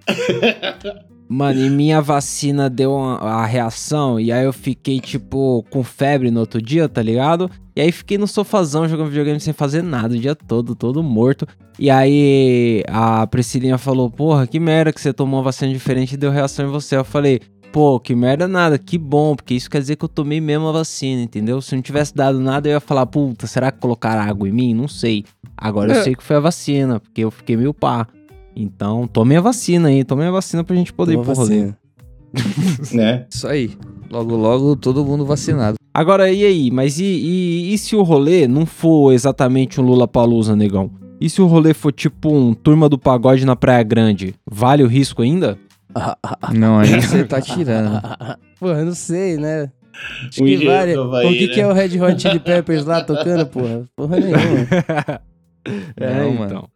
Mano, 1.29 1.59
e 1.61 1.69
minha 1.69 2.01
vacina 2.01 2.71
deu 2.71 2.93
uma- 2.93 3.19
a 3.19 3.45
reação, 3.47 4.21
e 4.21 4.31
aí 4.31 4.45
eu 4.45 4.53
fiquei, 4.53 5.01
tipo, 5.01 5.65
com 5.71 5.83
febre 5.83 6.31
no 6.31 6.41
outro 6.41 6.63
dia, 6.63 6.89
tá 6.89 7.03
ligado? 7.03 7.51
E 7.75 7.81
aí 7.81 7.91
fiquei 7.91 8.17
no 8.17 8.27
sofazão 8.29 8.89
jogando 8.89 9.09
videogame 9.09 9.41
sem 9.41 9.53
fazer 9.53 9.83
nada 9.83 10.15
o 10.15 10.19
dia 10.19 10.35
todo, 10.35 10.75
todo 10.75 11.03
morto. 11.03 11.47
E 11.79 11.91
aí 11.91 12.83
a 12.89 13.27
Priscilinha 13.27 13.77
falou, 13.77 14.11
porra, 14.11 14.47
que 14.47 14.59
merda 14.61 14.93
que 14.93 15.01
você 15.01 15.13
tomou 15.13 15.39
uma 15.39 15.45
vacina 15.45 15.73
diferente 15.73 16.13
e 16.13 16.17
deu 16.17 16.31
reação 16.31 16.67
em 16.67 16.71
você. 16.71 16.97
Eu 16.97 17.05
falei, 17.05 17.41
pô, 17.73 18.01
que 18.01 18.15
merda 18.15 18.49
nada, 18.49 18.79
que 18.79 18.97
bom, 18.97 19.35
porque 19.37 19.53
isso 19.53 19.69
quer 19.69 19.81
dizer 19.81 19.97
que 19.97 20.05
eu 20.05 20.09
tomei 20.09 20.41
mesmo 20.41 20.69
a 20.69 20.73
vacina, 20.73 21.21
entendeu? 21.21 21.61
Se 21.61 21.75
não 21.75 21.83
tivesse 21.83 22.15
dado 22.15 22.39
nada, 22.41 22.69
eu 22.69 22.73
ia 22.73 22.81
falar, 22.81 23.05
puta, 23.05 23.47
será 23.47 23.71
que 23.71 23.79
colocaram 23.81 24.23
água 24.23 24.49
em 24.49 24.53
mim? 24.53 24.73
Não 24.73 24.89
sei. 24.89 25.25
Agora 25.57 25.93
eu 25.99 26.03
sei 26.05 26.15
que 26.15 26.23
foi 26.23 26.37
a 26.37 26.41
vacina, 26.41 27.01
porque 27.01 27.23
eu 27.23 27.31
fiquei 27.31 27.57
meio 27.57 27.75
pá. 27.75 28.07
Então, 28.57 29.07
tome 29.07 29.37
a 29.37 29.41
vacina 29.41 29.89
aí, 29.89 30.03
tome 30.03 30.25
a 30.25 30.31
vacina 30.31 30.65
pra 30.65 30.75
gente 30.75 30.93
poder 30.93 31.13
Toma 31.13 31.23
ir 31.23 31.27
pro 31.27 31.35
rolê. 31.35 31.49
vacina. 31.61 31.79
né? 32.93 33.27
Isso 33.31 33.47
aí. 33.47 33.71
Logo, 34.11 34.35
logo, 34.37 34.77
todo 34.77 35.05
mundo 35.05 35.27
vacinado. 35.27 35.77
Agora, 35.93 36.31
e 36.31 36.45
aí? 36.45 36.71
Mas 36.71 36.99
e, 36.99 37.05
e- 37.05 37.75
e 37.75 37.79
se 37.79 37.95
o 37.97 38.03
rolê 38.03 38.47
não 38.49 38.65
for 38.67 39.13
exatamente 39.13 39.81
um 39.81 39.85
Lula 39.85 40.07
Palusa, 40.09 40.55
negão? 40.57 40.91
E 41.21 41.29
se 41.31 41.41
o 41.41 41.47
rolê 41.47 41.73
for 41.75 41.93
tipo 41.93 42.31
um 42.33 42.53
turma 42.55 42.89
do 42.89 42.99
pagode 42.99 43.45
na 43.47 43.57
Praia 43.57 43.83
Grande? 43.83 44.35
Vale 44.51 44.83
o 44.83 44.87
risco 44.87 45.23
ainda? 45.23 45.59
Não, 46.55 46.79
aí 46.79 47.01
você 47.01 47.25
tá 47.25 47.41
tirando. 47.41 48.01
Pô, 48.61 48.69
eu 48.69 48.85
não 48.85 48.95
sei, 48.95 49.39
né? 49.39 49.71
Acho 50.29 50.43
Um 50.43 50.47
que 50.47 50.67
vale. 50.67 50.95
Havaí, 50.95 51.27
o 51.27 51.31
que, 51.39 51.47
né? 51.47 51.55
que 51.55 51.61
é 51.61 51.67
o 51.67 51.73
Red 51.73 51.99
Hot 52.03 52.21
Chili 52.21 52.39
Peppers 52.39 52.85
lá 52.85 53.03
tocando, 53.03 53.47
porra? 53.47 53.85
Porra 53.97 54.17
nenhuma. 54.21 55.21
Não, 55.99 56.33
mano. 56.35 56.69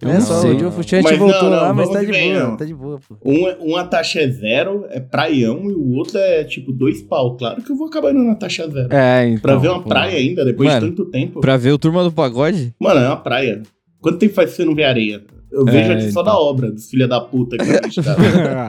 Eu 0.00 0.10
é 0.10 0.20
só, 0.20 0.40
sei. 0.40 0.52
o 0.52 0.70
Mas 1.02 1.18
voltou 1.18 1.42
não, 1.42 1.50
não, 1.50 1.56
lá, 1.62 1.74
mas 1.74 1.88
tá 1.88 2.00
de 2.00 2.06
vem, 2.06 2.32
boa, 2.34 2.44
não. 2.44 2.56
tá 2.56 2.64
de 2.64 2.74
boa, 2.74 3.00
pô. 3.08 3.16
Um, 3.24 3.48
é- 3.48 3.56
uma 3.60 3.84
taxa 3.84 4.20
é 4.20 4.28
zero, 4.28 4.84
é 4.90 5.00
praião, 5.00 5.68
e 5.68 5.74
o 5.74 5.94
outro 5.96 6.18
é 6.18 6.44
tipo 6.44 6.72
dois 6.72 7.02
pau. 7.02 7.36
Claro 7.36 7.62
que 7.62 7.72
eu 7.72 7.76
vou 7.76 7.88
acabar 7.88 8.12
indo 8.12 8.22
na 8.22 8.36
taxa 8.36 8.68
zero. 8.68 8.88
É, 8.94 9.26
então. 9.26 9.40
Pra 9.40 9.56
ver 9.56 9.68
uma 9.68 9.82
pô. 9.82 9.88
praia 9.88 10.16
ainda, 10.16 10.44
depois 10.44 10.68
Mano, 10.68 10.88
de 10.90 10.96
tanto 10.96 11.10
tempo. 11.10 11.40
Pra 11.40 11.56
ver 11.56 11.72
o 11.72 11.78
Turma 11.78 12.04
do 12.04 12.12
Pagode? 12.12 12.72
Mano, 12.80 13.00
é 13.00 13.06
uma 13.08 13.16
praia. 13.16 13.62
Quanto 14.00 14.18
tempo 14.18 14.34
faz 14.34 14.50
que 14.50 14.56
você 14.56 14.64
não 14.64 14.74
vê 14.74 14.84
areia? 14.84 15.20
Eu 15.50 15.66
É, 15.66 15.70
vejo 15.70 15.92
aqui 15.92 16.02
só 16.12 16.20
então. 16.20 16.24
da 16.24 16.38
obra, 16.38 16.70
dos 16.70 16.90
filha 16.90 17.08
da 17.08 17.20
puta 17.20 17.56
que 17.56 17.64
não 17.64 17.74
acreditaram. 17.76 18.22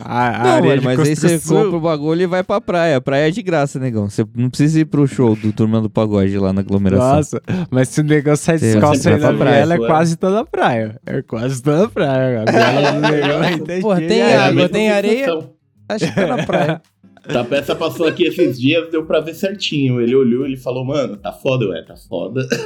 a, 0.06 0.40
a 0.40 0.44
Não, 0.44 0.50
areia 0.52 0.76
mano, 0.76 0.82
mas 0.86 1.00
aí 1.00 1.16
você 1.16 1.40
compra 1.40 1.76
o 1.78 1.80
bagulho 1.82 2.22
e 2.22 2.26
vai 2.28 2.42
pra 2.44 2.62
praia. 2.62 2.98
A 2.98 3.02
praia 3.02 3.28
é 3.28 3.32
de 3.32 3.42
graça, 3.42 3.78
negão. 3.80 4.10
Você 4.10 4.26
não 4.36 4.50
precisa 4.50 4.80
ir 4.80 4.86
pro 4.86 5.06
show 5.06 5.36
do 5.36 5.52
Turma 5.52 5.82
do 5.82 5.90
Pagode 5.90 6.38
lá 6.38 6.54
na 6.54 6.62
aglomeração. 6.62 7.16
Nossa, 7.16 7.42
mas 7.70 7.90
se 7.90 8.00
o 8.00 8.04
negócio 8.04 8.46
sai 8.46 8.58
descalço 8.60 9.10
aí 9.10 9.20
na 9.20 9.34
praia, 9.34 9.66
viela, 9.66 9.74
é 9.76 9.88
quase 9.88 10.16
toda 10.16 10.40
a 10.40 10.46
praia. 10.46 11.00
É 11.06 11.22
quase 11.22 11.62
toda 11.62 11.86
a 11.86 11.90
praia. 11.90 12.46
A 12.48 13.12
negão 13.12 13.66
tá 13.66 13.82
Porra, 13.82 13.98
tem 14.00 14.20
É 14.22 14.36
a 14.36 14.46
água, 14.46 14.70
tem 14.70 14.90
areia? 14.90 15.50
Acho 15.90 16.06
que 16.08 16.16
tá 16.16 16.28
na 16.28 16.46
praia. 16.46 16.82
Tapeça 17.28 17.76
passou 17.76 18.08
aqui 18.08 18.24
esses 18.24 18.60
dias, 18.60 18.90
deu 18.90 19.06
pra 19.06 19.20
ver 19.20 19.36
certinho. 19.36 20.00
Ele 20.02 20.16
olhou, 20.16 20.46
ele 20.46 20.56
falou, 20.58 20.86
mano, 20.86 21.18
tá 21.18 21.32
foda, 21.34 21.68
ué, 21.68 21.82
tá 21.84 21.96
foda. 21.96 22.48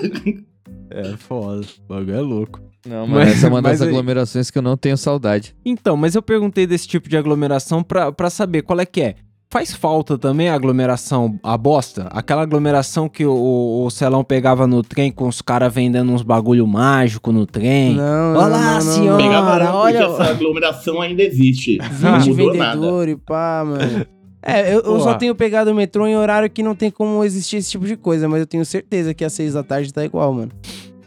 É 0.90 1.04
foda, 1.18 1.62
o 1.62 1.94
bagulho 1.94 2.16
é 2.16 2.22
louco. 2.22 2.62
Não, 2.88 3.08
Mas- 3.08 3.30
essa 3.30 3.48
é 3.48 3.50
uma 3.50 3.62
das 3.62 3.74
mas 3.74 3.82
aí- 3.82 3.88
aglomerações 3.90 4.52
que 4.52 4.58
eu 4.58 4.62
não 4.62 4.76
tenho 4.78 4.98
saudade. 4.98 5.56
Então, 5.66 5.96
mas 5.96 6.16
eu 6.16 6.22
perguntei 6.22 6.66
desse 6.68 6.88
tipo 6.88 7.08
de 7.10 7.18
aglomeração 7.18 7.82
pra, 7.84 8.12
pra 8.12 8.30
saber 8.30 8.62
qual 8.64 8.80
é 8.80 8.86
que 8.86 9.02
é. 9.02 9.16
Faz 9.50 9.72
falta 9.72 10.18
também 10.18 10.50
a 10.50 10.56
aglomeração, 10.56 11.40
a 11.44 11.56
bosta? 11.56 12.08
Aquela 12.10 12.42
aglomeração 12.42 13.08
que 13.08 13.24
o, 13.24 13.84
o 13.86 13.90
Celão 13.92 14.24
pegava 14.24 14.66
no 14.66 14.82
trem 14.82 15.12
com 15.12 15.28
os 15.28 15.44
caras 15.44 15.72
vendendo 15.72 16.12
uns 16.12 16.24
bagulho 16.24 16.66
mágico 16.66 17.32
no 17.32 17.46
trem. 17.46 17.94
Não, 17.94 18.34
Olá, 18.34 18.50
não, 18.50 18.74
não, 18.74 18.82
senhora. 18.82 19.12
não. 19.12 19.18
Pegava 19.30 19.60
não, 19.60 19.66
porque 19.82 19.98
olha- 19.98 20.06
essa 20.06 20.24
aglomeração 20.32 21.02
ainda 21.02 21.22
existe. 21.22 21.78
Não 22.02 22.20
20 22.20 22.30
mudou 22.32 22.54
nada. 22.56 22.76
vendedores, 22.82 23.18
pá, 23.26 23.64
mano. 23.66 24.06
É, 24.46 24.76
eu, 24.76 24.82
eu 24.82 25.00
só 25.00 25.14
tenho 25.14 25.34
pegado 25.34 25.72
o 25.72 25.74
metrô 25.74 26.06
em 26.06 26.18
horário 26.18 26.50
que 26.50 26.62
não 26.62 26.76
tem 26.76 26.92
como 26.92 27.24
existir 27.24 27.56
esse 27.56 27.72
tipo 27.72 27.86
de 27.88 27.96
coisa, 27.96 28.28
mas 28.28 28.42
eu 28.42 28.46
tenho 28.46 28.66
certeza 28.66 29.14
que 29.14 29.24
às 29.24 29.32
seis 29.32 29.54
da 29.54 29.64
tarde 29.64 29.94
tá 29.94 30.04
igual, 30.04 30.34
mano. 30.34 30.52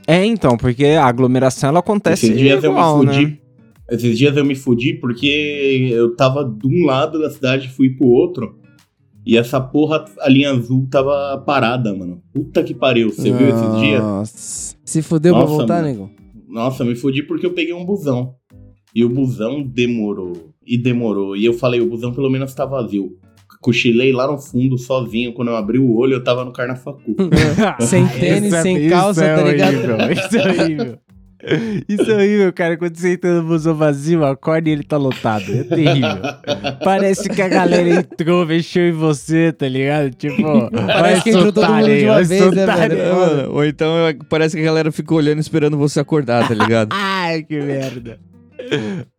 É, 0.07 0.25
então, 0.25 0.57
porque 0.57 0.85
a 0.85 1.05
aglomeração 1.07 1.69
ela 1.71 1.81
acontece 1.81 2.27
Esses 2.27 2.39
dias 2.39 2.63
igual, 2.63 2.97
eu 2.97 3.01
me 3.01 3.07
né? 3.07 3.13
fudi. 3.15 3.41
Esses 3.91 4.19
dias 4.19 4.37
eu 4.37 4.45
me 4.45 4.55
fudi 4.55 4.95
porque 4.95 5.89
eu 5.93 6.15
tava 6.15 6.45
de 6.45 6.67
um 6.67 6.87
lado 6.87 7.21
da 7.21 7.31
cidade 7.31 7.67
e 7.67 7.71
fui 7.71 7.91
pro 7.91 8.07
outro. 8.07 8.59
E 9.25 9.37
essa 9.37 9.61
porra, 9.61 10.05
a 10.21 10.29
linha 10.29 10.53
azul, 10.53 10.87
tava 10.89 11.43
parada, 11.45 11.93
mano. 11.93 12.23
Puta 12.33 12.63
que 12.63 12.73
pariu. 12.73 13.11
Você 13.11 13.33
viu 13.33 13.49
esses 13.49 13.81
dias? 13.81 14.01
Nossa. 14.01 14.77
Se 14.85 15.03
fudeu 15.03 15.35
pra 15.35 15.43
Nossa, 15.43 15.57
voltar, 15.57 15.83
mano. 15.83 15.89
nego? 15.89 16.11
Nossa, 16.49 16.85
me 16.85 16.95
fudi 16.95 17.25
porque 17.25 17.45
eu 17.45 17.53
peguei 17.53 17.75
um 17.75 17.85
busão. 17.85 18.35
E 18.95 19.05
o 19.05 19.09
busão 19.09 19.63
demorou. 19.63 20.53
E 20.65 20.79
demorou. 20.79 21.37
E 21.37 21.45
eu 21.45 21.53
falei, 21.53 21.81
o 21.81 21.89
busão 21.89 22.13
pelo 22.15 22.31
menos 22.31 22.55
tá 22.55 22.65
vazio. 22.65 23.19
Cochilei 23.67 24.13
lá 24.13 24.29
no 24.29 24.39
fundo, 24.39 24.79
sozinho. 24.79 25.33
Quando 25.33 25.49
eu 25.49 25.57
abri 25.57 25.77
o 25.77 25.97
olho, 25.97 26.13
eu 26.15 26.23
tava 26.23 26.45
no 26.45 26.53
Carnafacu. 26.53 27.01
Sem 27.81 28.07
tênis, 28.07 28.45
Isso 28.45 28.55
é- 28.57 28.63
sem 28.63 28.89
calça, 28.89 29.25
é 29.25 29.35
tá 29.35 29.43
ligado? 29.43 29.75
horrível, 29.75 29.97
Isso 30.15 30.37
é 30.39 30.49
horrível. 30.63 30.99
Isso 31.89 32.11
é 32.11 32.15
horrível, 32.15 32.53
cara. 32.53 32.77
Quando 32.77 32.97
você 32.97 33.15
entra 33.15 33.35
no 33.35 33.43
busão 33.43 33.75
vazio, 33.75 34.25
acorda 34.25 34.69
e 34.69 34.73
ele 34.73 34.85
tá 34.85 34.97
lotado. 34.97 35.45
É 35.53 35.65
terrível. 35.65 36.23
Parece 36.85 37.29
que 37.29 37.43
a 37.43 37.49
galera 37.49 37.89
entrou, 37.91 38.47
mexeu 38.47 38.89
em 38.89 38.93
você, 38.93 39.53
tá 39.53 39.69
ligado? 39.69 40.11
Tipo, 40.15 40.71
Parece 40.87 41.23
que 41.25 41.31
entrou 41.31 41.53
todo 41.53 41.69
mundo 41.69 41.87
de 41.87 42.05
uma 42.05 42.23
vez, 42.23 42.53
né, 42.53 42.67
velho? 42.67 42.99
É, 43.01 43.13
mano, 43.13 43.53
Ou 43.53 43.65
então 43.65 44.07
é, 44.07 44.17
parece 44.29 44.57
que 44.57 44.63
a 44.63 44.65
galera 44.65 44.93
ficou 44.93 45.19
olhando 45.19 45.41
esperando 45.41 45.77
você 45.77 45.99
acordar, 45.99 46.47
tá 46.47 46.55
ligado? 46.55 46.91
Ai, 46.95 47.43
que 47.43 47.61
merda. 47.61 48.19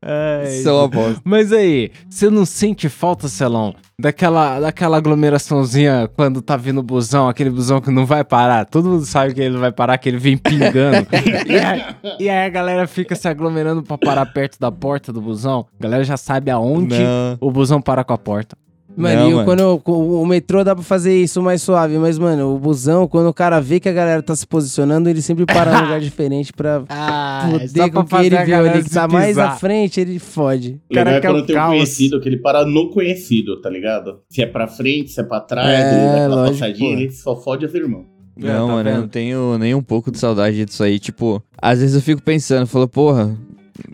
Ai, 0.03 0.57
Isso 0.59 0.69
é 0.69 0.71
uma 0.71 0.87
bosta. 0.87 1.21
Mas 1.23 1.51
aí, 1.51 1.91
você 2.09 2.29
não 2.29 2.45
sente 2.45 2.89
falta, 2.89 3.27
Celão, 3.27 3.73
daquela, 3.99 4.59
daquela 4.59 4.97
aglomeraçãozinha 4.97 6.09
quando 6.15 6.41
tá 6.41 6.55
vindo 6.57 6.79
o 6.79 6.83
busão, 6.83 7.27
aquele 7.27 7.49
busão 7.49 7.81
que 7.81 7.91
não 7.91 8.05
vai 8.05 8.23
parar? 8.23 8.65
Todo 8.65 8.89
mundo 8.89 9.05
sabe 9.05 9.33
que 9.33 9.41
ele 9.41 9.53
não 9.53 9.59
vai 9.59 9.71
parar, 9.71 9.97
que 9.97 10.09
ele 10.09 10.17
vem 10.17 10.37
pingando. 10.37 11.07
e, 11.47 11.59
aí, 11.59 11.85
e 12.19 12.29
aí 12.29 12.45
a 12.45 12.49
galera 12.49 12.87
fica 12.87 13.15
se 13.15 13.27
aglomerando 13.27 13.83
pra 13.83 13.97
parar 13.97 14.25
perto 14.27 14.59
da 14.59 14.71
porta 14.71 15.11
do 15.13 15.21
busão. 15.21 15.65
A 15.79 15.83
galera 15.83 16.03
já 16.03 16.17
sabe 16.17 16.51
aonde 16.51 16.99
Não. 16.99 17.37
o 17.39 17.51
busão 17.51 17.81
para 17.81 18.03
com 18.03 18.13
a 18.13 18.17
porta. 18.17 18.57
Mano, 18.97 19.15
Não, 19.19 19.27
e 19.27 19.31
eu- 19.31 19.35
mano. 19.37 19.45
quando 19.45 19.59
eu- 19.59 19.81
o, 19.93 20.25
metrô 20.25 20.63
dá 20.63 20.73
pra 20.73 20.83
fazer 20.83 21.15
isso 21.15 21.39
mais 21.39 21.61
suave, 21.61 21.99
mas, 21.99 22.17
mano, 22.17 22.55
o 22.55 22.57
busão, 22.59 23.07
quando 23.07 23.27
o 23.27 23.33
cara 23.33 23.59
vê 23.61 23.79
que 23.79 23.87
a 23.87 23.93
galera 23.93 24.23
tá 24.23 24.35
se 24.35 24.47
posicionando, 24.47 25.07
ele 25.07 25.21
sempre 25.21 25.45
para 25.45 25.71
num 25.71 25.81
lugar 25.83 25.99
diferente 26.01 26.51
pra 26.51 26.83
Ah, 26.89 27.47
foder 27.51 27.91
com 27.91 28.03
quem 28.03 28.25
ele 28.25 28.43
viu 28.43 28.55
ali 28.57 28.83
que 28.83 28.89
tá 28.89 29.07
mais 29.07 29.37
à 29.37 29.51
frente, 29.51 29.99
ele 30.01 30.17
fode. 30.17 30.81
Legal 30.89 31.05
Cara, 31.05 31.17
é 31.17 31.19
que 31.21 31.27
é 31.27 31.29
o 31.29 31.33
quando 31.33 31.45
tem 31.45 31.55
um 31.59 31.67
conhecido, 31.67 32.19
que 32.19 32.27
ele 32.27 32.37
para 32.37 32.65
no 32.65 32.89
conhecido, 32.89 33.61
tá 33.61 33.69
ligado? 33.69 34.19
Se 34.29 34.41
é 34.41 34.47
pra 34.47 34.65
frente, 34.67 35.11
se 35.11 35.21
é 35.21 35.23
pra 35.23 35.41
trás, 35.41 35.69
É, 35.69 35.93
ele 35.93 36.01
dá 36.07 36.11
aquela 36.15 36.35
lógico, 36.37 36.59
passadinha, 36.59 36.95
pô. 36.95 37.01
ele 37.01 37.11
só 37.11 37.35
fode 37.35 37.65
as 37.67 37.73
irmãos. 37.75 38.05
É, 38.41 38.47
Não, 38.47 38.67
tá 38.67 38.73
mano, 38.73 38.89
eu 38.89 38.97
não 38.97 39.07
tenho 39.07 39.57
nem 39.59 39.75
um 39.75 39.81
pouco 39.83 40.11
de 40.11 40.17
saudade 40.17 40.65
disso 40.65 40.83
aí. 40.83 40.97
Tipo, 40.99 41.41
às 41.61 41.79
vezes 41.81 41.95
eu 41.95 42.01
fico 42.01 42.21
pensando, 42.21 42.65
falo, 42.65 42.87
porra, 42.87 43.35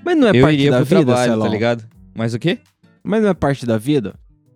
Mas 0.06 0.18
não 0.18 0.28
é 0.30 0.32
eu 0.38 0.42
parte 0.42 0.54
iria 0.56 0.72
da 0.72 0.78
pro 0.78 0.86
vida, 0.86 1.06
trabalho, 1.14 1.42
tá 1.42 1.48
ligado? 1.50 1.84
Mas 2.16 2.34
o 2.34 2.40
quê? 2.40 2.58
Mas 3.04 3.22
não 3.22 3.30
é 3.30 3.34
parte 3.34 3.66
da 3.66 3.78
vida? 3.78 4.14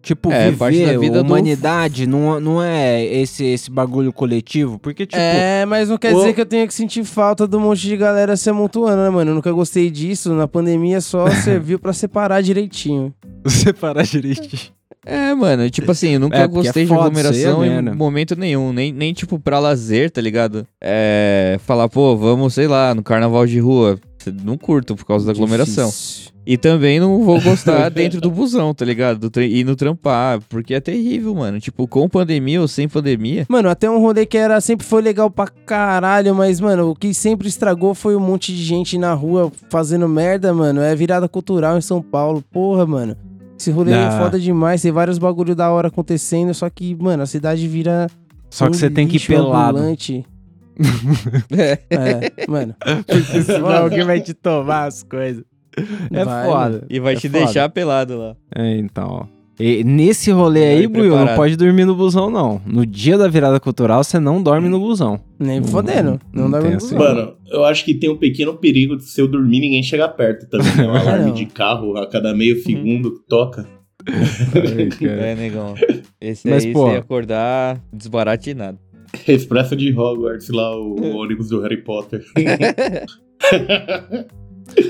Tipo, 0.07 0.31
É, 0.31 0.45
viver, 0.45 0.57
parte 0.57 0.85
da 0.85 0.97
vida 0.97 1.21
do- 1.21 1.27
humanidade, 1.27 2.07
não, 2.07 2.39
não 2.39 2.63
é 2.63 3.03
esse, 3.03 3.43
esse 3.43 3.69
bagulho 3.69 4.13
coletivo? 4.13 4.79
Porque, 4.79 5.05
tipo, 5.05 5.21
é, 5.21 5.65
mas 5.65 5.89
não 5.89 5.97
quer 5.97 6.13
o- 6.15 6.17
dizer 6.19 6.33
que 6.33 6.39
eu 6.39 6.45
tenha 6.45 6.65
que 6.65 6.73
sentir 6.73 7.03
falta 7.03 7.45
do 7.45 7.59
monte 7.59 7.81
de 7.81 7.97
galera 7.97 8.37
se 8.37 8.49
amontoando, 8.49 9.01
né, 9.03 9.09
mano? 9.09 9.31
Eu 9.31 9.35
nunca 9.35 9.51
gostei 9.51 9.89
disso. 9.89 10.33
Na 10.33 10.47
pandemia 10.47 11.01
só 11.01 11.25
serviu 11.43 11.77
pra 11.77 11.91
separar 11.91 12.41
direitinho. 12.41 13.13
separar 13.45 14.03
direitinho. 14.03 14.71
É, 15.05 15.33
mano, 15.33 15.69
tipo 15.69 15.91
assim, 15.91 16.11
eu 16.11 16.19
nunca 16.21 16.37
É, 16.37 16.41
é 16.43 16.47
gostei 16.47 16.83
de 16.83 16.89
foda 16.89 17.01
aglomeração 17.01 17.61
né? 17.61 17.79
em 17.91 17.95
momento 17.95 18.33
nenhum. 18.37 18.71
Nem, 18.71 18.91
nem 18.93 19.13
tipo, 19.13 19.37
pra 19.37 19.59
lazer, 19.59 20.09
tá 20.09 20.21
ligado? 20.21 20.65
É. 20.81 21.57
Falar, 21.65 21.89
pô, 21.89 22.15
vamos, 22.15 22.53
sei 22.53 22.67
lá, 22.67 22.95
no 22.95 23.03
carnaval 23.03 23.45
de 23.45 23.59
rua. 23.59 23.99
Não 24.31 24.57
curto 24.57 24.95
por 24.95 25.05
causa 25.05 25.25
da 25.25 25.31
aglomeração. 25.31 25.87
Difícil. 25.87 26.31
E 26.45 26.55
também 26.57 26.97
não 26.97 27.21
vou 27.23 27.41
gostar 27.41 27.89
dentro 27.91 28.21
do 28.21 28.31
busão, 28.31 28.73
tá 28.73 28.85
ligado? 28.85 29.19
Do 29.19 29.29
tre- 29.29 29.63
no 29.65 29.75
trampar, 29.75 30.39
porque 30.47 30.73
é 30.73 30.79
terrível, 30.79 31.35
mano. 31.35 31.59
Tipo, 31.59 31.85
com 31.87 32.07
pandemia 32.07 32.61
ou 32.61 32.67
sem 32.69 32.87
pandemia. 32.87 33.45
Mano, 33.49 33.67
até 33.69 33.89
um 33.89 33.99
rolê 33.99 34.25
que 34.25 34.37
era 34.37 34.61
sempre 34.61 34.85
foi 34.85 35.01
legal 35.01 35.29
pra 35.29 35.47
caralho, 35.47 36.33
mas, 36.33 36.61
mano, 36.61 36.91
o 36.91 36.95
que 36.95 37.13
sempre 37.13 37.49
estragou 37.49 37.93
foi 37.93 38.15
um 38.15 38.19
monte 38.21 38.55
de 38.55 38.63
gente 38.63 38.97
na 38.97 39.13
rua 39.13 39.51
fazendo 39.69 40.07
merda, 40.07 40.53
mano. 40.53 40.79
É 40.79 40.95
virada 40.95 41.27
cultural 41.27 41.77
em 41.77 41.81
São 41.81 42.01
Paulo. 42.01 42.41
Porra, 42.49 42.85
mano. 42.85 43.15
Esse 43.59 43.69
rolê 43.71 43.91
é 43.91 44.05
Ah. 44.05 44.11
foda 44.23 44.39
demais. 44.39 44.81
Tem 44.81 44.91
vários 44.91 45.17
bagulho 45.17 45.53
da 45.53 45.69
hora 45.69 45.89
acontecendo, 45.89 46.53
só 46.53 46.69
que, 46.69 46.95
mano, 46.95 47.23
a 47.23 47.25
cidade 47.25 47.67
vira. 47.67 48.07
Só 48.49 48.67
um 48.67 48.71
que 48.71 48.77
você 48.77 48.89
tem 48.89 49.05
que 49.05 49.17
ir 49.17 49.27
pelado. 49.27 49.77
ambulante. 49.79 50.25
É. 51.57 51.79
É, 51.89 52.47
mano. 52.47 52.75
Porque 53.05 53.41
senão 53.43 53.69
alguém 53.69 54.03
vai 54.03 54.19
te 54.21 54.33
tomar 54.33 54.85
as 54.85 55.03
coisas. 55.03 55.43
É 56.11 56.23
Vai, 56.25 56.45
foda. 56.47 56.85
E 56.89 56.99
vai 56.99 57.13
É 57.13 57.17
te 57.17 57.29
foda. 57.29 57.43
deixar 57.45 57.69
pelado 57.69 58.17
lá. 58.17 58.35
É, 58.55 58.77
então, 58.77 59.07
ó. 59.09 59.37
E 59.59 59.83
nesse 59.83 60.29
rolê 60.29 60.59
Vai 60.59 60.69
aí, 60.75 60.87
Buiu, 60.87 61.15
não 61.15 61.35
pode 61.35 61.55
dormir 61.55 61.83
no 61.85 61.95
busão, 61.95 62.29
não. 62.29 62.61
No 62.65 62.85
dia 62.85 63.17
da 63.17 63.27
virada 63.27 63.59
cultural, 63.59 64.03
você 64.03 64.19
não 64.19 64.41
dorme 64.41 64.69
no 64.69 64.79
busão. 64.79 65.19
Nem 65.39 65.63
fodendo. 65.63 66.19
Não, 66.31 66.43
não 66.43 66.51
dá 66.51 66.59
tem 66.59 66.69
pra 66.69 66.77
assim. 66.77 66.95
Mano, 66.95 67.33
eu 67.47 67.65
acho 67.65 67.83
que 67.83 67.95
tem 67.95 68.07
um 68.09 68.17
pequeno 68.17 68.53
perigo 68.55 68.95
de 68.97 69.03
se 69.05 69.19
eu 69.19 69.27
dormir 69.27 69.59
ninguém 69.59 69.81
chegar 69.81 70.09
perto 70.09 70.47
também. 70.47 70.75
né? 70.77 70.87
Um 70.87 70.93
alarme 70.95 71.31
de 71.31 71.47
carro 71.47 71.97
a 71.97 72.07
cada 72.07 72.35
meio 72.35 72.61
segundo 72.61 73.15
que 73.15 73.27
toca. 73.27 73.67
É, 75.01 75.35
negão. 75.35 75.73
Esse 76.21 76.47
Mas, 76.49 76.65
aí, 76.65 76.71
pô. 76.73 76.85
você 76.87 76.93
ia 76.93 76.99
acordar 76.99 77.81
desbaratinado. 77.91 78.77
Expresso 79.27 79.75
de 79.75 79.93
Hogwarts 79.93 80.49
lá, 80.49 80.75
o, 80.75 80.95
o 80.99 81.15
ônibus 81.21 81.49
do 81.49 81.61
Harry 81.61 81.77
Potter. 81.83 82.23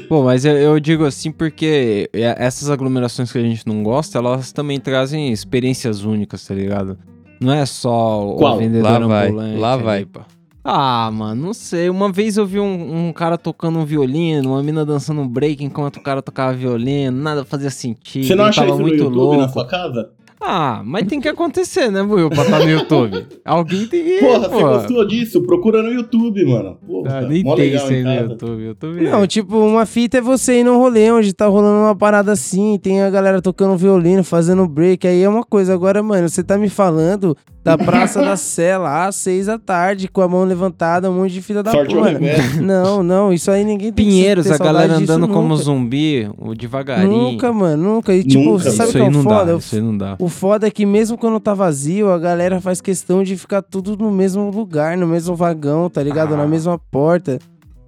Pô, 0.09 0.23
mas 0.23 0.43
eu, 0.43 0.55
eu 0.57 0.79
digo 0.79 1.05
assim 1.05 1.31
porque 1.31 2.09
essas 2.13 2.69
aglomerações 2.69 3.31
que 3.31 3.37
a 3.37 3.41
gente 3.41 3.65
não 3.67 3.83
gosta, 3.83 4.17
elas 4.17 4.51
também 4.51 4.79
trazem 4.79 5.31
experiências 5.31 6.03
únicas, 6.03 6.45
tá 6.45 6.53
ligado? 6.55 6.97
Não 7.39 7.53
é 7.53 7.65
só 7.65 8.27
o 8.27 8.35
Qual? 8.37 8.57
vendedor 8.57 8.91
Lá 8.91 8.99
vai, 9.07 9.27
ambulante. 9.27 9.57
lá 9.59 9.73
ali, 9.73 9.83
vai. 9.83 10.05
pá. 10.05 10.25
Ah, 10.63 11.09
mano, 11.11 11.41
não 11.45 11.53
sei. 11.53 11.89
Uma 11.89 12.11
vez 12.11 12.35
eu 12.35 12.45
vi 12.45 12.59
um, 12.59 13.07
um 13.07 13.13
cara 13.13 13.37
tocando 13.37 13.79
um 13.79 13.85
violino, 13.85 14.49
uma 14.49 14.63
mina 14.63 14.85
dançando 14.85 15.21
um 15.21 15.27
break 15.27 15.63
enquanto 15.63 15.97
o 15.97 16.01
cara 16.01 16.21
tocava 16.21 16.53
violino, 16.57 17.15
nada 17.15 17.45
fazia 17.45 17.69
sentido. 17.69 18.25
Você 18.25 18.35
não 18.35 18.45
acha 18.45 18.61
tava 18.61 18.71
isso 18.71 18.79
no 18.79 18.83
muito 18.87 18.97
YouTube 18.97 19.15
louco. 19.15 19.37
na 19.37 19.47
sua 19.47 19.65
casa? 19.65 20.09
Ah, 20.39 20.81
mas 20.85 21.07
tem 21.07 21.19
que 21.19 21.27
acontecer, 21.27 21.91
né, 21.91 22.01
Will, 22.01 22.29
pra 22.29 22.43
estar 22.43 22.59
no 22.59 22.69
YouTube. 22.69 23.25
Alguém 23.43 23.87
tem 23.87 24.03
que. 24.03 24.19
Porra, 24.19 24.47
pô. 24.49 24.55
você 24.57 24.63
gostou 24.63 25.07
disso? 25.07 25.41
Procura 25.41 25.81
no 25.81 25.91
YouTube, 25.91 26.45
mano. 26.45 26.77
Porra, 26.85 27.17
Ah, 27.17 27.21
nem 27.21 27.43
tem 27.43 27.55
legal 27.55 27.83
isso 27.83 27.93
aí 27.93 27.99
em 28.01 28.03
no. 28.03 28.31
YouTube. 28.31 28.61
YouTube 28.63 29.05
é- 29.07 29.11
Não, 29.11 29.25
tipo, 29.27 29.57
uma 29.57 29.85
fita 29.85 30.19
é 30.19 30.21
você 30.21 30.59
ir 30.59 30.63
num 30.63 30.77
rolê 30.77 31.11
onde 31.11 31.33
tá 31.33 31.47
rolando 31.47 31.79
uma 31.85 31.95
parada 31.95 32.31
assim, 32.31 32.77
tem 32.81 33.01
a 33.01 33.09
galera 33.09 33.41
tocando 33.41 33.75
violino, 33.77 34.23
fazendo 34.23 34.67
break, 34.67 35.07
aí 35.07 35.23
é 35.23 35.29
uma 35.29 35.43
coisa. 35.43 35.73
Agora, 35.73 36.03
mano, 36.03 36.29
você 36.29 36.43
tá 36.43 36.57
me 36.57 36.69
falando 36.69 37.35
da 37.67 37.77
Praça 37.77 38.21
da 38.21 38.35
Sé 38.37 38.77
lá 38.77 39.07
às 39.07 39.15
seis 39.15 39.45
da 39.47 39.57
tarde, 39.59 40.07
com 40.07 40.21
a 40.21 40.27
mão 40.27 40.43
levantada, 40.43 41.09
um 41.11 41.15
monte 41.15 41.33
de 41.33 41.41
filha 41.41 41.61
da 41.61 41.71
Sorte 41.71 41.93
puta. 41.93 42.09
revés. 42.09 42.57
Não, 42.61 43.03
não, 43.03 43.31
isso 43.33 43.51
aí 43.51 43.63
ninguém 43.63 43.91
tem 43.91 44.05
Pinheiros, 44.05 44.49
a 44.49 44.57
galera 44.57 44.95
andando 44.95 45.27
como 45.27 45.49
nunca. 45.49 45.63
zumbi, 45.63 46.29
o 46.37 46.53
devagarinho. 46.55 47.09
Nunca, 47.31 47.51
mano, 47.51 47.95
nunca. 47.95 48.13
E 48.13 48.23
tipo, 48.23 48.43
Nunca, 48.43 48.63
você 48.63 48.71
sabe 48.71 48.89
o 48.89 48.93
que 48.93 48.99
é 48.99 49.09
o 49.09 49.13
foda? 49.23 49.45
dá, 49.45 49.55
O 49.55 49.59
isso 49.59 49.75
aí 49.75 49.81
não 49.81 49.97
dá. 49.97 50.15
O 50.19 50.29
foda 50.29 50.67
é 50.67 50.71
que 50.71 50.85
mesmo 50.85 51.17
quando 51.17 51.39
tá 51.39 51.53
vazio, 51.53 52.11
a 52.11 52.17
galera 52.17 52.61
faz 52.61 52.79
questão 52.81 53.23
de 53.23 53.35
ficar 53.37 53.61
tudo 53.61 53.97
no 53.97 54.11
mesmo 54.11 54.49
lugar, 54.49 54.97
no 54.97 55.07
mesmo 55.07 55.35
vagão, 55.35 55.89
tá 55.89 56.01
ligado? 56.01 56.33
Ah. 56.33 56.37
Na 56.37 56.47
mesma 56.47 56.79
porta. 56.91 57.39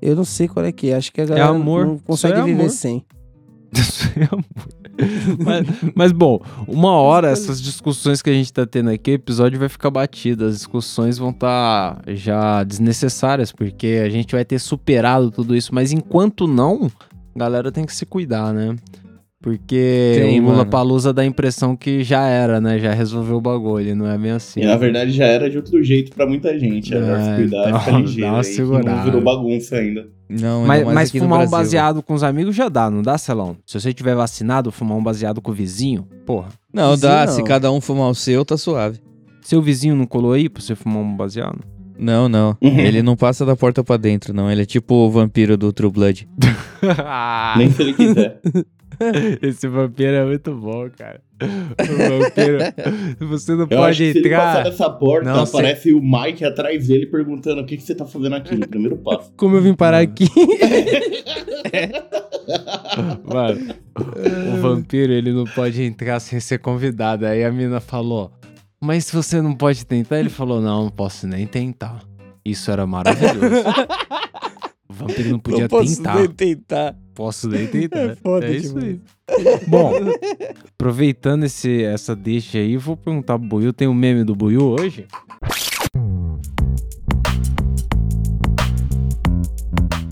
Eu 0.02 0.16
não 0.16 0.24
sei 0.24 0.48
qual 0.48 0.66
é 0.66 0.72
que 0.72 0.90
é. 0.92 0.96
Acho 0.96 1.12
que 1.12 1.20
a 1.22 1.26
galera 1.26 1.50
amor. 1.50 1.86
não 1.86 1.98
consegue 1.98 2.40
é 2.40 2.44
viver 2.44 2.62
amor. 2.62 2.70
sem. 2.70 3.04
Mas, 5.40 5.66
mas, 5.96 6.12
bom, 6.12 6.42
uma 6.68 6.92
hora 6.92 7.30
essas 7.30 7.62
discussões 7.62 8.22
que 8.22 8.30
a 8.30 8.34
gente 8.34 8.52
tá 8.52 8.66
tendo 8.66 8.90
aqui, 8.90 9.12
o 9.12 9.14
episódio 9.14 9.58
vai 9.58 9.70
ficar 9.70 9.90
batido. 9.90 10.44
As 10.46 10.56
discussões 10.56 11.18
vão 11.18 11.30
estar 11.30 12.02
já 12.08 12.64
desnecessárias, 12.66 13.50
porque 13.52 14.02
a 14.06 14.10
gente 14.10 14.34
vai 14.36 14.44
ter 14.44 14.60
superado 14.60 15.32
tudo 15.32 15.56
isso. 15.56 15.74
Mas 15.74 15.94
enquanto 15.94 16.48
não, 16.48 16.92
a 17.34 17.40
galera 17.40 17.72
tem 17.72 17.86
que 17.86 17.96
se 17.96 18.06
cuidar, 18.06 18.54
né? 18.54 18.76
Porque 19.42 20.16
Tem, 20.20 20.42
o 20.42 20.44
Lula. 20.44 20.66
Palusa 20.66 21.14
dá 21.14 21.22
a 21.22 21.26
impressão 21.26 21.78
que 21.78 22.04
já 22.04 22.28
era, 22.28 22.60
né? 22.60 22.78
Já 22.78 22.92
resolveu 22.94 23.38
o 23.38 23.42
bagulho, 23.42 23.96
não 23.96 24.06
é 24.06 24.18
bem 24.18 24.32
assim. 24.32 24.60
E 24.60 24.66
na 24.66 24.76
verdade 24.76 25.12
já 25.12 25.26
era 25.26 25.50
de 25.50 25.56
outro 25.56 25.82
jeito 25.82 26.12
pra 26.14 26.28
muita 26.28 26.60
gente. 26.60 26.94
É 26.94 27.00
melhor 27.00 27.20
É, 27.20 27.24
se 27.24 27.36
cuidar 27.42 27.70
então, 27.70 27.80
ficar 27.80 27.92
dá 27.94 28.00
ligeiro 28.00 28.28
uma 28.32 28.38
aí, 28.40 28.44
que 28.44 28.50
segurada. 28.54 28.92
não 28.92 29.04
virou 29.06 29.22
bagunça 29.22 29.78
ainda. 29.78 30.10
Não, 30.30 30.66
Mas, 30.66 30.84
mais 30.84 30.96
mas 30.96 31.10
aqui 31.10 31.20
no 31.20 31.26
fumar 31.26 31.46
um 31.46 31.50
baseado 31.50 32.04
com 32.04 32.14
os 32.14 32.22
amigos 32.22 32.56
já 32.56 32.70
dá, 32.70 32.90
não 32.90 33.02
dá, 33.02 33.18
Celão? 33.18 33.58
Se 33.66 33.80
você 33.80 33.92
tiver 33.92 34.16
vacinado, 34.16 34.72
fumar 34.72 34.96
um 34.98 35.04
baseado 35.04 35.42
com 35.42 35.50
o 35.50 35.54
vizinho, 35.54 36.08
porra. 36.26 36.50
Não, 36.72 36.96
dá. 36.96 37.26
não. 37.26 37.34
Se 37.34 37.42
cada 37.44 37.72
um 37.72 37.82
fumar 37.82 38.10
o 38.10 38.16
seu, 38.16 38.46
tá 38.46 38.56
suave. 38.56 39.00
Seu 39.42 39.62
vizinho 39.62 39.96
não 39.96 40.06
colou 40.06 40.34
aí 40.34 40.48
pra 40.48 40.62
você 40.62 40.76
fumar 40.76 41.02
um 41.02 41.16
baseado? 41.18 41.60
Não, 41.98 42.30
não. 42.30 42.56
Uhum. 42.62 42.80
Ele 42.80 43.02
não 43.02 43.16
passa 43.18 43.46
da 43.46 43.56
porta 43.56 43.84
pra 43.84 43.98
dentro, 43.98 44.34
não. 44.34 44.50
Ele 44.50 44.62
é 44.62 44.66
tipo 44.66 44.94
o 44.94 45.10
vampiro 45.10 45.58
do 45.58 45.74
True 45.74 45.92
Blood. 45.92 46.30
Ah. 46.98 47.56
Nem 47.58 47.72
se 47.72 47.82
ele 47.82 47.94
quiser. 47.94 48.40
Esse 49.42 49.68
vampiro 49.68 50.12
é 50.12 50.26
muito 50.26 50.54
bom, 50.54 50.90
cara. 50.98 51.22
O 51.42 52.20
vampiro. 52.20 52.60
Você 53.30 53.54
não 53.54 53.62
Eu 53.62 53.68
pode 53.68 53.82
acho 53.92 53.98
que 54.00 54.12
se 54.14 54.18
ele 54.20 54.30
passar 54.30 54.60
entrar. 54.60 54.64
dessa 54.70 54.90
porta, 54.90 55.34
Não, 55.34 55.44
aparece 55.44 55.94
o 55.94 56.02
Mike 56.02 56.44
atrás 56.44 56.88
dele 56.88 57.06
perguntando 57.06 57.62
o 57.62 57.66
que, 57.66 57.78
que 57.78 57.84
você 57.84 57.96
tá 57.96 58.06
fazendo 58.06 58.36
aqui 58.36 58.56
no 58.56 58.68
primeiro 58.68 58.98
passo. 58.98 59.32
Como 59.38 59.56
eu 59.56 59.62
vim 59.62 59.74
parar 59.74 60.00
aqui? 60.00 60.26
Mano, 63.24 63.74
o 64.54 64.62
vampiro 64.62 65.14
ele 65.14 65.32
não 65.32 65.46
pode 65.46 65.82
entrar 65.84 66.20
sem 66.20 66.40
ser 66.40 66.60
convidado. 66.60 67.26
Aí 67.26 67.44
a 67.44 67.52
mina 67.52 67.80
falou: 67.80 68.32
Mas 68.82 69.10
você 69.12 69.42
não 69.42 69.56
pode 69.56 69.86
tentar, 69.86 70.20
ele 70.20 70.30
falou: 70.30 70.60
Não, 70.62 70.84
não 70.86 70.92
posso 70.92 71.28
nem 71.28 71.46
tentar. 71.46 72.00
Isso 72.44 72.72
era 72.72 72.86
maravilhoso. 72.88 73.40
Vampiro 75.00 75.30
não 75.30 75.40
podia 75.40 75.70
tentar. 75.70 76.28
tentar. 76.36 76.96
Posso 77.16 77.48
nem 77.48 77.66
tentar. 77.68 78.00
É 78.10 78.16
foda 78.16 78.46
é 78.46 78.52
isso 78.52 78.78
aí. 78.78 79.00
Bom, 79.68 79.94
aproveitando 80.74 81.46
esse, 81.46 81.84
essa 81.84 82.16
deixa 82.16 82.58
aí, 82.58 82.76
vou 82.76 82.98
perguntar 82.98 83.40
pro 83.40 83.48
Buiu. 83.48 83.72
Tem 83.72 83.88
um 83.88 83.94
meme 83.94 84.24
do 84.24 84.36
Buiu 84.36 84.62
hoje? 84.62 85.06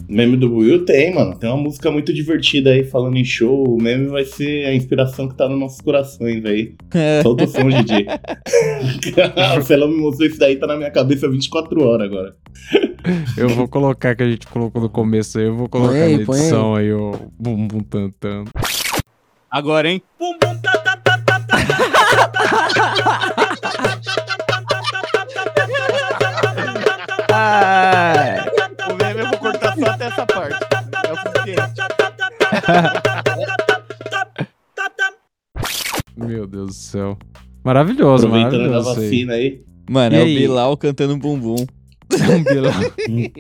Meme 0.09 0.38
do 0.38 0.55
Will 0.55 0.85
tem, 0.85 1.13
mano. 1.13 1.38
Tem 1.38 1.49
uma 1.49 1.61
música 1.61 1.91
muito 1.91 2.13
divertida 2.13 2.69
aí 2.69 2.85
falando 2.85 3.17
em 3.17 3.25
show. 3.25 3.67
O 3.67 3.81
meme 3.81 4.07
vai 4.07 4.23
ser 4.23 4.65
a 4.65 4.73
inspiração 4.73 5.27
que 5.27 5.35
tá 5.35 5.49
nos 5.49 5.59
nossos 5.59 5.81
corações 5.81 6.45
aí. 6.45 6.75
Solta 7.21 7.43
o 7.43 7.47
som, 7.47 7.67
Didi. 7.67 8.05
o 9.59 9.61
Felão 9.63 9.89
me 9.89 9.97
mostrou 9.97 10.29
isso 10.29 10.39
daí, 10.39 10.55
tá 10.55 10.65
na 10.65 10.77
minha 10.77 10.91
cabeça 10.91 11.29
24 11.29 11.83
horas 11.83 12.07
agora. 12.07 12.35
Eu 13.37 13.49
vou 13.49 13.67
colocar 13.67 14.15
que 14.15 14.23
a 14.23 14.29
gente 14.29 14.47
colocou 14.47 14.81
no 14.81 14.89
começo 14.89 15.37
aí. 15.39 15.45
Eu 15.45 15.55
vou 15.55 15.69
colocar 15.69 15.91
Põe 15.93 16.01
aí, 16.01 16.17
na 16.17 16.25
põe 16.25 16.35
aí. 16.35 16.41
edição 16.43 16.75
aí 16.75 16.91
o 16.93 17.11
bum 17.39 17.67
bum 17.67 17.79
tan 17.81 18.09
tan. 18.19 18.43
Agora, 19.49 19.89
hein? 19.89 20.01
O 28.89 28.95
meme 28.95 29.19
eu 29.21 29.27
vou 29.29 29.37
cortar 29.39 29.75
só 29.77 29.85
até 29.85 30.05
essa 30.07 30.25
parte. 30.25 30.55
É 31.07 31.11
o 31.13 31.17
suficiente. 31.17 31.81
Meu 36.15 36.47
Deus 36.47 36.67
do 36.67 36.73
céu. 36.73 37.17
Maravilhoso, 37.63 38.27
Aproveitando 38.27 38.65
a 38.65 38.81
maravilhoso. 38.81 38.91
isso 38.91 38.99
aí. 38.99 39.05
vacina 39.09 39.33
aí. 39.33 39.61
Mano, 39.89 40.15
E 40.15 40.19
é 40.19 40.21
o 40.21 40.25
aí? 40.25 40.37
Bilal 40.37 40.77
cantando 40.77 41.17
bumbum. 41.17 41.65
Um 42.22 42.43
Bilal. 42.43 42.74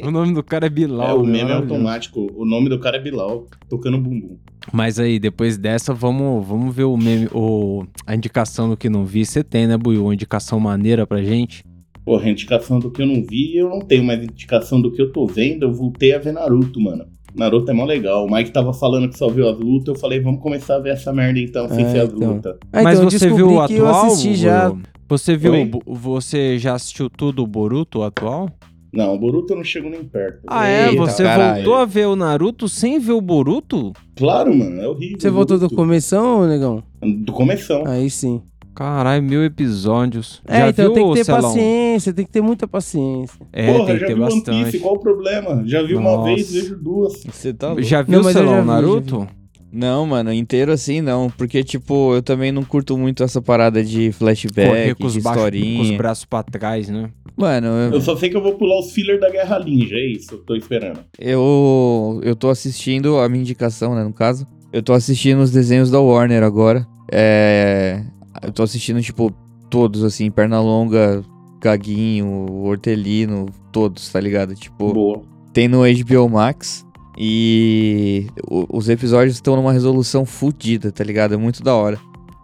o 0.07 0.11
nome 0.11 0.33
do 0.33 0.43
cara 0.43 0.65
é 0.67 0.69
Bilal. 0.69 1.07
É, 1.09 1.13
o 1.13 1.23
meme 1.25 1.51
é 1.51 1.53
automático. 1.53 2.31
O 2.35 2.45
nome 2.45 2.69
do 2.69 2.79
cara 2.79 2.97
é 2.97 3.01
Bilal, 3.01 3.45
tocando 3.69 3.97
bumbum. 3.97 4.37
Mas 4.71 4.99
aí, 4.99 5.19
depois 5.19 5.57
dessa, 5.57 5.93
vamos, 5.93 6.45
vamos 6.45 6.75
ver 6.75 6.83
o 6.83 6.97
meme, 6.97 7.27
o, 7.33 7.85
a 8.05 8.15
indicação 8.15 8.69
do 8.69 8.75
que 8.77 8.89
não 8.89 9.05
vi. 9.05 9.25
Você 9.25 9.43
tem, 9.43 9.67
né, 9.67 9.77
Buiu? 9.77 10.03
Uma 10.03 10.13
indicação 10.13 10.59
maneira 10.59 11.05
pra 11.07 11.21
gente? 11.21 11.63
Porra, 12.03 12.29
indicação 12.29 12.79
do 12.79 12.89
que 12.89 13.01
eu 13.01 13.05
não 13.05 13.23
vi, 13.23 13.57
eu 13.57 13.69
não 13.69 13.79
tenho 13.79 14.03
mais 14.03 14.23
indicação 14.23 14.81
do 14.81 14.91
que 14.91 15.01
eu 15.01 15.11
tô 15.11 15.25
vendo. 15.25 15.63
Eu 15.63 15.73
voltei 15.73 16.13
a 16.13 16.19
ver 16.19 16.31
Naruto, 16.33 16.79
mano. 16.79 17.05
Naruto 17.35 17.69
é 17.69 17.73
mó 17.73 17.85
legal. 17.85 18.25
O 18.25 18.31
Mike 18.31 18.51
tava 18.51 18.73
falando 18.73 19.09
que 19.09 19.17
só 19.17 19.27
viu 19.29 19.47
as 19.47 19.57
lutas. 19.59 19.93
Eu 19.93 19.95
falei, 19.99 20.19
vamos 20.19 20.41
começar 20.41 20.77
a 20.77 20.79
ver 20.79 20.91
essa 20.93 21.13
merda 21.13 21.39
então, 21.39 21.67
sem 21.69 21.85
É, 21.85 21.91
ser 21.91 21.99
as 21.99 22.11
então. 22.13 22.33
lutas. 22.33 22.55
Ah, 22.73 22.81
Mas 22.81 22.97
então 22.97 23.03
eu 23.03 23.11
você 23.11 23.29
viu 23.29 23.47
o 23.57 23.67
que 23.67 23.75
eu 23.75 23.87
atual? 23.87 24.05
assisti 24.05 24.35
já. 24.35 24.73
Você 25.09 25.37
viu, 25.37 25.53
Oi? 25.53 25.71
você 25.85 26.57
já 26.57 26.73
assistiu 26.75 27.09
tudo 27.09 27.43
o 27.43 27.47
Boruto 27.47 28.03
atual? 28.03 28.49
Não, 28.91 29.13
o 29.13 29.17
Boruto 29.17 29.53
eu 29.53 29.57
não 29.57 29.63
chego 29.63 29.89
nem 29.89 30.03
perto. 30.03 30.39
Ah, 30.47 30.67
é? 30.67 30.89
Eita, 30.89 30.97
Você 31.01 31.23
caralho. 31.23 31.55
voltou 31.63 31.75
a 31.75 31.85
ver 31.85 32.07
o 32.07 32.15
Naruto 32.15 32.67
sem 32.67 32.99
ver 32.99 33.11
o 33.13 33.21
Boruto? 33.21 33.93
Claro, 34.15 34.53
mano, 34.55 34.81
é 34.81 34.87
horrível. 34.87 35.17
Você 35.19 35.29
voltou 35.29 35.59
do 35.59 35.69
começão, 35.69 36.47
negão? 36.47 36.83
Do 37.23 37.31
começão. 37.31 37.83
Aí 37.85 38.09
sim. 38.09 38.41
Caralho, 38.73 39.23
mil 39.23 39.43
episódios. 39.43 40.41
É, 40.47 40.59
já 40.59 40.69
então 40.69 40.85
viu, 40.85 40.93
tem 40.93 41.07
que 41.09 41.13
ter 41.15 41.23
Celão? 41.25 41.41
paciência, 41.41 42.13
tem 42.13 42.25
que 42.25 42.31
ter 42.31 42.41
muita 42.41 42.67
paciência. 42.67 43.39
É, 43.51 43.71
Porra, 43.73 43.85
tem 43.87 43.95
que 43.95 44.01
já 44.01 44.07
ter 44.07 44.15
vi 44.15 44.21
One. 44.21 44.43
Piece, 44.43 44.79
qual 44.79 44.93
o 44.95 44.99
problema? 44.99 45.63
Já 45.65 45.81
vi 45.83 45.95
uma 45.95 46.11
Nossa. 46.11 46.23
vez, 46.25 46.51
vejo 46.53 46.75
duas. 46.77 47.23
Você 47.23 47.53
tá 47.53 47.67
louco? 47.69 47.81
Já 47.83 48.01
viu, 48.03 48.21
Não, 48.21 48.31
Celão, 48.31 48.49
já 48.53 48.61
vi, 48.61 48.67
já 48.67 48.73
Naruto? 48.73 49.27
Não, 49.71 50.05
mano, 50.07 50.31
inteiro 50.31 50.71
assim 50.71 51.01
não. 51.01 51.29
Porque, 51.29 51.63
tipo, 51.63 52.13
eu 52.15 52.21
também 52.21 52.51
não 52.51 52.63
curto 52.63 52.97
muito 52.97 53.23
essa 53.23 53.41
parada 53.41 53.83
de 53.83 53.97
Correr 53.97 54.11
flashback, 54.13 54.95
com 54.95 55.07
os, 55.07 55.13
de 55.13 55.21
baixos- 55.21 55.41
com 55.43 55.47
os 55.49 55.55
historinha. 55.55 55.97
braços 55.97 56.25
pra 56.25 56.43
trás, 56.43 56.89
né? 56.89 57.09
Mano, 57.35 57.67
eu, 57.67 57.91
Eu 57.93 58.01
só 58.01 58.15
sei 58.17 58.29
que 58.29 58.37
eu 58.37 58.41
vou 58.41 58.55
pular 58.55 58.79
os 58.79 58.91
fillers 58.91 59.19
da 59.21 59.29
Guerra 59.29 59.59
Ninja, 59.59 59.95
é 59.95 60.11
isso, 60.13 60.33
eu 60.35 60.37
tô 60.39 60.55
esperando. 60.55 60.99
eu, 61.19 62.19
eu 62.23 62.35
tô 62.35 62.49
assistindo, 62.49 63.17
a 63.19 63.29
minha 63.29 63.41
indicação, 63.41 63.93
né, 63.93 64.03
no 64.03 64.13
caso. 64.13 64.47
Eu 64.73 64.81
tô 64.81 64.93
assistindo 64.93 65.39
os 65.41 65.51
desenhos 65.51 65.91
da 65.91 65.99
Warner 65.99 66.43
agora. 66.43 66.85
É. 67.11 68.01
Eu 68.43 68.51
tô 68.51 68.63
assistindo, 68.63 69.01
tipo, 69.01 69.31
todos, 69.69 70.03
assim, 70.03 70.29
Pernalonga, 70.31 71.23
Gaguinho, 71.61 72.45
Hortelino, 72.63 73.47
todos, 73.71 74.09
tá 74.11 74.19
ligado? 74.19 74.55
Tipo. 74.55 74.93
Boa. 74.93 75.21
Tem 75.53 75.67
no 75.67 75.79
HBO 75.81 76.29
Max. 76.29 76.85
E 77.17 78.27
o- 78.49 78.77
os 78.77 78.87
episódios 78.89 79.35
estão 79.35 79.55
numa 79.55 79.73
resolução 79.73 80.25
fodida, 80.25 80.91
tá 80.91 81.03
ligado? 81.03 81.33
É 81.33 81.37
muito 81.37 81.63
da 81.63 81.73
hora. 81.75 81.97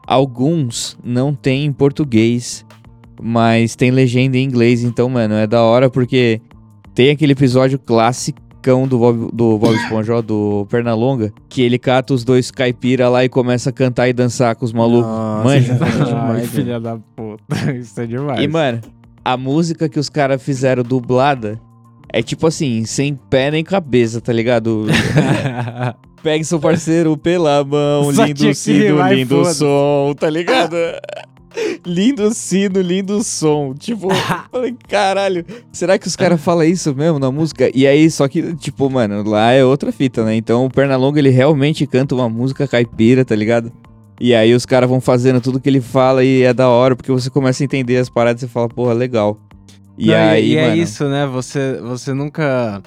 Alguns 0.07 0.97
não 1.03 1.33
tem 1.33 1.65
em 1.65 1.71
português, 1.71 2.65
mas 3.21 3.75
tem 3.75 3.91
legenda 3.91 4.37
em 4.37 4.43
inglês. 4.43 4.83
Então, 4.83 5.07
mano, 5.09 5.35
é 5.35 5.45
da 5.47 5.61
hora 5.61 5.89
porque 5.89 6.41
tem 6.93 7.11
aquele 7.11 7.33
episódio 7.33 7.77
classicão 7.79 8.87
do 8.87 8.97
Bob, 8.97 9.29
do 9.31 9.57
Bob 9.57 9.75
Esponja, 9.75 10.15
ó, 10.15 10.21
do 10.21 10.65
Pernalonga, 10.69 11.31
que 11.47 11.61
ele 11.61 11.77
cata 11.77 12.13
os 12.13 12.23
dois 12.23 12.49
caipira 12.51 13.07
lá 13.09 13.23
e 13.23 13.29
começa 13.29 13.69
a 13.69 13.73
cantar 13.73 14.09
e 14.09 14.13
dançar 14.13 14.55
com 14.55 14.65
os 14.65 14.73
malucos. 14.73 15.05
Nossa, 15.09 15.43
Manja. 15.43 15.73
isso 15.73 15.83
é 15.83 15.87
Ai, 15.87 16.05
demais, 16.05 16.49
filha 16.49 16.79
da 16.79 16.97
puta. 17.15 17.43
Isso 17.79 18.01
é 18.01 18.05
demais. 18.07 18.41
E, 18.41 18.47
mano, 18.47 18.81
a 19.23 19.37
música 19.37 19.87
que 19.87 19.99
os 19.99 20.09
caras 20.09 20.41
fizeram 20.41 20.81
dublada 20.83 21.59
é 22.13 22.21
tipo 22.21 22.45
assim, 22.45 22.85
sem 22.85 23.15
pé 23.15 23.49
nem 23.49 23.63
cabeça, 23.63 24.21
tá 24.21 24.31
ligado? 24.31 24.85
Pegue 26.21 26.45
seu 26.45 26.59
parceiro 26.59 27.17
pela 27.17 27.63
mão, 27.65 28.13
Só 28.13 28.23
lindo 28.23 28.53
sino, 28.53 29.07
lindo 29.09 29.43
som, 29.45 30.13
tá 30.17 30.29
ligado? 30.29 30.75
lindo 31.85 32.31
sino, 32.33 32.79
lindo 32.81 33.23
som. 33.23 33.73
Tipo, 33.73 34.09
falei, 34.51 34.75
caralho, 34.87 35.43
será 35.71 35.97
que 35.97 36.07
os 36.07 36.15
caras 36.15 36.39
falam 36.39 36.63
isso 36.63 36.93
mesmo 36.95 37.17
na 37.17 37.31
música? 37.31 37.69
E 37.73 37.87
aí, 37.87 38.09
só 38.11 38.27
que, 38.27 38.55
tipo, 38.55 38.89
mano, 38.91 39.27
lá 39.27 39.51
é 39.51 39.65
outra 39.65 39.91
fita, 39.91 40.23
né? 40.23 40.35
Então 40.35 40.65
o 40.65 40.69
Pernalonga, 40.69 41.19
ele 41.19 41.31
realmente 41.31 41.87
canta 41.87 42.13
uma 42.13 42.29
música 42.29 42.67
caipira, 42.67 43.25
tá 43.25 43.35
ligado? 43.35 43.71
E 44.19 44.35
aí 44.35 44.53
os 44.53 44.67
caras 44.67 44.87
vão 44.87 45.01
fazendo 45.01 45.41
tudo 45.41 45.59
que 45.59 45.67
ele 45.67 45.81
fala 45.81 46.23
e 46.23 46.43
é 46.43 46.53
da 46.53 46.69
hora, 46.69 46.95
porque 46.95 47.11
você 47.11 47.29
começa 47.29 47.63
a 47.63 47.65
entender 47.65 47.97
as 47.97 48.07
paradas 48.07 48.43
e 48.43 48.47
fala, 48.47 48.69
porra, 48.69 48.93
legal. 48.93 49.37
E 49.97 50.07
Não, 50.07 50.15
aí, 50.15 50.53
e 50.53 50.57
é 50.57 50.69
mano, 50.69 50.81
isso, 50.81 51.07
né? 51.07 51.25
Você, 51.27 51.79
você 51.81 52.13
nunca 52.13 52.81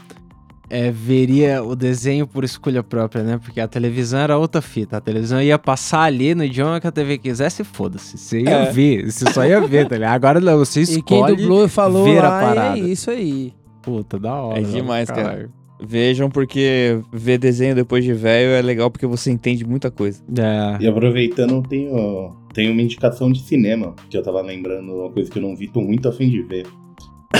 é, 0.69 0.91
veria 0.91 1.63
o 1.63 1.77
desenho 1.77 2.27
por 2.27 2.43
escolha 2.43 2.83
própria, 2.83 3.23
né? 3.23 3.39
Porque 3.43 3.61
a 3.61 3.69
televisão 3.69 4.19
era 4.19 4.37
outra 4.37 4.61
fita. 4.61 4.97
A 4.97 5.01
televisão 5.01 5.41
ia 5.41 5.59
passar 5.59 6.03
ali 6.03 6.35
no 6.35 6.43
idioma 6.45 6.81
que 6.81 6.87
a 6.87 6.93
TV 6.93 7.19
quisesse 7.19 7.63
e 7.63 7.65
foda-se. 7.65 8.19
Você 8.19 8.41
ia 8.41 8.51
É. 8.51 8.71
ver, 8.73 9.11
você 9.11 9.31
só 9.33 9.45
ia 9.47 9.61
ver, 9.61 9.87
tá 9.87 9.95
ligado? 9.97 10.15
Agora 10.15 10.41
não, 10.41 10.59
você 10.59 10.83
E 10.83 10.87
quem 10.87 10.97
escolhe 10.97 11.37
dublou 11.37 11.65
e 11.65 11.69
falou 11.69 12.05
ver 12.05 12.19
a 12.19 12.31
parada. 12.31 12.77
é 12.79 12.81
isso 12.81 13.11
aí. 13.11 13.53
Puta, 13.83 14.19
da 14.19 14.35
hora. 14.35 14.59
É 14.59 14.63
demais, 14.63 15.09
cara. 15.09 15.23
Caralho. 15.23 15.51
vejam 15.81 16.29
porque 16.29 16.99
ver 17.13 17.39
desenho 17.39 17.75
depois 17.77 18.03
de 18.05 18.13
velho 18.13 18.51
é 18.51 18.63
legal 18.63 18.91
porque 18.91 19.07
você 19.07 19.31
entende 19.31 19.65
muita 19.65 19.93
coisa. 19.93 20.21
É. 20.37 20.83
E 20.83 20.89
aproveitando, 20.89 21.63
tenho, 21.69 22.35
tenho 22.53 22.73
uma 22.73 22.83
indicação 22.83 23.31
de 23.31 23.41
cinema, 23.43 23.95
que 24.11 24.17
eu 24.19 24.23
tava 24.25 24.41
lembrando, 24.43 24.91
uma 24.93 25.11
coisa 25.11 25.31
que 25.31 25.39
eu 25.39 25.43
não 25.43 25.55
vi, 25.55 25.69
tô 25.69 25.81
muito 25.81 26.09
afim 26.09 26.29
de 26.29 26.43
ver. 26.43 26.67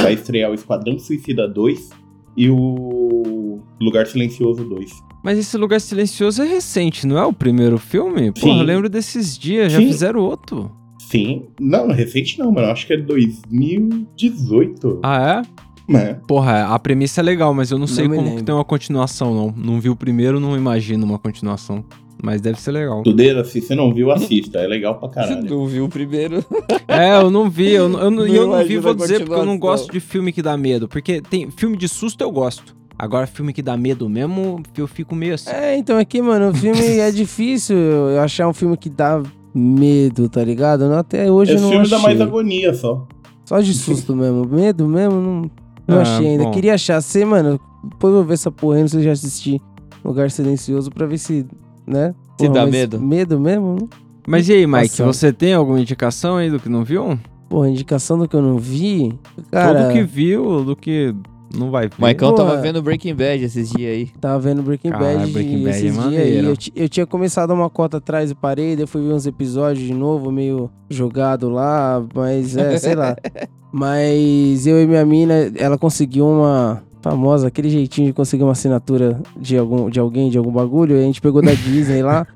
Vai 0.03 0.15
estrear 0.15 0.51
o 0.51 0.55
Esquadrão 0.55 0.99
Suicida 0.99 1.49
2 1.49 1.91
e 2.37 2.51
o 2.51 3.61
Lugar 3.81 4.07
Silencioso 4.07 4.65
2. 4.65 4.91
Mas 5.23 5.39
esse 5.39 5.57
Lugar 5.57 5.81
Silencioso 5.81 6.43
é 6.43 6.47
recente, 6.47 7.07
não 7.07 7.19
é 7.19 7.25
o 7.25 7.33
primeiro 7.33 7.79
filme? 7.79 8.33
Porra, 8.33 8.53
Sim. 8.53 8.59
eu 8.61 8.65
lembro 8.65 8.89
desses 8.89 9.37
dias, 9.37 9.73
já 9.73 9.79
Sim. 9.79 9.89
fizeram 9.89 10.21
outro. 10.21 10.71
Sim. 11.11 11.47
Não, 11.61 11.89
recente 11.89 12.39
não, 12.39 12.53
mano. 12.53 12.69
Acho 12.69 12.87
que 12.87 12.93
é 12.93 12.97
2018. 12.97 15.01
Ah, 15.03 15.43
é? 15.43 15.66
Né? 15.89 16.19
Porra, 16.27 16.65
a 16.67 16.79
premissa 16.79 17.21
é 17.21 17.25
legal, 17.25 17.53
mas 17.55 17.71
eu 17.71 17.79
não, 17.79 17.87
Não 17.87 17.95
sei 17.95 18.09
como 18.09 18.21
que 18.23 18.29
lembro. 18.29 18.43
tem 18.45 18.55
uma 18.55 18.65
continuação, 18.65 19.35
não. 19.35 19.55
Não 19.57 19.81
vi 19.81 19.89
o 19.91 19.97
primeiro, 19.97 20.41
não 20.41 20.57
imagino 20.57 21.05
uma 21.05 21.19
continuação. 21.19 21.85
Mas 22.23 22.41
deve 22.41 22.59
ser 22.61 22.73
legal. 22.73 23.03
Tudeira, 23.03 23.45
se 23.45 23.61
você 23.61 23.75
não 23.75 23.93
viu, 23.93 24.11
assista. 24.11 24.59
É 24.59 24.67
legal 24.67 24.99
pra 24.99 25.09
caralho. 25.11 25.45
Não 25.49 25.67
viu 25.67 25.85
o 25.85 25.89
primeiro? 25.89 26.43
É, 26.89 27.21
eu 27.21 27.31
não 27.31 27.51
vi, 27.51 27.73
eu, 27.73 27.89
não- 27.91 28.01
eu, 28.01 28.11
não- 28.11 28.27
e 28.27 28.35
eu 28.35 28.47
Não 28.47 28.65
vi, 28.65 28.79
vou 28.79 28.95
dizer, 28.95 29.19
porque 29.25 29.35
eu 29.39 29.45
não 29.45 29.59
gosto 29.59 29.93
de 29.93 30.01
filme 30.01 30.33
que 30.33 30.41
dá 30.41 30.57
medo. 30.57 30.89
Porque 30.89 31.21
tem 31.21 31.51
filme 31.51 31.77
de 31.77 31.89
susto 31.89 32.23
eu 32.23 32.31
gosto. 32.31 32.75
Agora, 32.99 33.27
filme 33.27 33.53
que 33.53 33.61
dá 33.61 33.77
medo 33.77 34.09
mesmo, 34.09 34.63
eu 34.79 34.87
fico 34.87 35.15
meio 35.15 35.35
assim. 35.35 35.51
É, 35.51 35.77
então 35.77 35.99
aqui, 35.99 36.23
mano, 36.23 36.49
o 36.51 36.55
filme 36.55 36.81
é 36.99 37.11
difícil 37.11 37.77
eu 37.77 38.21
achar 38.21 38.49
um 38.49 38.55
filme 38.55 38.77
que 38.79 38.89
dá 38.89 39.23
medo, 39.55 40.29
tá 40.29 40.43
ligado? 40.43 40.85
Até 40.95 41.31
hoje 41.31 41.53
eu 41.53 41.57
Esse 41.57 41.63
não 41.65 41.71
filme 41.71 41.85
achei. 41.87 41.99
dá 41.99 42.03
mais 42.03 42.21
agonia 42.21 42.73
só. 42.73 43.07
Só 43.45 43.61
de 43.61 43.75
susto 43.75 44.15
mesmo. 44.17 44.47
Medo 44.47 44.87
mesmo, 44.89 45.21
não, 45.21 45.51
não 45.87 45.99
Ah, 45.99 46.03
achei 46.03 46.29
ainda. 46.29 46.45
bom. 46.45 46.51
Queria 46.51 46.75
achar. 46.75 47.01
Você, 47.01 47.25
mano, 47.25 47.61
depois 47.85 48.13
eu 48.13 48.19
vou 48.19 48.25
ver 48.25 48.35
essa 48.35 48.51
porra 48.51 48.77
aí, 48.77 48.81
não 48.83 48.89
sei 48.89 49.01
se 49.01 49.05
já 49.07 49.13
assisti 49.13 49.61
Lugar 50.05 50.31
Silencioso 50.31 50.91
pra 50.91 51.07
ver 51.07 51.19
se, 51.19 51.47
né? 51.87 52.15
Porra, 52.39 52.51
dá 52.53 52.67
medo? 52.67 53.01
Medo 53.01 53.41
mesmo? 53.41 53.75
né? 53.81 53.89
Mas 54.29 54.49
e 54.49 54.53
aí, 54.55 54.67
Mike, 54.67 55.01
Nossa. 55.01 55.05
você 55.05 55.33
tem 55.33 55.55
alguma 55.55 55.81
indicação 55.81 56.37
aí 56.37 56.51
do 56.51 56.59
que 56.59 56.69
não 56.69 56.83
viu? 56.85 57.19
Porra, 57.49 57.69
indicação 57.71 58.19
do 58.19 58.27
que 58.29 58.35
eu 58.35 58.43
não 58.43 58.59
vi. 58.59 59.17
Cara, 59.53 59.85
Tudo 59.85 59.93
que 59.93 60.03
viu, 60.03 60.65
do 60.65 60.75
que 60.75 61.15
não 61.57 61.71
vai 61.71 61.89
ver. 61.89 61.95
Maicão 61.99 62.31
Pô, 62.31 62.37
tava 62.37 62.55
é. 62.55 62.61
vendo 62.61 62.83
Breaking 62.83 63.15
Bad 63.15 63.45
esses 63.45 63.71
dias 63.71 63.91
aí. 63.91 64.07
tava 64.21 64.39
vendo 64.39 64.63
Breaking 64.63 64.91
Cara, 64.91 65.05
Bad 65.05 65.33
Breaking 65.33 65.65
Bad 65.65 65.69
é 65.69 65.71
esses 65.71 66.09
dias 66.09 66.23
aí. 66.23 66.45
Eu, 66.45 66.55
eu 66.75 66.89
tinha 66.89 67.07
começado 67.07 67.53
uma 67.53 67.71
cota 67.71 67.97
atrás 67.97 68.31
e 68.31 68.35
parei, 68.35 68.77
daí 68.77 68.85
eu 68.85 68.89
fui 68.89 69.03
ver 69.03 69.13
uns 69.13 69.27
episódios 69.27 69.87
de 69.87 69.95
novo, 69.95 70.31
meio 70.31 70.71
jogado 70.89 71.49
lá, 71.49 72.05
mas 72.15 72.57
é, 72.57 72.77
sei 72.79 72.95
lá. 72.95 73.17
Mas 73.73 74.67
eu 74.67 74.83
e 74.83 74.87
minha 74.87 75.05
mina, 75.05 75.53
ela 75.57 75.77
conseguiu 75.77 76.27
uma 76.27 76.83
famosa, 77.03 77.49
aquele 77.49 77.69
jeitinho 77.69 78.07
de 78.07 78.13
conseguir 78.15 78.43
uma 78.43 78.53
assinatura 78.53 79.21
de, 79.37 79.59
algum, 79.59 79.91
de 79.91 80.01
alguém, 80.01 80.31
de 80.31 80.39
algum 80.39 80.51
bagulho, 80.51 80.97
e 80.97 81.01
a 81.01 81.03
gente 81.03 81.21
pegou 81.21 81.43
da 81.43 81.53
Disney 81.55 82.03
lá. 82.03 82.27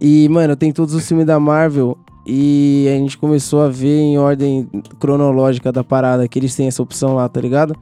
E, 0.00 0.28
mano, 0.28 0.54
tem 0.54 0.70
todos 0.70 0.94
os 0.94 1.06
filmes 1.06 1.26
da 1.26 1.40
Marvel. 1.40 1.96
E 2.26 2.86
a 2.88 2.96
gente 2.98 3.18
começou 3.18 3.62
a 3.62 3.68
ver 3.68 3.98
em 4.00 4.18
ordem 4.18 4.68
cronológica 5.00 5.72
da 5.72 5.82
parada, 5.82 6.28
que 6.28 6.38
eles 6.38 6.54
têm 6.54 6.68
essa 6.68 6.82
opção 6.82 7.14
lá, 7.14 7.28
tá 7.28 7.40
ligado? 7.40 7.74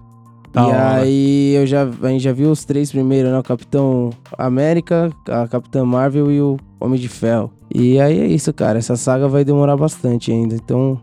Da 0.52 0.62
e 0.62 0.64
hora. 0.66 0.94
aí 0.94 1.54
eu 1.54 1.66
já, 1.66 1.82
a 1.84 2.08
gente 2.08 2.22
já 2.22 2.32
viu 2.32 2.50
os 2.50 2.64
três 2.64 2.90
primeiros, 2.90 3.30
né? 3.30 3.38
O 3.38 3.42
Capitão 3.42 4.10
América, 4.36 5.10
a 5.28 5.46
Capitã 5.46 5.84
Marvel 5.84 6.30
e 6.30 6.40
o 6.40 6.56
Homem 6.80 6.98
de 6.98 7.08
Ferro. 7.08 7.52
E 7.72 8.00
aí 8.00 8.18
é 8.18 8.26
isso, 8.26 8.52
cara. 8.52 8.78
Essa 8.78 8.96
saga 8.96 9.28
vai 9.28 9.44
demorar 9.44 9.76
bastante 9.76 10.32
ainda. 10.32 10.54
Então 10.56 11.00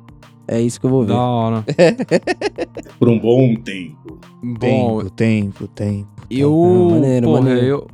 é 0.48 0.60
isso 0.60 0.80
que 0.80 0.86
eu 0.86 0.90
vou 0.90 1.04
ver. 1.04 1.14
Da 1.14 1.20
hora. 1.20 1.66
Por 3.00 3.08
um 3.08 3.18
bom 3.20 3.56
tempo. 3.56 4.20
Bom, 4.44 5.00
tempo, 5.06 5.10
tempo, 5.12 5.68
tempo. 5.68 6.08
eu. 6.30 6.90
maneiro, 6.92 7.28
porra, 7.28 7.42
maneiro. 7.42 7.66
Eu, 7.66 7.88